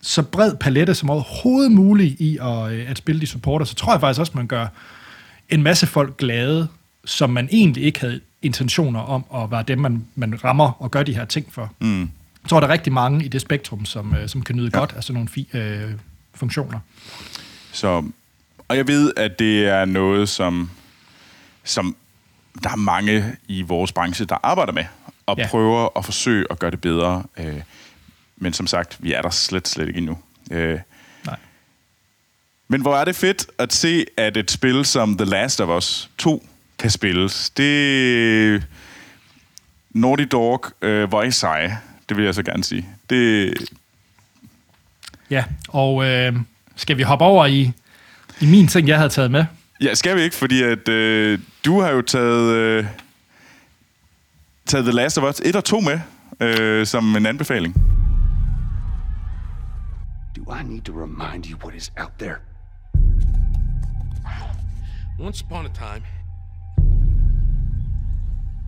så 0.01 0.23
bred 0.23 0.55
palette 0.59 0.95
som 0.95 1.09
overhovedet 1.09 1.71
muligt 1.71 2.19
i 2.19 2.37
at, 2.41 2.71
øh, 2.71 2.89
at 2.89 2.97
spille 2.97 3.21
de 3.21 3.27
supporter, 3.27 3.65
så 3.65 3.75
tror 3.75 3.93
jeg 3.93 3.99
faktisk 3.99 4.19
også, 4.19 4.31
man 4.35 4.47
gør 4.47 4.67
en 5.49 5.63
masse 5.63 5.87
folk 5.87 6.17
glade, 6.17 6.67
som 7.05 7.29
man 7.29 7.49
egentlig 7.51 7.83
ikke 7.83 7.99
havde 7.99 8.19
intentioner 8.41 8.99
om 8.99 9.25
at 9.43 9.51
være 9.51 9.63
dem, 9.67 9.79
man, 9.79 10.05
man 10.15 10.43
rammer 10.43 10.71
og 10.81 10.91
gør 10.91 11.03
de 11.03 11.15
her 11.15 11.25
ting 11.25 11.53
for. 11.53 11.73
Mm. 11.79 12.01
Jeg 12.01 12.49
tror, 12.49 12.59
der 12.59 12.67
er 12.67 12.71
rigtig 12.71 12.93
mange 12.93 13.25
i 13.25 13.27
det 13.27 13.41
spektrum, 13.41 13.85
som, 13.85 14.15
øh, 14.15 14.29
som 14.29 14.41
kan 14.41 14.55
nyde 14.55 14.69
ja. 14.73 14.79
godt 14.79 14.93
af 14.97 15.03
sådan 15.03 15.13
nogle 15.13 15.29
fi, 15.29 15.47
øh, 15.53 15.91
funktioner. 16.33 16.79
Så, 17.71 18.03
og 18.67 18.77
jeg 18.77 18.87
ved, 18.87 19.13
at 19.17 19.39
det 19.39 19.65
er 19.67 19.85
noget, 19.85 20.29
som, 20.29 20.69
som 21.63 21.95
der 22.63 22.69
er 22.69 22.75
mange 22.75 23.35
i 23.47 23.61
vores 23.61 23.91
branche, 23.91 24.25
der 24.25 24.37
arbejder 24.43 24.73
med, 24.73 24.85
og 25.25 25.37
ja. 25.37 25.47
prøver 25.47 25.97
at 25.97 26.05
forsøge 26.05 26.45
at 26.49 26.59
gøre 26.59 26.71
det 26.71 26.81
bedre. 26.81 27.23
Øh, 27.37 27.61
men 28.37 28.53
som 28.53 28.67
sagt, 28.67 28.97
vi 28.99 29.13
er 29.13 29.21
der 29.21 29.29
slet, 29.29 29.67
slet 29.67 29.87
ikke 29.87 29.97
endnu. 29.97 30.17
Øh, 30.51 30.79
Nej. 31.25 31.37
Men 32.67 32.81
hvor 32.81 32.95
er 32.95 33.05
det 33.05 33.15
fedt 33.15 33.47
at 33.57 33.73
se, 33.73 34.05
at 34.17 34.37
et 34.37 34.51
spil 34.51 34.85
som 34.85 35.17
The 35.17 35.25
Last 35.25 35.61
of 35.61 35.77
Us 35.77 36.09
2 36.17 36.47
kan 36.79 36.89
spilles. 36.89 37.49
Det... 37.49 38.63
Naughty 39.89 40.23
Dog 40.31 40.65
øh, 40.81 41.11
var 41.11 41.23
i 41.23 41.31
seje, 41.31 41.77
det 42.09 42.17
vil 42.17 42.25
jeg 42.25 42.35
så 42.35 42.43
gerne 42.43 42.63
sige. 42.63 42.85
Det... 43.09 43.53
Ja, 45.29 45.43
og 45.67 46.05
øh, 46.05 46.35
skal 46.75 46.97
vi 46.97 47.03
hoppe 47.03 47.25
over 47.25 47.45
i, 47.45 47.71
i 48.41 48.45
min 48.45 48.67
ting, 48.67 48.87
jeg 48.87 48.97
havde 48.97 49.09
taget 49.09 49.31
med? 49.31 49.45
Ja, 49.81 49.93
skal 49.93 50.15
vi 50.15 50.21
ikke, 50.21 50.35
fordi 50.35 50.63
at 50.63 50.89
øh, 50.89 51.39
du 51.65 51.79
har 51.81 51.89
jo 51.89 52.01
taget, 52.01 52.55
øh, 52.55 52.85
taget 54.65 54.85
The 54.85 54.93
Last 54.93 55.17
of 55.17 55.23
Us 55.23 55.39
1 55.45 55.55
og 55.55 55.63
2 55.63 55.79
med 55.79 55.99
øh, 56.39 56.85
som 56.85 57.15
en 57.15 57.25
anbefaling. 57.25 57.75
Do 60.35 60.53
I 60.53 60.63
need 60.63 60.81
to 60.81 60.93
remind 60.93 61.45
you 61.45 61.57
what 61.57 61.75
is 61.75 61.91
out 61.97 62.11
there? 62.19 62.37
Once 65.19 65.43
upon 65.45 65.65
a 65.65 65.69
time, 65.69 66.03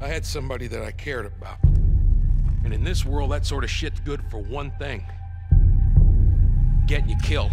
I 0.02 0.08
had 0.14 0.24
somebody 0.24 0.68
that 0.68 0.82
I 0.88 0.92
cared 0.92 1.26
about. 1.26 1.58
And 2.66 2.74
in 2.74 2.86
this 2.86 3.06
world, 3.06 3.32
that 3.32 3.46
sort 3.46 3.64
of 3.64 3.70
shit's 3.70 4.00
good 4.06 4.20
for 4.32 4.40
one 4.58 4.72
thing. 4.80 5.04
Getting 6.88 7.10
you 7.10 7.18
killed. 7.24 7.52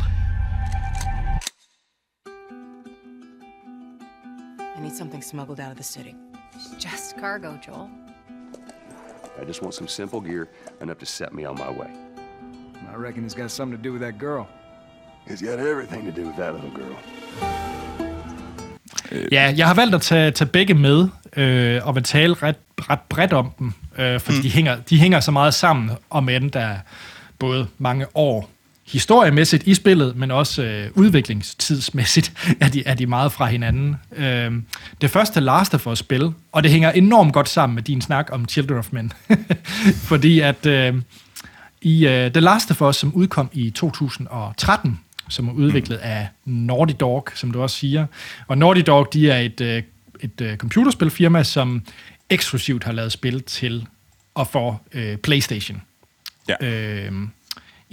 I 4.76 4.80
need 4.80 4.92
something 4.92 5.22
smuggled 5.22 5.60
out 5.60 5.70
of 5.70 5.76
the 5.76 5.84
city. 5.84 6.16
It's 6.54 6.70
just 6.78 7.16
cargo, 7.16 7.58
Joel. 7.64 7.90
I 9.40 9.44
just 9.44 9.62
want 9.62 9.74
some 9.74 9.88
simple 9.88 10.20
gear 10.20 10.48
enough 10.80 10.98
to 10.98 11.06
set 11.06 11.32
me 11.32 11.44
on 11.44 11.56
my 11.58 11.70
way. 11.70 11.90
I 12.92 12.96
reckon 12.96 13.24
it's 13.24 13.34
got 13.34 13.50
something 13.50 13.76
to 13.76 13.82
do 13.82 13.92
with 13.92 14.02
that 14.02 14.18
girl. 14.18 14.46
It's 15.26 15.42
got 15.42 15.58
everything 15.58 16.04
to 16.04 16.12
do 16.12 16.26
with 16.26 16.36
that 16.36 16.54
little 16.54 16.70
girl. 16.70 16.96
Ja, 19.32 19.54
jeg 19.56 19.66
har 19.66 19.74
valgt 19.74 19.94
at 19.94 20.02
tage, 20.02 20.30
tage 20.30 20.48
begge 20.48 20.74
med, 20.74 21.08
øh, 21.36 21.86
og 21.86 21.94
vil 21.94 22.02
tale 22.02 22.34
ret, 22.34 22.56
ret 22.78 23.00
bredt 23.08 23.32
om 23.32 23.50
dem, 23.58 23.72
øh, 23.98 24.20
fordi 24.20 24.36
mm. 24.38 24.42
de, 24.42 24.50
hænger, 24.50 24.76
de 24.90 25.00
hænger 25.00 25.20
så 25.20 25.30
meget 25.30 25.54
sammen, 25.54 25.90
om 26.10 26.28
end 26.28 26.50
der 26.50 26.60
er 26.60 26.78
både 27.38 27.66
mange 27.78 28.06
år 28.14 28.50
historiemæssigt 28.86 29.62
i 29.66 29.74
spillet, 29.74 30.16
men 30.16 30.30
også 30.30 30.62
øh, 30.62 30.90
udviklingstidsmæssigt 30.94 32.32
er 32.60 32.68
de, 32.68 32.82
er 32.86 32.94
de 32.94 33.06
meget 33.06 33.32
fra 33.32 33.46
hinanden. 33.46 33.96
Øh, 34.16 34.52
det 35.00 35.10
første 35.10 35.40
Last 35.40 35.74
of 35.74 35.86
Us-spil, 35.86 36.32
og 36.52 36.62
det 36.62 36.70
hænger 36.70 36.90
enormt 36.90 37.32
godt 37.32 37.48
sammen 37.48 37.74
med 37.74 37.82
din 37.82 38.00
snak 38.00 38.28
om 38.32 38.48
Children 38.48 38.78
of 38.78 38.88
Men, 38.92 39.12
fordi 40.10 40.40
at 40.40 40.66
øh, 40.66 40.94
i 41.82 42.06
uh, 42.06 42.10
The 42.10 42.40
Last 42.40 42.70
of 42.70 42.82
Us, 42.82 42.96
som 42.96 43.14
udkom 43.14 43.50
i 43.52 43.70
2013, 43.70 45.00
som 45.28 45.48
er 45.48 45.52
udviklet 45.52 45.96
af 45.96 46.28
Naughty 46.44 46.94
Dog, 47.00 47.28
som 47.34 47.50
du 47.50 47.62
også 47.62 47.76
siger, 47.76 48.06
og 48.46 48.58
Naughty 48.58 48.82
Dog, 48.86 49.12
de 49.12 49.30
er 49.30 49.38
et, 49.38 49.60
uh, 49.60 49.66
et 50.20 50.40
uh, 50.40 50.56
computerspilfirma, 50.56 51.42
som 51.42 51.82
eksklusivt 52.30 52.84
har 52.84 52.92
lavet 52.92 53.12
spil 53.12 53.42
til 53.42 53.86
og 54.34 54.48
for 54.48 54.82
uh, 54.94 55.16
PlayStation. 55.22 55.82
Ja. 56.48 57.08
Uh, 57.08 57.28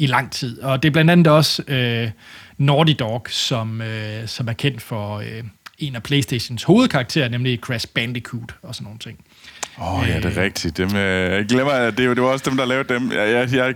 i 0.01 0.07
lang 0.07 0.31
tid. 0.31 0.61
Og 0.61 0.83
det 0.83 0.89
er 0.89 0.93
blandt 0.93 1.11
andet 1.11 1.27
også 1.27 1.63
øh, 1.67 2.09
Naughty 2.57 2.93
Dog, 2.99 3.25
som, 3.29 3.81
øh, 3.81 4.27
som 4.27 4.47
er 4.47 4.53
kendt 4.53 4.81
for 4.81 5.17
øh, 5.17 5.43
en 5.79 5.95
af 5.95 6.03
Playstations 6.03 6.63
hovedkarakterer, 6.63 7.29
nemlig 7.29 7.59
Crash 7.59 7.87
Bandicoot 7.95 8.55
og 8.63 8.75
sådan 8.75 8.83
nogle 8.85 8.99
ting. 8.99 9.17
Åh, 9.81 9.99
oh, 9.99 10.09
ja, 10.09 10.15
det 10.19 10.37
er 10.37 10.43
rigtigt. 10.43 10.77
Dem, 10.77 10.95
øh, 10.95 11.31
jeg 11.31 11.45
glemmer, 11.45 11.73
det, 11.91 12.07
var- 12.07 12.13
det 12.13 12.23
var 12.23 12.29
også 12.29 12.49
dem, 12.49 12.57
der 12.57 12.65
lavede 12.65 12.93
dem. 12.93 13.11
Jeg, 13.11 13.31
jeg, 13.31 13.53
jeg 13.53 13.73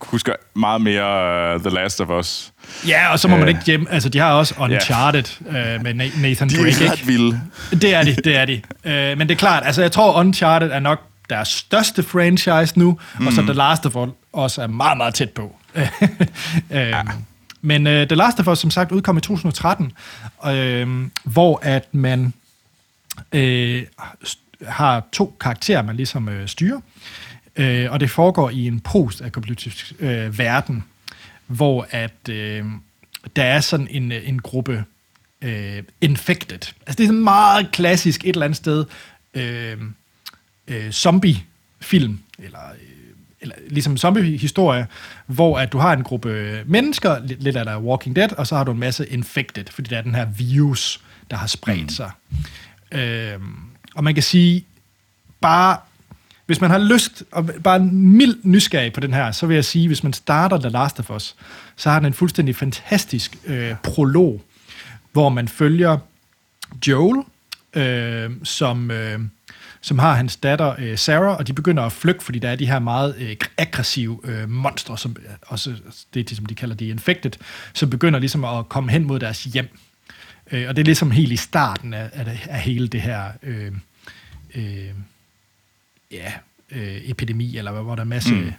husker 0.00 0.32
meget 0.54 0.80
mere 0.80 1.54
uh, 1.54 1.60
The 1.60 1.70
Last 1.70 2.00
of 2.00 2.08
Us. 2.20 2.52
Ja, 2.88 3.12
og 3.12 3.18
så 3.18 3.28
må 3.28 3.36
man 3.36 3.42
Øh. 3.42 3.48
ikke 3.48 3.60
hjem. 3.66 3.86
Altså, 3.90 4.08
de 4.08 4.18
har 4.18 4.32
også 4.32 4.54
Uncharted 4.60 5.24
øh, 5.48 5.54
med 5.82 5.90
Na- 5.94 6.20
Nathan 6.22 6.48
De 6.48 6.54
Drake, 6.56 6.62
er 6.62 6.66
ikke? 6.80 6.90
ret 6.92 7.06
vilde. 7.08 7.40
Det 7.72 7.94
er 7.94 8.02
de, 8.02 8.14
det 8.14 8.36
er 8.36 8.44
de. 8.44 8.62
Øh, 8.84 9.18
men 9.18 9.28
det 9.28 9.30
er 9.34 9.38
klart, 9.38 9.62
altså 9.66 9.82
jeg 9.82 9.92
tror, 9.92 10.20
Uncharted 10.20 10.70
er 10.70 10.80
nok 10.80 11.00
deres 11.30 11.48
største 11.48 12.02
franchise 12.02 12.78
nu, 12.78 12.98
mm. 13.18 13.26
og 13.26 13.32
så 13.32 13.42
The 13.42 13.52
Last 13.52 13.86
of 13.86 13.96
Us 14.44 14.58
er 14.58 14.66
meget, 14.66 14.96
meget 14.96 15.14
tæt 15.14 15.30
på. 15.30 15.56
øh, 16.70 16.94
Men 17.60 17.86
uh, 17.86 17.92
The 17.92 18.14
Last 18.14 18.40
of 18.40 18.48
Us, 18.48 18.58
som 18.58 18.70
sagt, 18.70 18.92
udkom 18.92 19.16
i 19.16 19.20
2013, 19.20 19.92
øh, 20.46 21.10
hvor 21.24 21.60
at 21.62 21.94
man 21.94 22.32
øh, 23.32 23.82
har 24.66 25.06
to 25.12 25.36
karakterer, 25.40 25.82
man 25.82 25.96
ligesom 25.96 26.28
øh, 26.28 26.48
styrer, 26.48 26.80
øh, 27.56 27.92
og 27.92 28.00
det 28.00 28.10
foregår 28.10 28.50
i 28.50 28.66
en 28.66 28.80
post-apokalyptisk 28.80 29.92
øh, 29.98 30.38
verden, 30.38 30.84
hvor 31.46 31.86
at 31.90 32.28
øh, 32.28 32.64
der 33.36 33.44
er 33.44 33.60
sådan 33.60 33.88
en, 33.90 34.12
en 34.12 34.38
gruppe 34.38 34.84
øh, 35.42 35.82
infected. 36.00 36.72
Altså 36.86 36.96
det 36.96 37.00
er 37.00 37.06
sådan 37.06 37.24
meget 37.24 37.72
klassisk 37.72 38.24
et 38.24 38.28
eller 38.28 38.44
andet 38.44 38.56
sted 38.56 38.84
øh, 39.34 39.76
øh, 40.68 40.90
zombie-film, 40.90 42.18
eller, 42.38 42.70
øh, 42.70 42.78
eller 43.40 43.54
ligesom 43.68 43.96
zombie-historie, 43.96 44.86
hvor 45.26 45.58
at 45.58 45.72
du 45.72 45.78
har 45.78 45.92
en 45.92 46.02
gruppe 46.02 46.62
mennesker, 46.66 47.26
lidt, 47.26 47.42
lidt 47.42 47.56
af 47.56 47.64
der 47.64 47.78
Walking 47.78 48.16
Dead, 48.16 48.32
og 48.32 48.46
så 48.46 48.56
har 48.56 48.64
du 48.64 48.72
en 48.72 48.78
masse 48.78 49.06
infected, 49.06 49.64
fordi 49.70 49.88
der 49.88 49.98
er 49.98 50.02
den 50.02 50.14
her 50.14 50.24
virus, 50.24 51.00
der 51.30 51.36
har 51.36 51.46
spredt 51.46 51.82
mm. 51.82 51.88
sig. 51.88 52.10
Øh, 52.92 53.40
og 53.94 54.04
man 54.04 54.14
kan 54.14 54.22
sige, 54.22 54.64
bare 55.40 55.76
hvis 56.46 56.60
man 56.60 56.70
har 56.70 56.78
lyst, 56.78 57.24
og 57.30 57.50
bare 57.64 57.76
en 57.76 58.16
mild 58.16 58.36
nysgerrig 58.42 58.92
på 58.92 59.00
den 59.00 59.14
her, 59.14 59.32
så 59.32 59.46
vil 59.46 59.54
jeg 59.54 59.64
sige, 59.64 59.86
hvis 59.86 60.02
man 60.02 60.12
starter 60.12 60.58
The 60.58 60.68
Last 60.68 61.00
of 61.00 61.10
Us, 61.10 61.36
så 61.76 61.90
har 61.90 61.98
den 61.98 62.06
en 62.06 62.14
fuldstændig 62.14 62.56
fantastisk 62.56 63.36
øh, 63.46 63.74
prolog, 63.82 64.42
hvor 65.12 65.28
man 65.28 65.48
følger 65.48 65.98
Joel, 66.86 67.22
øh, 67.74 68.30
som, 68.42 68.90
øh, 68.90 69.20
som 69.82 69.98
har 69.98 70.14
hans 70.14 70.36
datter 70.36 70.74
øh, 70.78 70.98
Sarah, 70.98 71.36
og 71.36 71.46
de 71.46 71.52
begynder 71.52 71.82
at 71.82 71.92
flygte, 71.92 72.24
fordi 72.24 72.38
der 72.38 72.48
er 72.48 72.56
de 72.56 72.66
her 72.66 72.78
meget 72.78 73.16
øh, 73.18 73.36
aggressive 73.58 74.20
øh, 74.24 74.48
monstre, 74.48 74.98
som 74.98 75.16
også 75.42 75.74
det, 76.14 76.30
er, 76.30 76.34
som 76.34 76.46
de 76.46 76.54
kalder 76.54 76.74
de 76.74 76.88
infected, 76.88 77.30
som 77.72 77.90
begynder 77.90 78.18
ligesom 78.18 78.44
at 78.44 78.68
komme 78.68 78.90
hen 78.90 79.04
mod 79.04 79.18
deres 79.18 79.44
hjem. 79.44 79.68
Øh, 80.52 80.68
og 80.68 80.76
det 80.76 80.82
er 80.82 80.86
ligesom 80.86 81.10
helt 81.10 81.32
i 81.32 81.36
starten 81.36 81.94
af, 81.94 82.10
af, 82.12 82.46
af 82.50 82.60
hele 82.60 82.88
det 82.88 83.00
her 83.00 83.32
øh, 83.42 83.72
øh, 84.54 84.90
ja, 86.10 86.32
øh, 86.70 86.96
epidemi, 87.04 87.56
eller 87.56 87.82
hvor 87.82 87.94
der 87.94 88.02
er 88.02 88.06
masse 88.06 88.34
mm. 88.34 88.52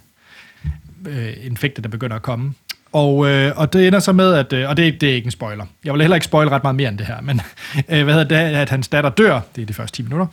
øh, 1.07 1.33
infekter, 1.45 1.81
der 1.81 1.89
begynder 1.89 2.15
at 2.15 2.21
komme. 2.21 2.53
Og, 2.93 3.27
øh, 3.27 3.51
og 3.55 3.73
det 3.73 3.87
ender 3.87 3.99
så 3.99 4.11
med, 4.11 4.33
at, 4.33 4.53
øh, 4.53 4.69
og 4.69 4.77
det, 4.77 5.01
det 5.01 5.09
er 5.09 5.13
ikke 5.13 5.25
en 5.25 5.31
spoiler. 5.31 5.65
Jeg 5.85 5.93
vil 5.93 6.01
heller 6.01 6.15
ikke 6.15 6.25
spoil 6.25 6.47
ret 6.47 6.63
meget 6.63 6.75
mere 6.75 6.89
end 6.89 6.97
det 6.97 7.07
her, 7.07 7.21
men 7.21 7.41
øh, 7.89 8.03
hvad 8.03 8.13
hedder 8.13 8.27
det, 8.49 8.55
at 8.55 8.69
hans 8.69 8.87
datter 8.87 9.09
dør, 9.09 9.39
det 9.55 9.61
er 9.61 9.65
de 9.65 9.73
første 9.73 9.95
10 9.95 10.03
minutter, 10.03 10.27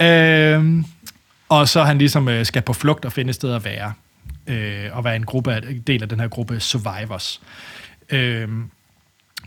øh, 0.00 0.84
og 1.48 1.68
så 1.68 1.82
han 1.82 1.98
ligesom 1.98 2.28
øh, 2.28 2.46
skal 2.46 2.62
på 2.62 2.72
flugt 2.72 3.04
og 3.04 3.12
finde 3.12 3.28
et 3.28 3.34
sted 3.34 3.54
at 3.54 3.64
være, 3.64 3.92
øh, 4.46 4.84
og 4.92 5.04
være 5.04 5.16
en 5.16 5.24
gruppe 5.24 5.54
af, 5.54 5.62
del 5.86 6.02
af 6.02 6.08
den 6.08 6.20
her 6.20 6.28
gruppe 6.28 6.60
survivors. 6.60 7.40
Øh, 8.10 8.48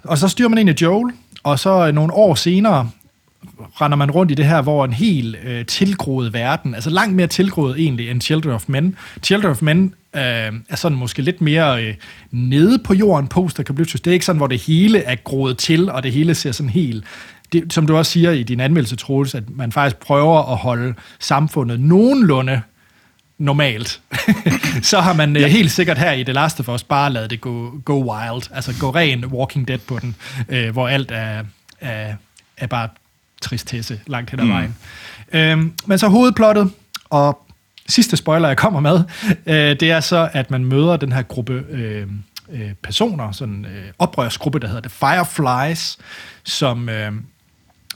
og 0.04 0.18
så 0.18 0.28
styrer 0.28 0.50
man 0.50 0.58
ind 0.58 0.70
i 0.70 0.84
Joel, 0.84 1.14
og 1.44 1.60
så 1.60 1.88
øh, 1.88 1.94
nogle 1.94 2.14
år 2.14 2.36
senere 2.36 2.90
render 3.82 3.96
man 3.96 4.12
rundt 4.12 4.32
i 4.32 4.36
det 4.36 4.46
her, 4.46 4.62
hvor 4.62 4.86
en 4.86 4.94
helt 4.94 5.36
øh, 5.44 5.66
tilgroet 5.66 6.34
verden, 6.34 6.76
altså 6.76 6.90
langt 6.90 7.16
mere 7.16 7.28
tilgroet 7.28 7.80
egentlig 7.80 8.10
end 8.10 8.22
Children 8.22 8.54
of 8.54 8.64
Men. 8.68 8.96
Children 9.24 9.52
of 9.52 9.62
Men 9.62 9.94
øh, 10.16 10.22
er 10.70 10.76
sådan 10.76 10.98
måske 10.98 11.22
lidt 11.22 11.42
mere 11.42 11.84
øh, 11.84 11.96
nede 12.32 12.80
på 12.80 12.94
jorden 12.94 13.28
post-apocalyptisk. 13.28 14.06
Det 14.06 14.12
er 14.12 14.14
ikke 14.14 14.26
sådan, 14.26 14.38
hvor 14.38 14.48
det 14.48 14.62
hele 14.62 15.00
er 15.04 15.16
groet 15.16 15.58
til, 15.58 15.92
og 15.92 16.04
det 16.04 16.12
hele 16.12 16.36
ser 16.36 16.52
sådan 16.52 16.70
helt... 16.70 17.04
Det, 17.54 17.74
som 17.74 17.88
du 17.88 17.98
også 17.98 18.12
siger 18.12 18.32
i 18.32 18.44
din 18.44 18.60
anmeldelse, 18.60 18.96
Troels, 18.96 19.36
at 19.36 19.44
man 19.50 19.72
faktisk 19.72 19.98
prøver 19.98 20.52
at 20.52 20.58
holde 20.58 20.94
samfundet 21.20 21.80
nogenlunde 21.80 22.62
normalt, 23.38 24.02
så 24.82 25.00
har 25.00 25.14
man 25.14 25.36
ja. 25.36 25.48
helt 25.48 25.72
sikkert 25.72 25.98
her 25.98 26.12
i 26.12 26.24
The 26.24 26.34
Last 26.34 26.60
of 26.60 26.70
Us 26.70 26.84
bare 26.84 27.14
lavet 27.14 27.30
det 27.30 27.42
gå, 27.42 27.74
gå 27.86 28.04
wild, 28.04 28.52
altså 28.54 28.74
gå 28.80 28.90
ren 28.90 29.26
Walking 29.26 29.68
Dead 29.68 29.78
på 29.78 30.00
den, 30.00 30.16
øh, 30.50 30.70
hvor 30.70 30.88
alt 30.88 31.12
er, 31.12 31.44
er, 31.82 32.14
er 32.58 32.68
bare 32.68 32.90
tristesse 33.42 34.00
langt 34.08 34.32
hen 34.32 34.40
ad 34.40 34.46
vejen. 34.46 34.76
Mm. 35.34 35.38
Øhm, 35.40 35.74
men 35.86 35.98
så 35.98 36.08
hovedplottet, 36.08 36.72
og 37.10 37.46
sidste 37.90 38.18
spoiler, 38.18 38.48
jeg 38.48 38.58
kommer 38.58 38.80
med, 38.80 39.04
øh, 39.46 39.80
det 39.80 39.92
er 39.92 40.00
så, 40.00 40.30
at 40.34 40.52
man 40.52 40.66
møder 40.66 40.98
den 40.98 41.12
her 41.12 41.22
gruppe 41.22 41.64
øh, 41.70 42.08
øh, 42.52 42.74
personer, 42.84 43.32
sådan 43.32 43.54
en 43.54 43.66
øh, 43.66 43.86
oprørsgruppe, 44.00 44.60
der 44.60 44.68
hedder 44.68 44.82
The 44.82 44.90
Fireflies, 44.90 45.98
som, 46.44 46.90
øh, 46.90 47.12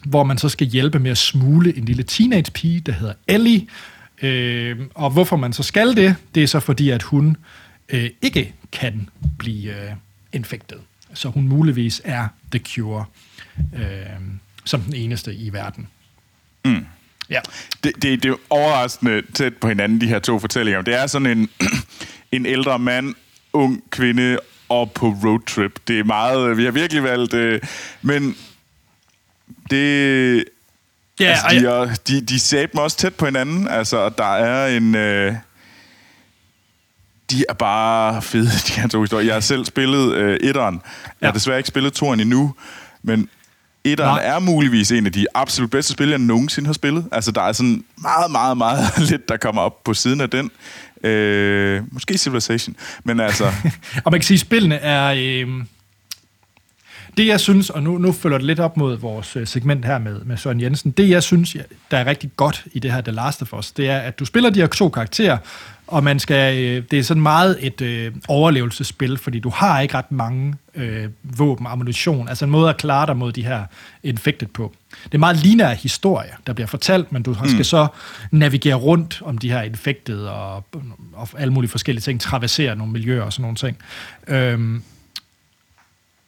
hvor 0.06 0.24
man 0.24 0.38
så 0.38 0.50
skal 0.50 0.68
hjælpe 0.68 1.00
med 1.00 1.12
at 1.12 1.18
smule 1.18 1.78
en 1.78 1.86
lille 1.86 2.04
teenage 2.04 2.52
pige, 2.52 2.80
der 2.80 2.92
hedder 2.92 3.14
Ellie. 3.28 3.68
Øh, 4.22 4.80
og 4.96 5.10
hvorfor 5.10 5.36
man 5.36 5.54
så 5.54 5.64
skal 5.64 5.96
det, 5.96 6.16
det 6.36 6.44
er 6.44 6.48
så 6.48 6.60
fordi, 6.60 6.90
at 6.90 7.04
hun 7.04 7.38
øh, 7.90 8.10
ikke 8.22 8.54
kan 8.72 9.10
blive 9.38 9.72
øh, 9.72 9.92
infektet. 10.34 10.78
Så 11.14 11.30
hun 11.30 11.48
muligvis 11.48 12.02
er 12.06 12.28
The 12.52 12.62
Cure, 12.66 13.06
øh, 13.76 13.84
som 14.66 14.82
den 14.82 14.94
eneste 14.96 15.34
i 15.36 15.54
verden. 15.54 15.88
Mm. 16.66 16.86
Ja. 17.30 17.40
Det, 17.84 17.92
det, 18.02 18.24
det 18.24 18.32
er 18.32 18.36
overraskende 18.50 19.22
tæt 19.34 19.54
på 19.58 19.68
hinanden, 19.68 20.02
de 20.02 20.08
her 20.08 20.20
to 20.20 20.40
fortællinger. 20.40 20.82
Det 20.82 20.94
er 20.96 21.08
sådan 21.08 21.38
en, 21.38 21.50
en 22.32 22.46
ældre 22.46 22.80
mand, 22.80 23.16
ung 23.54 23.84
kvinde 23.90 24.38
og 24.70 24.92
på 24.92 25.08
roadtrip. 25.24 25.80
Det 25.88 26.00
er 26.00 26.04
meget... 26.04 26.58
Vi 26.58 26.64
har 26.66 26.72
virkelig 26.72 27.04
valgt... 27.04 27.34
Øh, 27.34 27.62
men 28.02 28.36
det... 29.70 30.46
Ja, 31.20 31.26
altså, 31.26 31.46
de, 31.50 31.56
jeg- 31.72 31.82
er, 31.84 31.96
de, 32.08 32.22
de 32.22 32.40
sagde 32.40 32.68
dem 32.68 32.78
også 32.78 32.98
tæt 32.98 33.16
på 33.16 33.26
hinanden. 33.26 33.68
Altså, 33.68 33.98
og 33.98 34.18
der 34.18 34.36
er 34.36 34.78
en... 34.78 34.96
Øh, 34.96 35.34
de 37.32 37.46
er 37.50 37.54
bare 37.54 38.22
fede, 38.22 38.46
de 38.68 38.74
her 38.82 38.88
to 38.88 39.02
historier. 39.02 39.26
Jeg 39.26 39.36
har 39.36 39.40
selv 39.40 39.66
spillet 39.66 40.14
øh, 40.14 40.38
etteren. 40.42 40.82
Jeg 41.22 41.28
har 41.28 41.34
desværre 41.34 41.58
ikke 41.58 41.68
spillet 41.68 41.94
toeren 41.94 42.20
endnu, 42.20 42.56
men 43.04 43.30
etteren 43.86 44.16
Nej. 44.16 44.36
er 44.36 44.40
muligvis 44.40 44.92
en 44.92 45.06
af 45.06 45.12
de 45.12 45.26
absolut 45.34 45.72
bedste 45.72 45.94
spil, 45.94 46.10
jeg 46.10 46.20
nogensinde 46.20 46.68
har 46.68 46.74
spillet. 46.74 47.06
Altså, 47.12 47.32
der 47.32 47.42
er 47.42 47.52
sådan 47.52 47.84
meget, 47.98 48.32
meget, 48.32 48.58
meget 48.58 49.00
lidt, 49.10 49.30
der 49.30 49.38
kommer 49.38 49.62
op 49.62 49.84
på 49.84 49.94
siden 49.94 50.22
af 50.22 50.30
den. 50.30 50.52
Øh, 51.04 51.82
måske 51.92 52.18
Civilization, 52.18 52.76
men 53.04 53.20
altså... 53.20 53.46
Og 54.06 54.12
man 54.12 54.20
kan 54.20 54.24
sige, 54.24 54.36
at 54.36 54.40
spillene 54.40 54.76
er... 54.76 55.14
Øh, 55.18 55.66
det 57.18 57.28
jeg 57.28 57.40
synes, 57.40 57.70
og 57.70 57.84
nu, 57.84 57.98
nu 57.98 58.12
følger 58.12 58.38
det 58.38 58.48
lidt 58.48 58.60
op 58.60 58.78
mod 58.78 58.98
vores 58.98 59.36
øh, 59.36 59.48
segment 59.48 59.86
her 59.86 59.98
med, 59.98 60.20
med 60.20 60.38
Søren 60.38 60.62
Jensen, 60.62 60.92
det 60.92 61.10
jeg 61.10 61.24
synes, 61.24 61.58
der 61.92 61.98
er 61.98 62.06
rigtig 62.06 62.32
godt 62.36 62.66
i 62.74 62.80
det 62.80 62.92
her 62.92 63.02
The 63.02 63.12
Last 63.12 63.42
of 63.42 63.54
Us, 63.54 63.72
det 63.72 63.90
er, 63.90 63.98
at 63.98 64.20
du 64.20 64.26
spiller 64.26 64.50
de 64.50 64.60
her 64.60 64.68
to 64.68 64.90
karakterer, 64.90 65.38
og 65.94 66.04
man 66.04 66.20
skal, 66.20 66.58
øh, 66.64 66.84
det 66.92 67.00
er 67.00 67.04
sådan 67.04 67.24
meget 67.24 67.58
et 67.60 67.82
øh, 67.82 68.12
overlevelsesspil, 68.28 69.18
fordi 69.18 69.40
du 69.40 69.50
har 69.50 69.80
ikke 69.80 69.98
ret 69.98 70.12
mange 70.12 70.56
øh, 70.76 71.10
våben, 71.24 71.68
ammunition, 71.68 72.30
altså 72.30 72.46
en 72.46 72.52
måde 72.52 72.70
at 72.70 72.78
klare 72.78 73.08
dig 73.08 73.18
mod 73.18 73.32
de 73.32 73.46
her 73.46 73.64
infected 74.04 74.48
på. 74.48 74.74
Det 75.04 75.14
er 75.14 75.18
meget 75.18 75.38
lineær 75.38 75.74
historie, 75.74 76.30
der 76.48 76.54
bliver 76.54 76.68
fortalt, 76.68 77.12
men 77.12 77.24
du 77.24 77.34
skal 77.34 77.58
Mm. 77.58 77.64
så 77.64 77.88
navigere 78.32 78.76
rundt 78.76 79.22
om 79.26 79.38
de 79.38 79.52
her 79.52 79.62
infected 79.62 80.20
og, 80.20 80.64
og 81.14 81.30
alle 81.38 81.54
mulige 81.54 81.72
forskellige 81.72 82.02
ting, 82.02 82.22
traversere 82.22 82.76
nogle 82.76 82.94
miljøer 82.94 83.24
og 83.24 83.34
sådan 83.34 83.42
nogle 83.42 83.56
ting. 83.56 83.78
Øhm, 84.28 84.84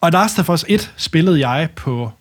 og 0.01 0.11
Last 0.11 0.39
of 0.39 0.49
Us 0.49 0.66
1 0.68 0.93
spillede 0.97 1.47
jeg 1.49 1.70
på 1.76 2.11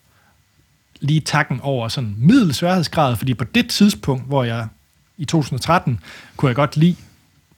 lige 1.00 1.20
takken 1.20 1.60
over 1.62 1.88
sådan 1.88 2.14
middel 2.18 2.54
sværhedsgrad, 2.54 3.16
fordi 3.16 3.34
på 3.34 3.44
det 3.44 3.68
tidspunkt, 3.70 4.26
hvor 4.26 4.44
jeg 4.44 4.66
i 5.18 5.24
2013, 5.24 6.00
kunne 6.36 6.48
jeg 6.48 6.56
godt 6.56 6.76
lide 6.76 6.96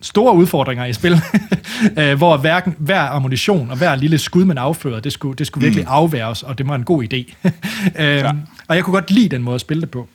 store 0.01 0.35
udfordringer 0.35 0.85
i 0.85 0.93
spil, 0.93 1.21
øh, 1.99 2.17
hvor 2.17 2.37
hverken, 2.37 2.75
hver 2.79 3.01
ammunition 3.01 3.71
og 3.71 3.77
hver 3.77 3.97
lille 3.97 4.19
skud, 4.19 4.45
man 4.45 4.59
afføder, 4.59 5.01
det 5.01 5.13
skulle, 5.13 5.37
det 5.39 5.47
skulle 5.47 5.65
virkelig 5.65 5.85
Mm. 5.85 5.91
afværges, 5.93 6.43
og 6.43 6.59
det 6.59 6.69
var 6.69 6.75
en 6.75 6.85
god 6.85 7.05
idé. 7.05 7.35
øhm, 8.03 8.41
Og 8.69 8.77
jeg 8.77 8.85
kunne 8.85 8.95
godt 8.95 9.11
lide 9.11 9.29
den 9.29 9.43
måde 9.43 9.55
at 9.55 9.61
spille 9.61 9.81
det 9.81 9.91
på. 9.91 10.09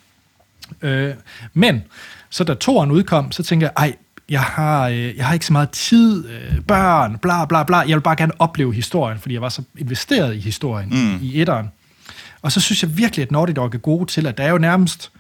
Øh, 0.82 1.13
men, 1.53 1.84
så 2.29 2.43
da 2.43 2.53
toeren 2.53 2.91
udkom, 2.91 3.32
så 3.32 3.43
tænkte 3.43 3.63
jeg, 3.65 3.73
ej, 3.77 3.95
jeg 4.29 4.41
har, 4.41 4.88
øh, 4.88 5.17
jeg 5.17 5.25
har 5.25 5.34
ikke 5.34 5.45
så 5.45 5.53
meget 5.53 5.69
tid, 5.69 6.29
øh, 6.29 6.61
børn, 6.61 7.17
bla 7.17 7.45
bla 7.45 7.63
bla. 7.63 7.77
Jeg 7.77 7.95
vil 7.95 8.01
bare 8.01 8.15
gerne 8.15 8.34
opleve 8.39 8.73
historien, 8.73 9.19
fordi 9.19 9.34
jeg 9.34 9.41
var 9.41 9.49
så 9.49 9.61
investeret 9.77 10.36
i 10.36 10.39
historien 10.39 10.89
mm. 10.89 11.19
i 11.21 11.41
etteren. 11.41 11.71
Og 12.41 12.51
så 12.51 12.59
synes 12.61 12.84
jeg 12.84 12.97
virkelig, 12.97 13.23
at 13.23 13.32
Naughty 13.32 13.53
Dog 13.55 13.71
er 13.73 13.77
gode 13.77 14.05
til, 14.11 14.27
at 14.27 14.38
der 14.38 14.43
er 14.43 14.49
jo 14.49 14.57
nærmest 14.57 15.11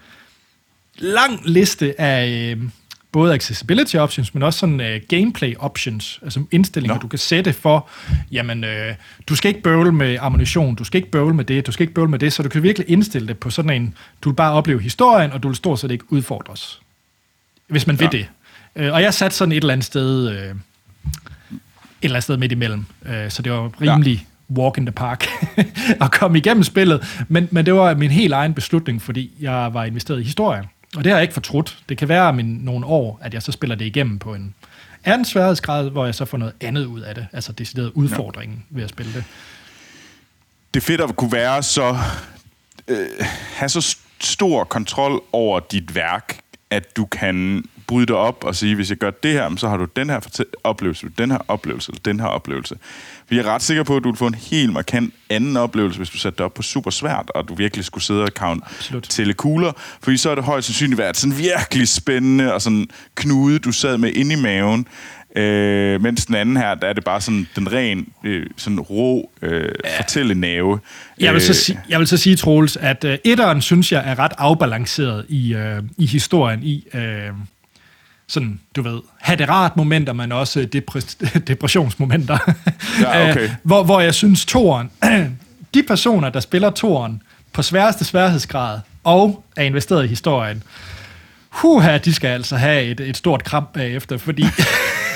lang 0.97 1.39
liste 1.45 2.01
af, 2.01 2.27
øh, 2.57 2.63
både 3.11 3.33
accessibility 3.33 3.95
options, 3.95 4.33
men 4.33 4.43
også 4.43 4.59
sådan 4.59 4.79
uh, 4.79 5.01
gameplay 5.09 5.53
options, 5.59 6.19
altså 6.23 6.43
indstillinger, 6.51 6.95
Nå. 6.95 7.01
du 7.01 7.07
kan 7.07 7.19
sætte 7.19 7.53
for, 7.53 7.89
jamen, 8.31 8.63
øh, 8.63 8.95
du 9.27 9.35
skal 9.35 9.49
ikke 9.49 9.61
bøvle 9.61 9.91
med 9.91 10.17
ammunition, 10.21 10.75
du 10.75 10.83
skal 10.83 10.97
ikke 10.97 11.11
bøvle 11.11 11.33
med 11.35 11.45
det, 11.45 11.67
du 11.67 11.71
skal 11.71 11.83
ikke 11.83 11.93
bøvle 11.93 12.11
med 12.11 12.19
det, 12.19 12.33
så 12.33 12.43
du 12.43 12.49
kan 12.49 12.63
virkelig 12.63 12.89
indstille 12.89 13.27
det 13.27 13.37
på 13.37 13.49
sådan 13.49 13.81
en, 13.81 13.93
du 14.21 14.29
vil 14.29 14.35
bare 14.35 14.53
opleve 14.53 14.81
historien, 14.81 15.31
og 15.31 15.43
du 15.43 15.47
vil 15.47 15.55
stort 15.55 15.79
set 15.79 15.91
ikke 15.91 16.05
udfordres, 16.09 16.81
hvis 17.67 17.87
man 17.87 17.99
vil 17.99 18.09
Ja. 18.13 18.17
det. 18.17 18.27
Øh, 18.75 18.93
og 18.93 19.01
jeg 19.01 19.13
satte 19.13 19.37
sådan 19.37 19.51
et 19.51 19.57
eller 19.57 19.73
andet 19.73 19.85
sted, 19.85 20.29
øh, 20.29 20.35
et 20.35 20.55
eller 22.01 22.15
andet 22.15 22.23
sted 22.23 22.37
midt 22.37 22.51
imellem, 22.51 22.85
øh, 23.05 23.29
så 23.31 23.41
det 23.41 23.51
var 23.51 23.71
rimelig 23.81 24.27
walk 24.57 24.77
in 24.77 24.85
the 24.85 24.93
park 24.93 25.25
at 26.03 26.11
komme 26.11 26.37
igennem 26.37 26.63
spillet, 26.63 27.25
men, 27.27 27.47
men 27.51 27.65
det 27.65 27.73
var 27.73 27.95
min 27.95 28.11
helt 28.11 28.33
egen 28.33 28.53
beslutning, 28.53 29.01
fordi 29.01 29.31
jeg 29.39 29.73
var 29.73 29.83
investeret 29.83 30.19
i 30.19 30.23
historien, 30.23 30.65
og 30.97 31.03
det 31.03 31.11
har 31.11 31.17
jeg 31.17 31.23
ikke 31.23 31.33
fortrudt. 31.33 31.77
Det 31.89 31.97
kan 31.97 32.09
være 32.09 32.21
om 32.21 32.39
en, 32.39 32.45
nogle 32.45 32.85
år, 32.85 33.19
at 33.21 33.33
jeg 33.33 33.43
så 33.43 33.51
spiller 33.51 33.75
det 33.75 33.85
igennem 33.85 34.19
på 34.19 34.33
en 34.33 34.55
anden 35.03 35.25
sværhedsgrad, 35.25 35.89
hvor 35.89 36.05
jeg 36.05 36.15
så 36.15 36.25
får 36.25 36.37
noget 36.37 36.53
andet 36.61 36.85
ud 36.85 37.01
af 37.01 37.15
det, 37.15 37.27
altså 37.33 37.51
decideret 37.51 37.91
udfordringen 37.91 38.65
ved 38.69 38.83
at 38.83 38.89
spille 38.89 39.13
det. 39.13 39.23
det 40.73 40.79
er 40.79 40.85
fedt 40.85 41.01
at 41.01 41.15
kunne 41.15 41.31
være 41.31 41.63
så... 41.63 41.97
Øh, 42.87 43.07
have 43.55 43.69
så 43.69 43.79
st- 43.79 44.07
stor 44.19 44.63
kontrol 44.63 45.21
over 45.31 45.59
dit 45.59 45.95
værk, 45.95 46.39
at 46.69 46.97
du 46.97 47.05
kan 47.05 47.63
bryde 47.91 48.05
det 48.05 48.15
op 48.15 48.43
og 48.43 48.55
sige, 48.55 48.75
hvis 48.75 48.89
jeg 48.89 48.97
gør 48.97 49.09
det 49.09 49.31
her, 49.31 49.55
så 49.57 49.69
har 49.69 49.77
du 49.77 49.87
den 49.95 50.09
her 50.09 50.19
oplevelse, 50.63 51.07
den 51.17 51.31
her 51.31 51.37
oplevelse, 51.47 51.91
den 52.05 52.19
her 52.19 52.27
oplevelse. 52.27 52.75
Jeg 53.31 53.37
er 53.37 53.43
ret 53.43 53.61
sikker 53.61 53.83
på, 53.83 53.97
at 53.97 54.03
du 54.03 54.09
vil 54.09 54.17
få 54.17 54.27
en 54.27 54.35
helt 54.35 54.73
markant 54.73 55.13
anden 55.29 55.57
oplevelse, 55.57 55.97
hvis 55.97 56.09
du 56.09 56.17
sætter 56.17 56.37
det 56.37 56.45
op 56.45 56.53
på 56.53 56.61
super 56.61 56.91
svært, 56.91 57.31
og 57.35 57.47
du 57.47 57.55
virkelig 57.55 57.85
skulle 57.85 58.03
sidde 58.03 58.23
og 58.23 58.27
count 58.27 58.63
Absolut. 58.65 59.03
tælle 59.03 59.33
kugler, 59.33 59.71
fordi 60.03 60.17
så 60.17 60.29
er 60.29 60.35
det 60.35 60.43
højst 60.43 60.67
sandsynligt 60.67 60.97
været 60.97 61.17
sådan 61.17 61.37
virkelig 61.37 61.87
spændende 61.87 62.53
og 62.53 62.61
sådan 62.61 62.87
knude, 63.15 63.59
du 63.59 63.71
sad 63.71 63.97
med 63.97 64.11
inde 64.13 64.33
i 64.33 64.41
maven. 64.41 64.87
Øh, 65.35 66.01
mens 66.01 66.25
den 66.25 66.35
anden 66.35 66.57
her, 66.57 66.75
der 66.75 66.87
er 66.87 66.93
det 66.93 67.03
bare 67.03 67.21
sådan 67.21 67.47
den 67.55 67.73
ren, 67.73 68.07
øh, 68.23 68.45
sådan 68.57 68.79
rå 68.79 69.31
øh, 69.41 69.69
ja. 69.85 69.97
fortællenave. 69.97 70.79
Jeg 71.19 71.33
vil, 71.33 71.41
så 71.41 71.51
Øh, 71.51 71.55
sige, 71.55 71.79
jeg 71.89 71.99
vil 71.99 72.07
så 72.07 72.17
sige, 72.17 72.35
Troels, 72.35 72.77
at 72.77 73.03
øh, 73.03 73.17
etteren, 73.23 73.61
synes 73.61 73.91
jeg, 73.91 74.03
er 74.05 74.19
ret 74.19 74.31
afbalanceret 74.37 75.25
i, 75.29 75.53
øh, 75.53 75.83
i 75.97 76.05
historien, 76.05 76.63
i 76.63 76.87
øh, 76.93 77.01
sådan, 78.31 78.59
du 78.75 78.81
ved, 78.81 78.99
have 79.19 79.35
det 79.37 79.49
rart 79.49 79.77
momenter, 79.77 80.13
men 80.13 80.31
også 80.31 80.67
depres- 80.75 81.39
depressionsmomenter. 81.47 82.37
Ja, 83.01 83.29
okay. 83.31 83.43
Øh, 83.43 83.49
hvor, 83.63 83.83
hvor 83.83 83.99
jeg 83.99 84.13
synes, 84.13 84.45
toren, 84.45 84.91
de 85.73 85.83
personer, 85.83 86.29
der 86.29 86.39
spiller 86.39 86.69
toren 86.69 87.21
på 87.53 87.61
sværeste 87.61 88.05
sværhedsgrad 88.05 88.79
og 89.03 89.43
er 89.57 89.63
investeret 89.63 90.05
i 90.05 90.07
historien, 90.07 90.63
huha, 91.49 91.97
de 91.97 92.13
skal 92.13 92.27
altså 92.27 92.57
have 92.57 92.83
et, 92.83 92.99
et 92.99 93.17
stort 93.17 93.43
kram 93.43 93.65
bagefter, 93.73 94.17
fordi 94.17 94.45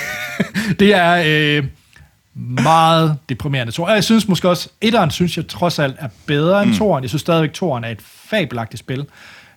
det 0.80 0.94
er 0.94 1.22
øh, 1.26 1.64
meget 2.64 3.16
deprimerende. 3.28 3.72
Så 3.72 3.86
jeg 3.88 4.04
synes 4.04 4.28
måske 4.28 4.48
også, 4.48 4.68
etteren 4.80 5.10
synes 5.10 5.36
jeg 5.36 5.48
trods 5.48 5.78
alt 5.78 5.96
er 5.98 6.08
bedre 6.26 6.62
end 6.62 6.74
toeren. 6.74 7.02
Jeg 7.04 7.10
synes 7.10 7.20
stadigvæk, 7.20 7.52
toeren 7.52 7.84
er 7.84 7.88
et 7.88 8.02
fabelagtigt 8.02 8.78
spil. 8.78 9.06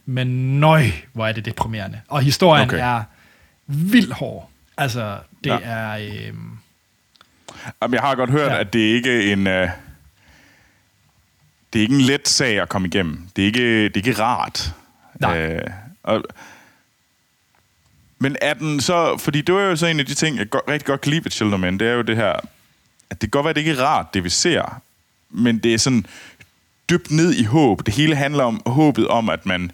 Men 0.06 0.60
nøj, 0.60 0.84
hvor 1.14 1.28
er 1.28 1.32
det 1.32 1.46
deprimerende. 1.46 2.00
Og 2.08 2.22
historien 2.22 2.64
Okay. 2.68 2.78
okay. 2.78 2.86
er 2.86 3.04
vildt 3.70 4.14
hård. 4.14 4.50
Altså, 4.78 5.18
det 5.44 5.50
Ja. 5.50 5.60
er... 5.64 5.98
Øh, 5.98 6.34
Jamen, 7.82 7.94
jeg 7.94 8.02
har 8.02 8.16
godt 8.16 8.30
hørt, 8.30 8.52
ja. 8.52 8.60
At 8.60 8.74
det 8.74 8.80
ikke 8.80 9.30
er 9.30 9.34
en... 9.34 9.48
Øh, 9.48 9.70
det 11.74 11.80
er 11.80 11.84
ikke 11.84 11.96
en 11.96 12.02
let 12.02 12.28
sag 12.28 12.60
at 12.62 12.70
komme 12.70 12.88
igennem. 12.88 13.28
Det 13.36 13.42
er 13.42 13.46
ikke, 13.46 13.84
det 13.84 13.98
er 13.98 14.08
ikke 14.10 14.22
rart. 14.24 14.74
Nej. 15.20 15.40
Øh, 15.42 15.62
og, 16.04 16.24
men 18.20 18.36
er 18.42 18.54
den 18.54 18.82
så... 18.82 19.18
Fordi 19.18 19.42
det 19.42 19.56
var 19.56 19.62
jo 19.62 19.76
så 19.76 19.86
en 19.86 20.00
af 20.00 20.06
de 20.06 20.14
ting, 20.14 20.38
jeg 20.38 20.50
godt, 20.50 20.64
rigtig 20.68 20.86
godt 20.86 21.02
kan 21.02 21.10
lide 21.12 21.24
ved 21.24 21.32
Children 21.32 21.62
Men, 21.62 21.80
det 21.80 21.88
er 21.88 21.94
jo 21.94 22.02
det 22.02 22.16
her... 22.16 22.34
At 23.10 23.12
det 23.12 23.20
kan 23.20 23.30
godt 23.30 23.44
være, 23.44 23.50
at 23.50 23.56
det 23.56 23.62
ikke 23.62 23.72
er 23.82 23.84
rart, 23.86 24.14
det 24.14 24.24
vi 24.24 24.30
ser. 24.30 24.82
Men 25.30 25.58
det 25.60 25.74
er 25.74 25.78
sådan 25.78 26.06
dybt 26.90 27.12
ned 27.12 27.34
i 27.34 27.44
håb. 27.44 27.86
Det 27.86 27.94
hele 27.94 28.16
handler 28.16 28.44
om 28.44 28.62
håbet 28.66 29.08
om, 29.08 29.30
at 29.30 29.46
man, 29.46 29.72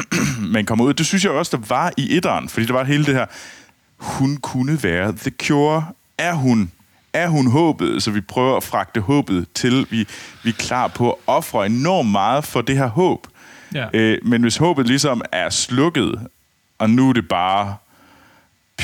man 0.54 0.66
kommer 0.66 0.84
ud. 0.84 0.94
Det 0.94 1.06
synes 1.06 1.24
jeg 1.24 1.32
også, 1.32 1.56
der 1.56 1.62
var 1.68 1.92
i 1.96 2.16
etteren. 2.16 2.48
Fordi 2.48 2.66
der 2.66 2.72
var 2.72 2.84
hele 2.84 3.04
det 3.04 3.14
her... 3.14 3.26
Hun 3.96 4.36
kunne 4.36 4.82
være 4.82 5.12
The 5.12 5.30
Cure. 5.30 5.84
Er 6.18 6.32
hun 6.32 6.70
er 7.12 7.28
hun 7.28 7.50
håbet, 7.50 8.02
så 8.02 8.10
vi 8.10 8.20
prøver 8.20 8.56
at 8.56 8.62
fragte 8.62 9.00
håbet 9.00 9.46
til. 9.54 9.86
Vi, 9.90 10.06
vi 10.42 10.50
er 10.50 10.54
klar 10.58 10.88
på 10.88 11.10
at 11.10 11.18
ofre 11.26 11.66
enormt 11.66 12.10
meget 12.10 12.44
for 12.44 12.60
det 12.60 12.76
her 12.76 12.86
håb. 12.86 13.26
Ja. 13.74 13.86
Øh, 13.92 14.18
men 14.22 14.42
hvis 14.42 14.56
håbet 14.56 14.86
ligesom 14.86 15.22
er 15.32 15.50
slukket, 15.50 16.20
og 16.78 16.90
nu 16.90 17.08
er 17.08 17.12
det 17.12 17.28
bare 17.28 17.76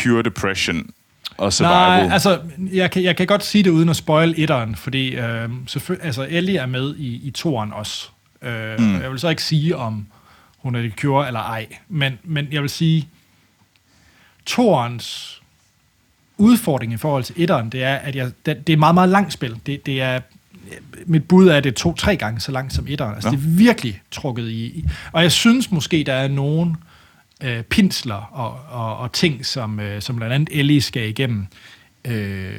pure 0.03 0.23
depression 0.23 0.91
og 1.37 1.53
survival. 1.53 1.77
Nej, 1.77 2.13
altså, 2.13 2.41
jeg 2.73 2.91
kan, 2.91 3.03
jeg 3.03 3.17
kan 3.17 3.27
godt 3.27 3.45
sige 3.45 3.65
det 3.65 3.71
uden 3.71 3.89
at 3.89 3.97
spoil 3.97 4.35
etteren, 4.37 4.77
fordi 4.77 5.15
øh, 5.15 5.49
selvfølgelig, 5.67 6.07
altså, 6.07 6.27
Ellie 6.31 6.59
er 6.59 6.67
med 6.67 6.97
i, 6.97 7.27
i 7.27 7.31
toeren 7.31 7.73
også. 7.73 8.09
Øh, 8.43 8.81
mm. 8.81 9.01
Jeg 9.01 9.11
vil 9.11 9.19
så 9.19 9.29
ikke 9.29 9.43
sige, 9.43 9.77
om 9.77 10.07
hun 10.65 10.75
er 10.75 10.83
det 10.83 10.93
cure 10.93 11.27
eller 11.27 11.41
ej, 11.41 11.67
men, 11.89 12.19
men 12.25 12.47
jeg 12.53 12.63
vil 12.63 12.71
sige, 12.71 13.09
toerens 14.47 15.41
udfordring 16.39 16.93
i 16.93 16.97
forhold 16.97 17.25
til 17.25 17.35
etteren, 17.39 17.71
det 17.71 17.83
er, 17.83 17.95
at 17.95 18.17
jeg, 18.17 18.27
det, 18.47 18.67
det 18.67 18.69
er 18.73 18.73
et 18.73 18.79
meget, 18.79 18.95
meget 18.95 19.09
langt 19.09 19.33
spil. 19.33 19.61
Det, 19.67 19.87
det 19.87 20.01
er, 20.03 20.21
mit 21.07 21.29
bud 21.29 21.49
er, 21.49 21.57
at 21.57 21.65
det 21.65 21.71
er 21.71 21.75
to-tre 21.75 22.17
gange 22.17 22.41
så 22.41 22.53
langt 22.53 22.73
som 22.73 22.87
etteren. 22.89 23.15
Altså, 23.15 23.31
Nå. 23.31 23.37
det 23.37 23.43
er 23.45 23.49
virkelig 23.49 24.01
trukket 24.11 24.49
i. 24.49 24.65
i- 24.65 24.85
Og 25.13 25.23
jeg 25.23 25.33
synes 25.33 25.71
måske, 25.71 26.05
der 26.07 26.13
er 26.13 26.29
nogen 26.29 26.77
øh, 27.43 27.63
pinsler 27.63 28.15
og, 28.15 28.59
og, 28.71 28.97
og 28.97 29.13
ting, 29.13 29.47
som, 29.47 29.81
øh, 29.81 30.03
som 30.03 30.17
blandt 30.17 30.35
andet 30.35 30.49
Ellie 30.53 30.81
skal 30.81 31.09
igennem, 31.09 31.47
øh, 32.05 32.53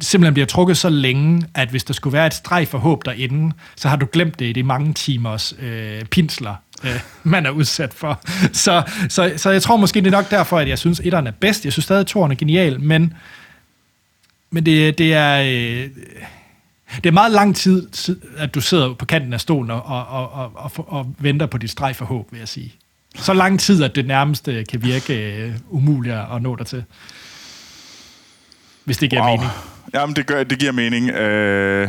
simpelthen 0.00 0.34
bliver 0.34 0.46
trukket 0.46 0.76
så 0.76 0.88
længe, 0.88 1.46
at 1.54 1.68
hvis 1.68 1.84
der 1.84 1.94
skulle 1.94 2.12
være 2.12 2.26
et 2.26 2.34
streg 2.34 2.68
for 2.68 2.78
håb 2.78 3.04
derinde, 3.04 3.54
så 3.76 3.88
har 3.88 3.96
du 3.96 4.06
glemt 4.12 4.38
det 4.38 4.46
i 4.46 4.52
de 4.52 4.62
mange 4.62 4.92
timers 4.92 5.54
øh, 5.58 6.04
pinsler, 6.04 6.54
øh, 6.84 7.00
man 7.22 7.46
er 7.46 7.50
udsat 7.50 7.94
for. 7.94 8.20
Så, 8.52 8.82
så, 9.08 9.32
så 9.36 9.50
jeg 9.50 9.62
tror 9.62 9.76
måske, 9.76 10.00
det 10.00 10.06
er 10.06 10.10
nok 10.10 10.30
derfor, 10.30 10.58
at 10.58 10.68
jeg 10.68 10.78
synes, 10.78 11.00
etteren 11.04 11.26
er 11.26 11.32
bedst. 11.40 11.64
Jeg 11.64 11.72
synes 11.72 11.84
stadig, 11.84 12.00
at 12.00 12.16
er 12.16 12.34
genial, 12.34 12.80
men, 12.80 13.14
men 14.50 14.66
det, 14.66 14.98
det 14.98 15.14
er... 15.14 15.40
Øh, 15.40 15.88
det 16.96 17.06
er 17.06 17.12
meget 17.12 17.32
lang 17.32 17.56
tid, 17.56 17.88
at 18.36 18.54
du 18.54 18.60
sidder 18.60 18.94
på 18.94 19.04
kanten 19.04 19.32
af 19.32 19.40
stolen 19.40 19.70
og, 19.70 19.82
og, 19.82 20.32
og, 20.32 20.52
og, 20.54 20.72
og, 20.76 21.14
venter 21.18 21.46
på 21.46 21.58
dit 21.58 21.70
streg 21.70 21.96
for 21.96 22.04
håb, 22.04 22.32
vil 22.32 22.38
jeg 22.38 22.48
sige. 22.48 22.74
Så 23.16 23.32
lang 23.32 23.60
tid, 23.60 23.82
at 23.82 23.94
det 23.94 24.06
nærmest 24.06 24.48
øh, 24.48 24.66
kan 24.70 24.82
virke 24.82 25.36
øh, 25.36 25.54
umuligt 25.68 26.14
at 26.14 26.42
nå 26.42 26.56
dig 26.56 26.66
til. 26.66 26.84
Hvis 28.84 28.98
det 28.98 29.10
giver 29.10 29.22
wow. 29.22 29.36
mening. 29.36 29.50
Jamen, 29.94 30.16
det, 30.16 30.26
gør, 30.26 30.44
det 30.44 30.58
giver 30.58 30.72
mening. 30.72 31.10
Øh, 31.10 31.88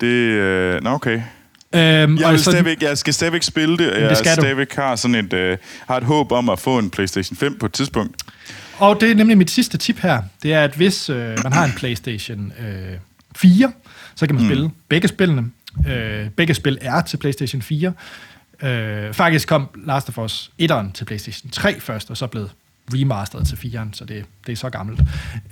det... 0.00 0.06
Øh, 0.06 0.82
nå, 0.82 0.90
okay. 0.90 1.22
Øhm, 1.74 2.16
Jeg, 2.18 2.26
og 2.26 2.38
stadigvæk, 2.38 2.82
jeg 2.82 2.98
skal 2.98 3.14
stadigvæk 3.14 3.42
spille 3.42 3.78
det. 3.78 4.00
Jeg 4.00 4.10
det 4.10 4.18
skal 4.18 4.36
du. 4.36 4.40
stadigvæk 4.40 4.74
har, 4.74 4.96
sådan 4.96 5.14
et, 5.14 5.32
øh, 5.32 5.58
har 5.88 5.96
et 5.96 6.04
håb 6.04 6.32
om 6.32 6.48
at 6.48 6.58
få 6.58 6.78
en 6.78 6.90
PlayStation 6.90 7.36
5 7.36 7.58
på 7.58 7.66
et 7.66 7.72
tidspunkt. 7.72 8.22
Og 8.78 9.00
det 9.00 9.10
er 9.10 9.14
nemlig 9.14 9.38
mit 9.38 9.50
sidste 9.50 9.78
tip 9.78 9.98
her. 9.98 10.22
Det 10.42 10.52
er, 10.52 10.64
at 10.64 10.74
hvis 10.74 11.10
øh, 11.10 11.38
man 11.42 11.52
har 11.52 11.64
en 11.64 11.72
PlayStation 11.76 12.52
øh, 12.60 12.98
4, 13.36 13.72
så 14.14 14.26
kan 14.26 14.34
man 14.34 14.44
mm. 14.44 14.50
spille 14.50 14.70
begge 14.88 15.08
spillene. 15.08 15.50
Øh, 15.88 16.30
begge 16.30 16.54
spil 16.54 16.78
er 16.80 17.00
til 17.00 17.16
PlayStation 17.16 17.62
4. 17.62 17.92
Øh, 18.62 19.12
faktisk 19.12 19.48
kom 19.48 19.68
Last 19.86 20.08
of 20.08 20.18
Us 20.18 20.50
1'eren 20.62 20.92
til 20.92 21.04
PlayStation 21.04 21.50
3 21.50 21.80
først, 21.80 22.10
og 22.10 22.16
så 22.16 22.26
blev 22.26 22.48
remasteret 22.94 23.46
til 23.46 23.56
4'eren, 23.56 23.88
så 23.92 24.04
det, 24.04 24.24
det 24.46 24.52
er 24.52 24.56
så 24.56 24.70
gammelt. 24.70 25.00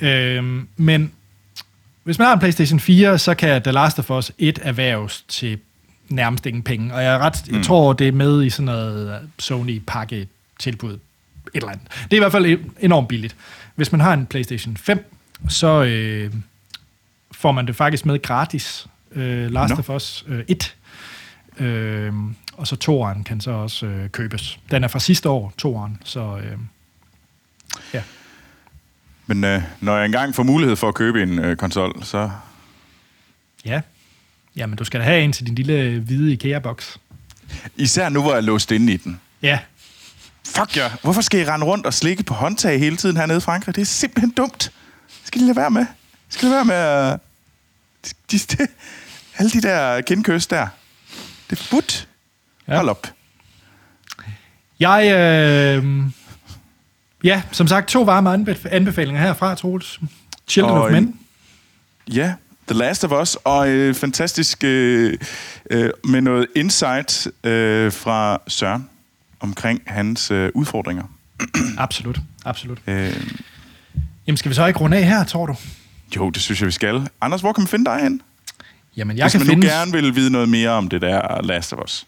Øh, 0.00 0.44
men 0.76 1.12
hvis 2.04 2.18
man 2.18 2.26
har 2.26 2.34
en 2.34 2.40
PlayStation 2.40 2.80
4, 2.80 3.18
så 3.18 3.34
kan 3.34 3.62
The 3.62 3.72
Last 3.72 3.98
of 3.98 4.10
Us 4.10 4.32
1 4.38 4.58
erhverves 4.62 5.24
til 5.28 5.58
nærmest 6.10 6.46
ingen 6.46 6.62
penge. 6.62 6.94
Og 6.94 7.02
jeg, 7.02 7.14
er 7.14 7.18
ret, 7.18 7.48
jeg 7.48 7.64
tror, 7.64 7.92
det 7.92 8.08
er 8.08 8.12
med 8.12 8.44
i 8.44 8.50
sådan 8.50 8.64
noget 8.64 9.28
Sony-pakke 9.38 10.26
tilbud. 10.58 10.92
Et 10.92 11.00
eller 11.54 11.68
andet. 11.68 11.86
Det 12.04 12.12
er 12.12 12.16
i 12.16 12.18
hvert 12.18 12.32
fald 12.32 12.58
enormt 12.80 13.08
billigt. 13.08 13.36
Hvis 13.74 13.92
man 13.92 14.00
har 14.00 14.12
en 14.14 14.26
PlayStation 14.26 14.76
5, 14.76 15.14
så 15.48 15.82
øh, 15.82 16.32
får 17.32 17.52
man 17.52 17.66
det 17.66 17.76
faktisk 17.76 18.06
med 18.06 18.22
gratis. 18.22 18.86
Øh, 19.12 19.50
Last 19.50 19.74
Nå. 19.74 19.78
of 19.78 19.90
Us 19.90 20.24
øh, 20.28 20.44
1. 20.48 20.76
Øh, 21.58 22.12
og 22.52 22.66
så 22.66 22.76
toeren 22.76 23.24
kan 23.24 23.40
så 23.40 23.50
også 23.50 23.86
øh, 23.86 24.10
købes. 24.10 24.58
Den 24.70 24.84
er 24.84 24.88
fra 24.88 24.98
sidste 24.98 25.28
år, 25.28 25.52
toeren. 25.58 25.98
Så 26.04 26.40
øh, 26.44 26.58
ja. 27.94 28.02
Men 29.26 29.44
øh, 29.44 29.62
når 29.80 29.96
jeg 29.96 30.06
engang 30.06 30.34
får 30.34 30.42
mulighed 30.42 30.76
for 30.76 30.88
at 30.88 30.94
købe 30.94 31.22
en 31.22 31.38
øh, 31.38 31.56
konsol, 31.56 32.04
så... 32.04 32.30
Ja. 33.64 33.80
Jamen, 34.60 34.76
du 34.76 34.84
skal 34.84 35.00
da 35.00 35.04
have 35.04 35.20
en 35.24 35.32
til 35.32 35.46
din 35.46 35.54
lille 35.54 35.98
hvide 36.00 36.32
IKEA-boks. 36.32 36.96
Især 37.76 38.08
nu, 38.08 38.22
hvor 38.22 38.30
jeg 38.30 38.36
er 38.36 38.40
låst 38.42 38.70
inde 38.72 38.92
i 38.92 38.96
den. 38.96 39.20
Ja. 39.42 39.58
Fuck 40.46 40.76
ja. 40.76 40.92
Hvorfor 41.02 41.20
skal 41.20 41.40
I 41.40 41.44
rende 41.44 41.66
rundt 41.66 41.86
og 41.86 41.94
slikke 41.94 42.22
på 42.22 42.34
håndtag 42.34 42.78
hele 42.78 42.96
tiden 42.96 43.16
hernede 43.16 43.38
i 43.38 43.40
Frankrig? 43.40 43.74
Det 43.74 43.80
er 43.82 43.86
simpelthen 43.86 44.30
dumt. 44.30 44.72
Skal 45.24 45.40
I 45.40 45.44
lade 45.44 45.56
være 45.56 45.70
med? 45.70 45.86
Skal 46.28 46.48
lade 46.48 46.54
være 46.56 46.64
med 46.64 46.74
at... 46.74 47.20
De, 48.32 48.38
de, 48.38 48.66
alle 49.38 49.50
de 49.50 49.60
der 49.62 50.00
kindkøs 50.00 50.46
der. 50.46 50.66
Det 51.50 51.58
er 51.58 51.62
forbudt. 51.62 52.08
Ja. 52.68 52.76
Hold 52.76 52.88
op. 52.88 53.06
Jeg, 54.80 55.12
øh, 55.84 56.02
Ja, 57.24 57.42
som 57.52 57.66
sagt, 57.68 57.88
to 57.88 58.02
varme 58.02 58.34
anbef- 58.34 58.68
anbefalinger 58.74 59.20
herfra, 59.22 59.54
Troels. 59.54 60.00
Children 60.48 60.74
Og 60.74 60.82
of 60.82 60.88
en- 60.88 60.94
Men. 60.94 61.18
Ja, 62.14 62.34
The 62.70 62.78
Last 62.78 63.04
of 63.04 63.12
Us, 63.22 63.34
og 63.44 63.68
øh, 63.68 63.94
fantastisk 63.94 64.64
øh, 64.64 65.18
øh, 65.70 65.90
med 66.04 66.20
noget 66.20 66.46
insight 66.56 67.26
øh, 67.44 67.92
fra 67.92 68.40
Søren 68.48 68.88
omkring 69.40 69.82
hans 69.86 70.30
øh, 70.30 70.50
udfordringer. 70.54 71.04
Absolut, 71.78 72.18
absolut. 72.44 72.78
Øh, 72.86 73.26
Jamen, 74.26 74.36
skal 74.36 74.48
vi 74.48 74.54
så 74.54 74.66
ikke 74.66 74.78
runde 74.80 74.96
af 74.96 75.04
her, 75.04 75.24
tror 75.24 75.46
du? 75.46 75.54
jo, 76.16 76.30
det 76.30 76.42
synes 76.42 76.60
jeg, 76.60 76.66
vi 76.66 76.72
skal. 76.72 77.08
Anders, 77.20 77.40
hvor 77.40 77.52
kan 77.52 77.62
man 77.62 77.68
finde 77.68 77.84
dig 77.84 78.00
hen? 78.02 78.22
Jamen, 78.96 79.16
jeg 79.16 79.24
Hvis 79.24 79.32
kan 79.32 79.40
man 79.40 79.46
finde... 79.46 79.66
nu 79.66 79.72
gerne 79.72 79.92
vil 79.92 80.14
vide 80.14 80.30
noget 80.30 80.48
mere 80.48 80.70
om 80.70 80.88
det 80.88 81.02
der 81.02 81.42
Last 81.42 81.72
of 81.72 81.78
Us. 81.84 82.06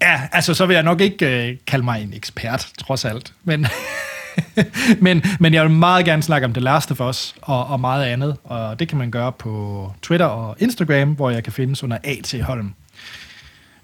Ja, 0.00 0.22
altså, 0.32 0.54
så 0.54 0.66
vil 0.66 0.74
jeg 0.74 0.82
nok 0.82 1.00
ikke 1.00 1.48
øh, 1.50 1.56
kalde 1.66 1.84
mig 1.84 2.02
en 2.02 2.12
ekspert, 2.14 2.68
trods 2.78 3.04
alt. 3.04 3.32
Men, 3.44 3.66
men, 5.06 5.22
men 5.40 5.54
jeg 5.54 5.62
vil 5.62 5.70
meget 5.70 6.04
gerne 6.04 6.22
snakke 6.22 6.44
om 6.44 6.52
The 6.52 6.60
Last 6.60 6.90
of 6.90 7.00
Us 7.00 7.34
og, 7.42 7.66
og 7.66 7.80
meget 7.80 8.04
andet. 8.04 8.36
Og 8.44 8.78
det 8.78 8.88
kan 8.88 8.98
man 8.98 9.10
gøre 9.10 9.32
på 9.32 9.92
Twitter 10.02 10.26
og 10.26 10.56
Instagram, 10.58 11.08
hvor 11.10 11.30
jeg 11.30 11.44
kan 11.44 11.52
findes 11.52 11.82
under 11.82 11.98
A.T. 12.04 12.34
Holm. 12.42 12.74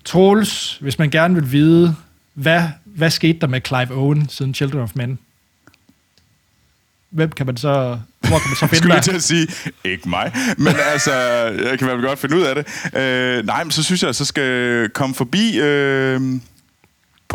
Troels, 0.05 0.79
hvis 0.81 0.99
man 0.99 1.11
gerne 1.11 1.35
vil 1.35 1.53
vide, 1.53 1.97
hvad, 2.35 2.63
hvad 2.85 3.11
skete 3.11 3.39
der 3.39 3.47
med 3.47 3.61
Clive 3.67 3.91
Owen 3.91 4.29
siden 4.29 4.55
Children 4.55 4.83
of 4.83 4.91
Men? 4.95 5.19
Hvem 7.11 7.33
kan 7.33 7.47
man 7.47 7.57
så... 7.57 7.99
Hvor 8.21 8.39
kan 8.39 8.49
man 8.49 8.57
så 8.57 8.67
finde 8.67 8.77
Skulle 8.77 8.95
jeg 8.95 9.03
til 9.03 9.15
at 9.15 9.23
sige, 9.23 9.49
ikke 9.85 10.09
mig, 10.09 10.33
men 10.59 10.75
altså, 10.93 11.13
jeg 11.71 11.79
kan 11.79 11.89
vel 11.89 12.03
godt 12.03 12.19
finde 12.19 12.37
ud 12.37 12.43
af 12.43 12.55
det. 12.55 12.67
Øh, 13.01 13.47
nej, 13.47 13.65
men 13.65 13.71
så 13.71 13.83
synes 13.83 14.03
jeg, 14.03 14.15
så 14.15 14.25
skal 14.25 14.89
komme 14.89 15.15
forbi 15.15 15.61
øh, 15.61 16.21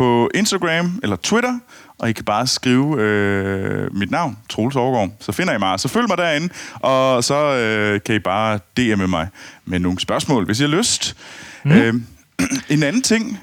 på 0.00 0.30
Instagram 0.34 1.00
eller 1.02 1.16
Twitter, 1.16 1.58
og 1.98 2.10
I 2.10 2.12
kan 2.12 2.24
bare 2.24 2.46
skrive 2.46 3.00
øh, 3.00 3.96
mit 3.96 4.10
navn, 4.10 4.38
Troels 4.48 4.76
Overgaard. 4.76 5.10
Så 5.20 5.32
finder 5.32 5.54
I 5.54 5.58
mig, 5.58 5.80
så 5.80 5.88
følg 5.88 6.08
mig 6.08 6.18
derinde, 6.18 6.48
og 6.74 7.24
så 7.24 7.56
øh, 7.56 8.00
kan 8.06 8.14
I 8.14 8.18
bare 8.18 8.60
DM'e 8.80 9.06
mig 9.06 9.28
med 9.64 9.78
nogle 9.78 10.00
spørgsmål, 10.00 10.44
hvis 10.44 10.60
I 10.60 10.62
har 10.62 10.68
lyst. 10.68 11.16
Mm. 11.64 11.72
Øh, 11.72 11.94
en 12.74 12.82
anden 12.82 13.02
ting, 13.02 13.40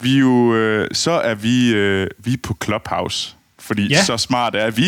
vi 0.00 0.18
jo, 0.18 0.54
øh, 0.54 0.88
så 0.92 1.10
er 1.10 1.34
vi, 1.34 1.74
øh, 1.74 2.06
vi 2.18 2.32
er 2.32 2.36
på 2.42 2.56
Clubhouse. 2.64 3.36
Fordi 3.58 3.88
ja. 3.88 4.04
så 4.04 4.16
smart 4.16 4.54
er 4.54 4.70
vi. 4.70 4.86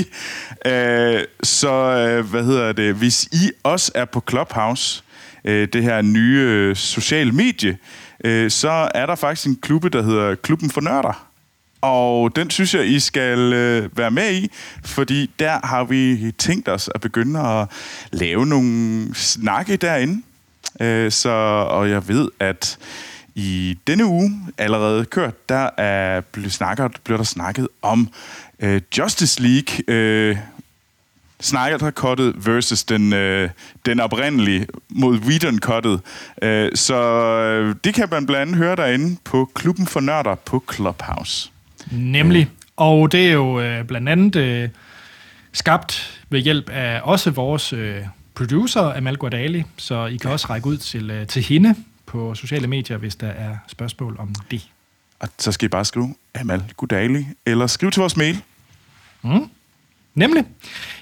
Øh, 0.67 1.25
så, 1.43 1.73
øh, 1.73 2.31
hvad 2.31 2.45
hedder 2.45 2.73
det, 2.73 2.95
hvis 2.95 3.25
I 3.25 3.51
også 3.63 3.93
er 3.95 4.05
på 4.05 4.23
Clubhouse, 4.31 5.03
øh, 5.45 5.69
det 5.73 5.83
her 5.83 6.03
nye 6.03 6.39
øh, 6.39 6.77
sociale 6.77 7.33
medie, 7.33 7.79
øh, 8.25 8.51
så 8.51 8.91
er 8.95 9.07
der 9.07 9.15
faktisk 9.15 9.47
en 9.47 9.57
klubbe, 9.57 9.89
der 9.89 10.03
hedder 10.03 10.35
Klubben 10.35 10.71
for 10.71 10.81
Nørder. 10.81 11.29
Og 11.81 12.37
den 12.37 12.51
synes 12.51 12.75
jeg, 12.75 12.87
I 12.87 13.01
skal 13.01 13.53
øh, 13.53 13.99
være 13.99 14.11
med 14.11 14.35
i, 14.35 14.51
fordi 14.85 15.31
der 15.39 15.67
har 15.67 15.85
vi 15.85 16.33
tænkt 16.39 16.69
os 16.69 16.91
at 16.95 17.01
begynde 17.01 17.41
at 17.41 17.69
lave 18.13 18.47
nogle 18.47 19.15
snakke 19.15 19.77
derinde. 19.77 20.23
Øh, 20.81 21.13
så, 21.13 21.31
og 21.71 21.91
jeg 21.91 22.09
ved, 22.09 22.29
at 22.41 22.79
i 23.35 23.79
denne 23.87 24.07
uge 24.07 24.41
allerede 24.59 25.05
kørt, 25.05 25.49
der 25.49 25.71
er 25.77 26.21
blevet 26.21 26.53
snakket, 26.53 26.97
bliver 27.05 27.17
der 27.17 27.25
snakket 27.25 27.69
om 27.83 28.09
øh, 28.61 28.81
Justice 28.99 29.43
League, 29.43 29.85
øh, 29.89 30.37
Snyder 31.41 31.91
Cuttet 31.91 32.47
versus 32.47 32.85
den, 32.85 33.13
øh, 33.13 33.51
den 33.87 34.01
oprindelige 34.01 34.67
mod 34.89 35.19
Whedon 35.19 35.59
Cuttet. 35.59 36.01
Øh, 36.43 36.71
så 36.75 37.03
øh, 37.03 37.77
det 37.85 37.95
kan 37.95 38.09
man 38.11 38.27
blandt 38.27 38.43
andet 38.43 38.57
høre 38.57 38.77
derinde 38.77 39.17
på 39.25 39.51
Klubben 39.55 39.87
for 39.87 40.01
Nørder 40.01 40.35
på 40.35 40.65
Clubhouse. 40.75 41.51
Nemlig. 41.91 42.49
Og 42.77 43.13
det 43.13 43.29
er 43.29 43.33
jo 43.33 43.61
øh, 43.61 43.85
blandt 43.85 44.09
andet 44.09 44.37
øh, 44.37 44.69
skabt 45.53 46.21
ved 46.31 46.41
hjælp 46.41 46.71
af 46.71 47.01
også 47.05 47.31
vores 47.31 47.73
øh, 47.73 48.03
producer, 48.35 48.97
Amal 48.97 49.17
Guadali, 49.17 49.65
så 49.77 50.07
I 50.07 50.17
kan 50.17 50.31
også 50.31 50.47
række 50.51 50.67
ud 50.67 50.77
til, 50.77 51.11
øh, 51.11 51.27
til 51.27 51.43
hende 51.43 51.75
på 52.07 52.35
sociale 52.35 52.67
medier, 52.67 52.97
hvis 52.97 53.17
der 53.17 53.29
er 53.29 53.57
spørgsmål 53.67 54.17
om 54.19 54.35
det. 54.51 54.69
Og 55.21 55.29
så 55.39 55.53
skal 55.53 55.67
I 55.67 55.69
bare 55.69 55.85
skrive 55.85 56.15
Amal 56.35 56.63
Godali, 56.77 57.27
eller 57.47 57.67
skriv 57.67 57.91
til 57.91 58.01
vores 58.01 58.17
mail. 58.17 58.43
Nemlig. 60.19 60.45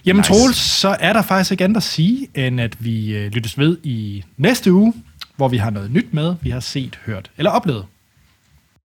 Jamen 0.07 0.21
Nice. 0.21 0.33
Troels, 0.33 0.57
så 0.57 0.97
er 1.01 1.13
der 1.13 1.23
faktisk 1.23 1.51
ikke 1.51 1.65
andet 1.65 1.77
at 1.77 1.83
sige, 1.83 2.29
end 2.35 2.61
at 2.61 2.85
vi 2.85 3.17
øh, 3.17 3.33
lyttes 3.33 3.59
ved 3.59 3.79
i 3.83 4.25
næste 4.37 4.73
uge, 4.73 4.95
hvor 5.37 5.49
vi 5.49 5.57
har 5.57 5.71
noget 5.71 5.91
nyt 5.91 6.15
med, 6.15 6.35
vi 6.41 6.51
har 6.51 6.61
set, 6.61 6.99
hørt 7.07 7.31
eller 7.39 7.51
oplevet. 7.51 7.85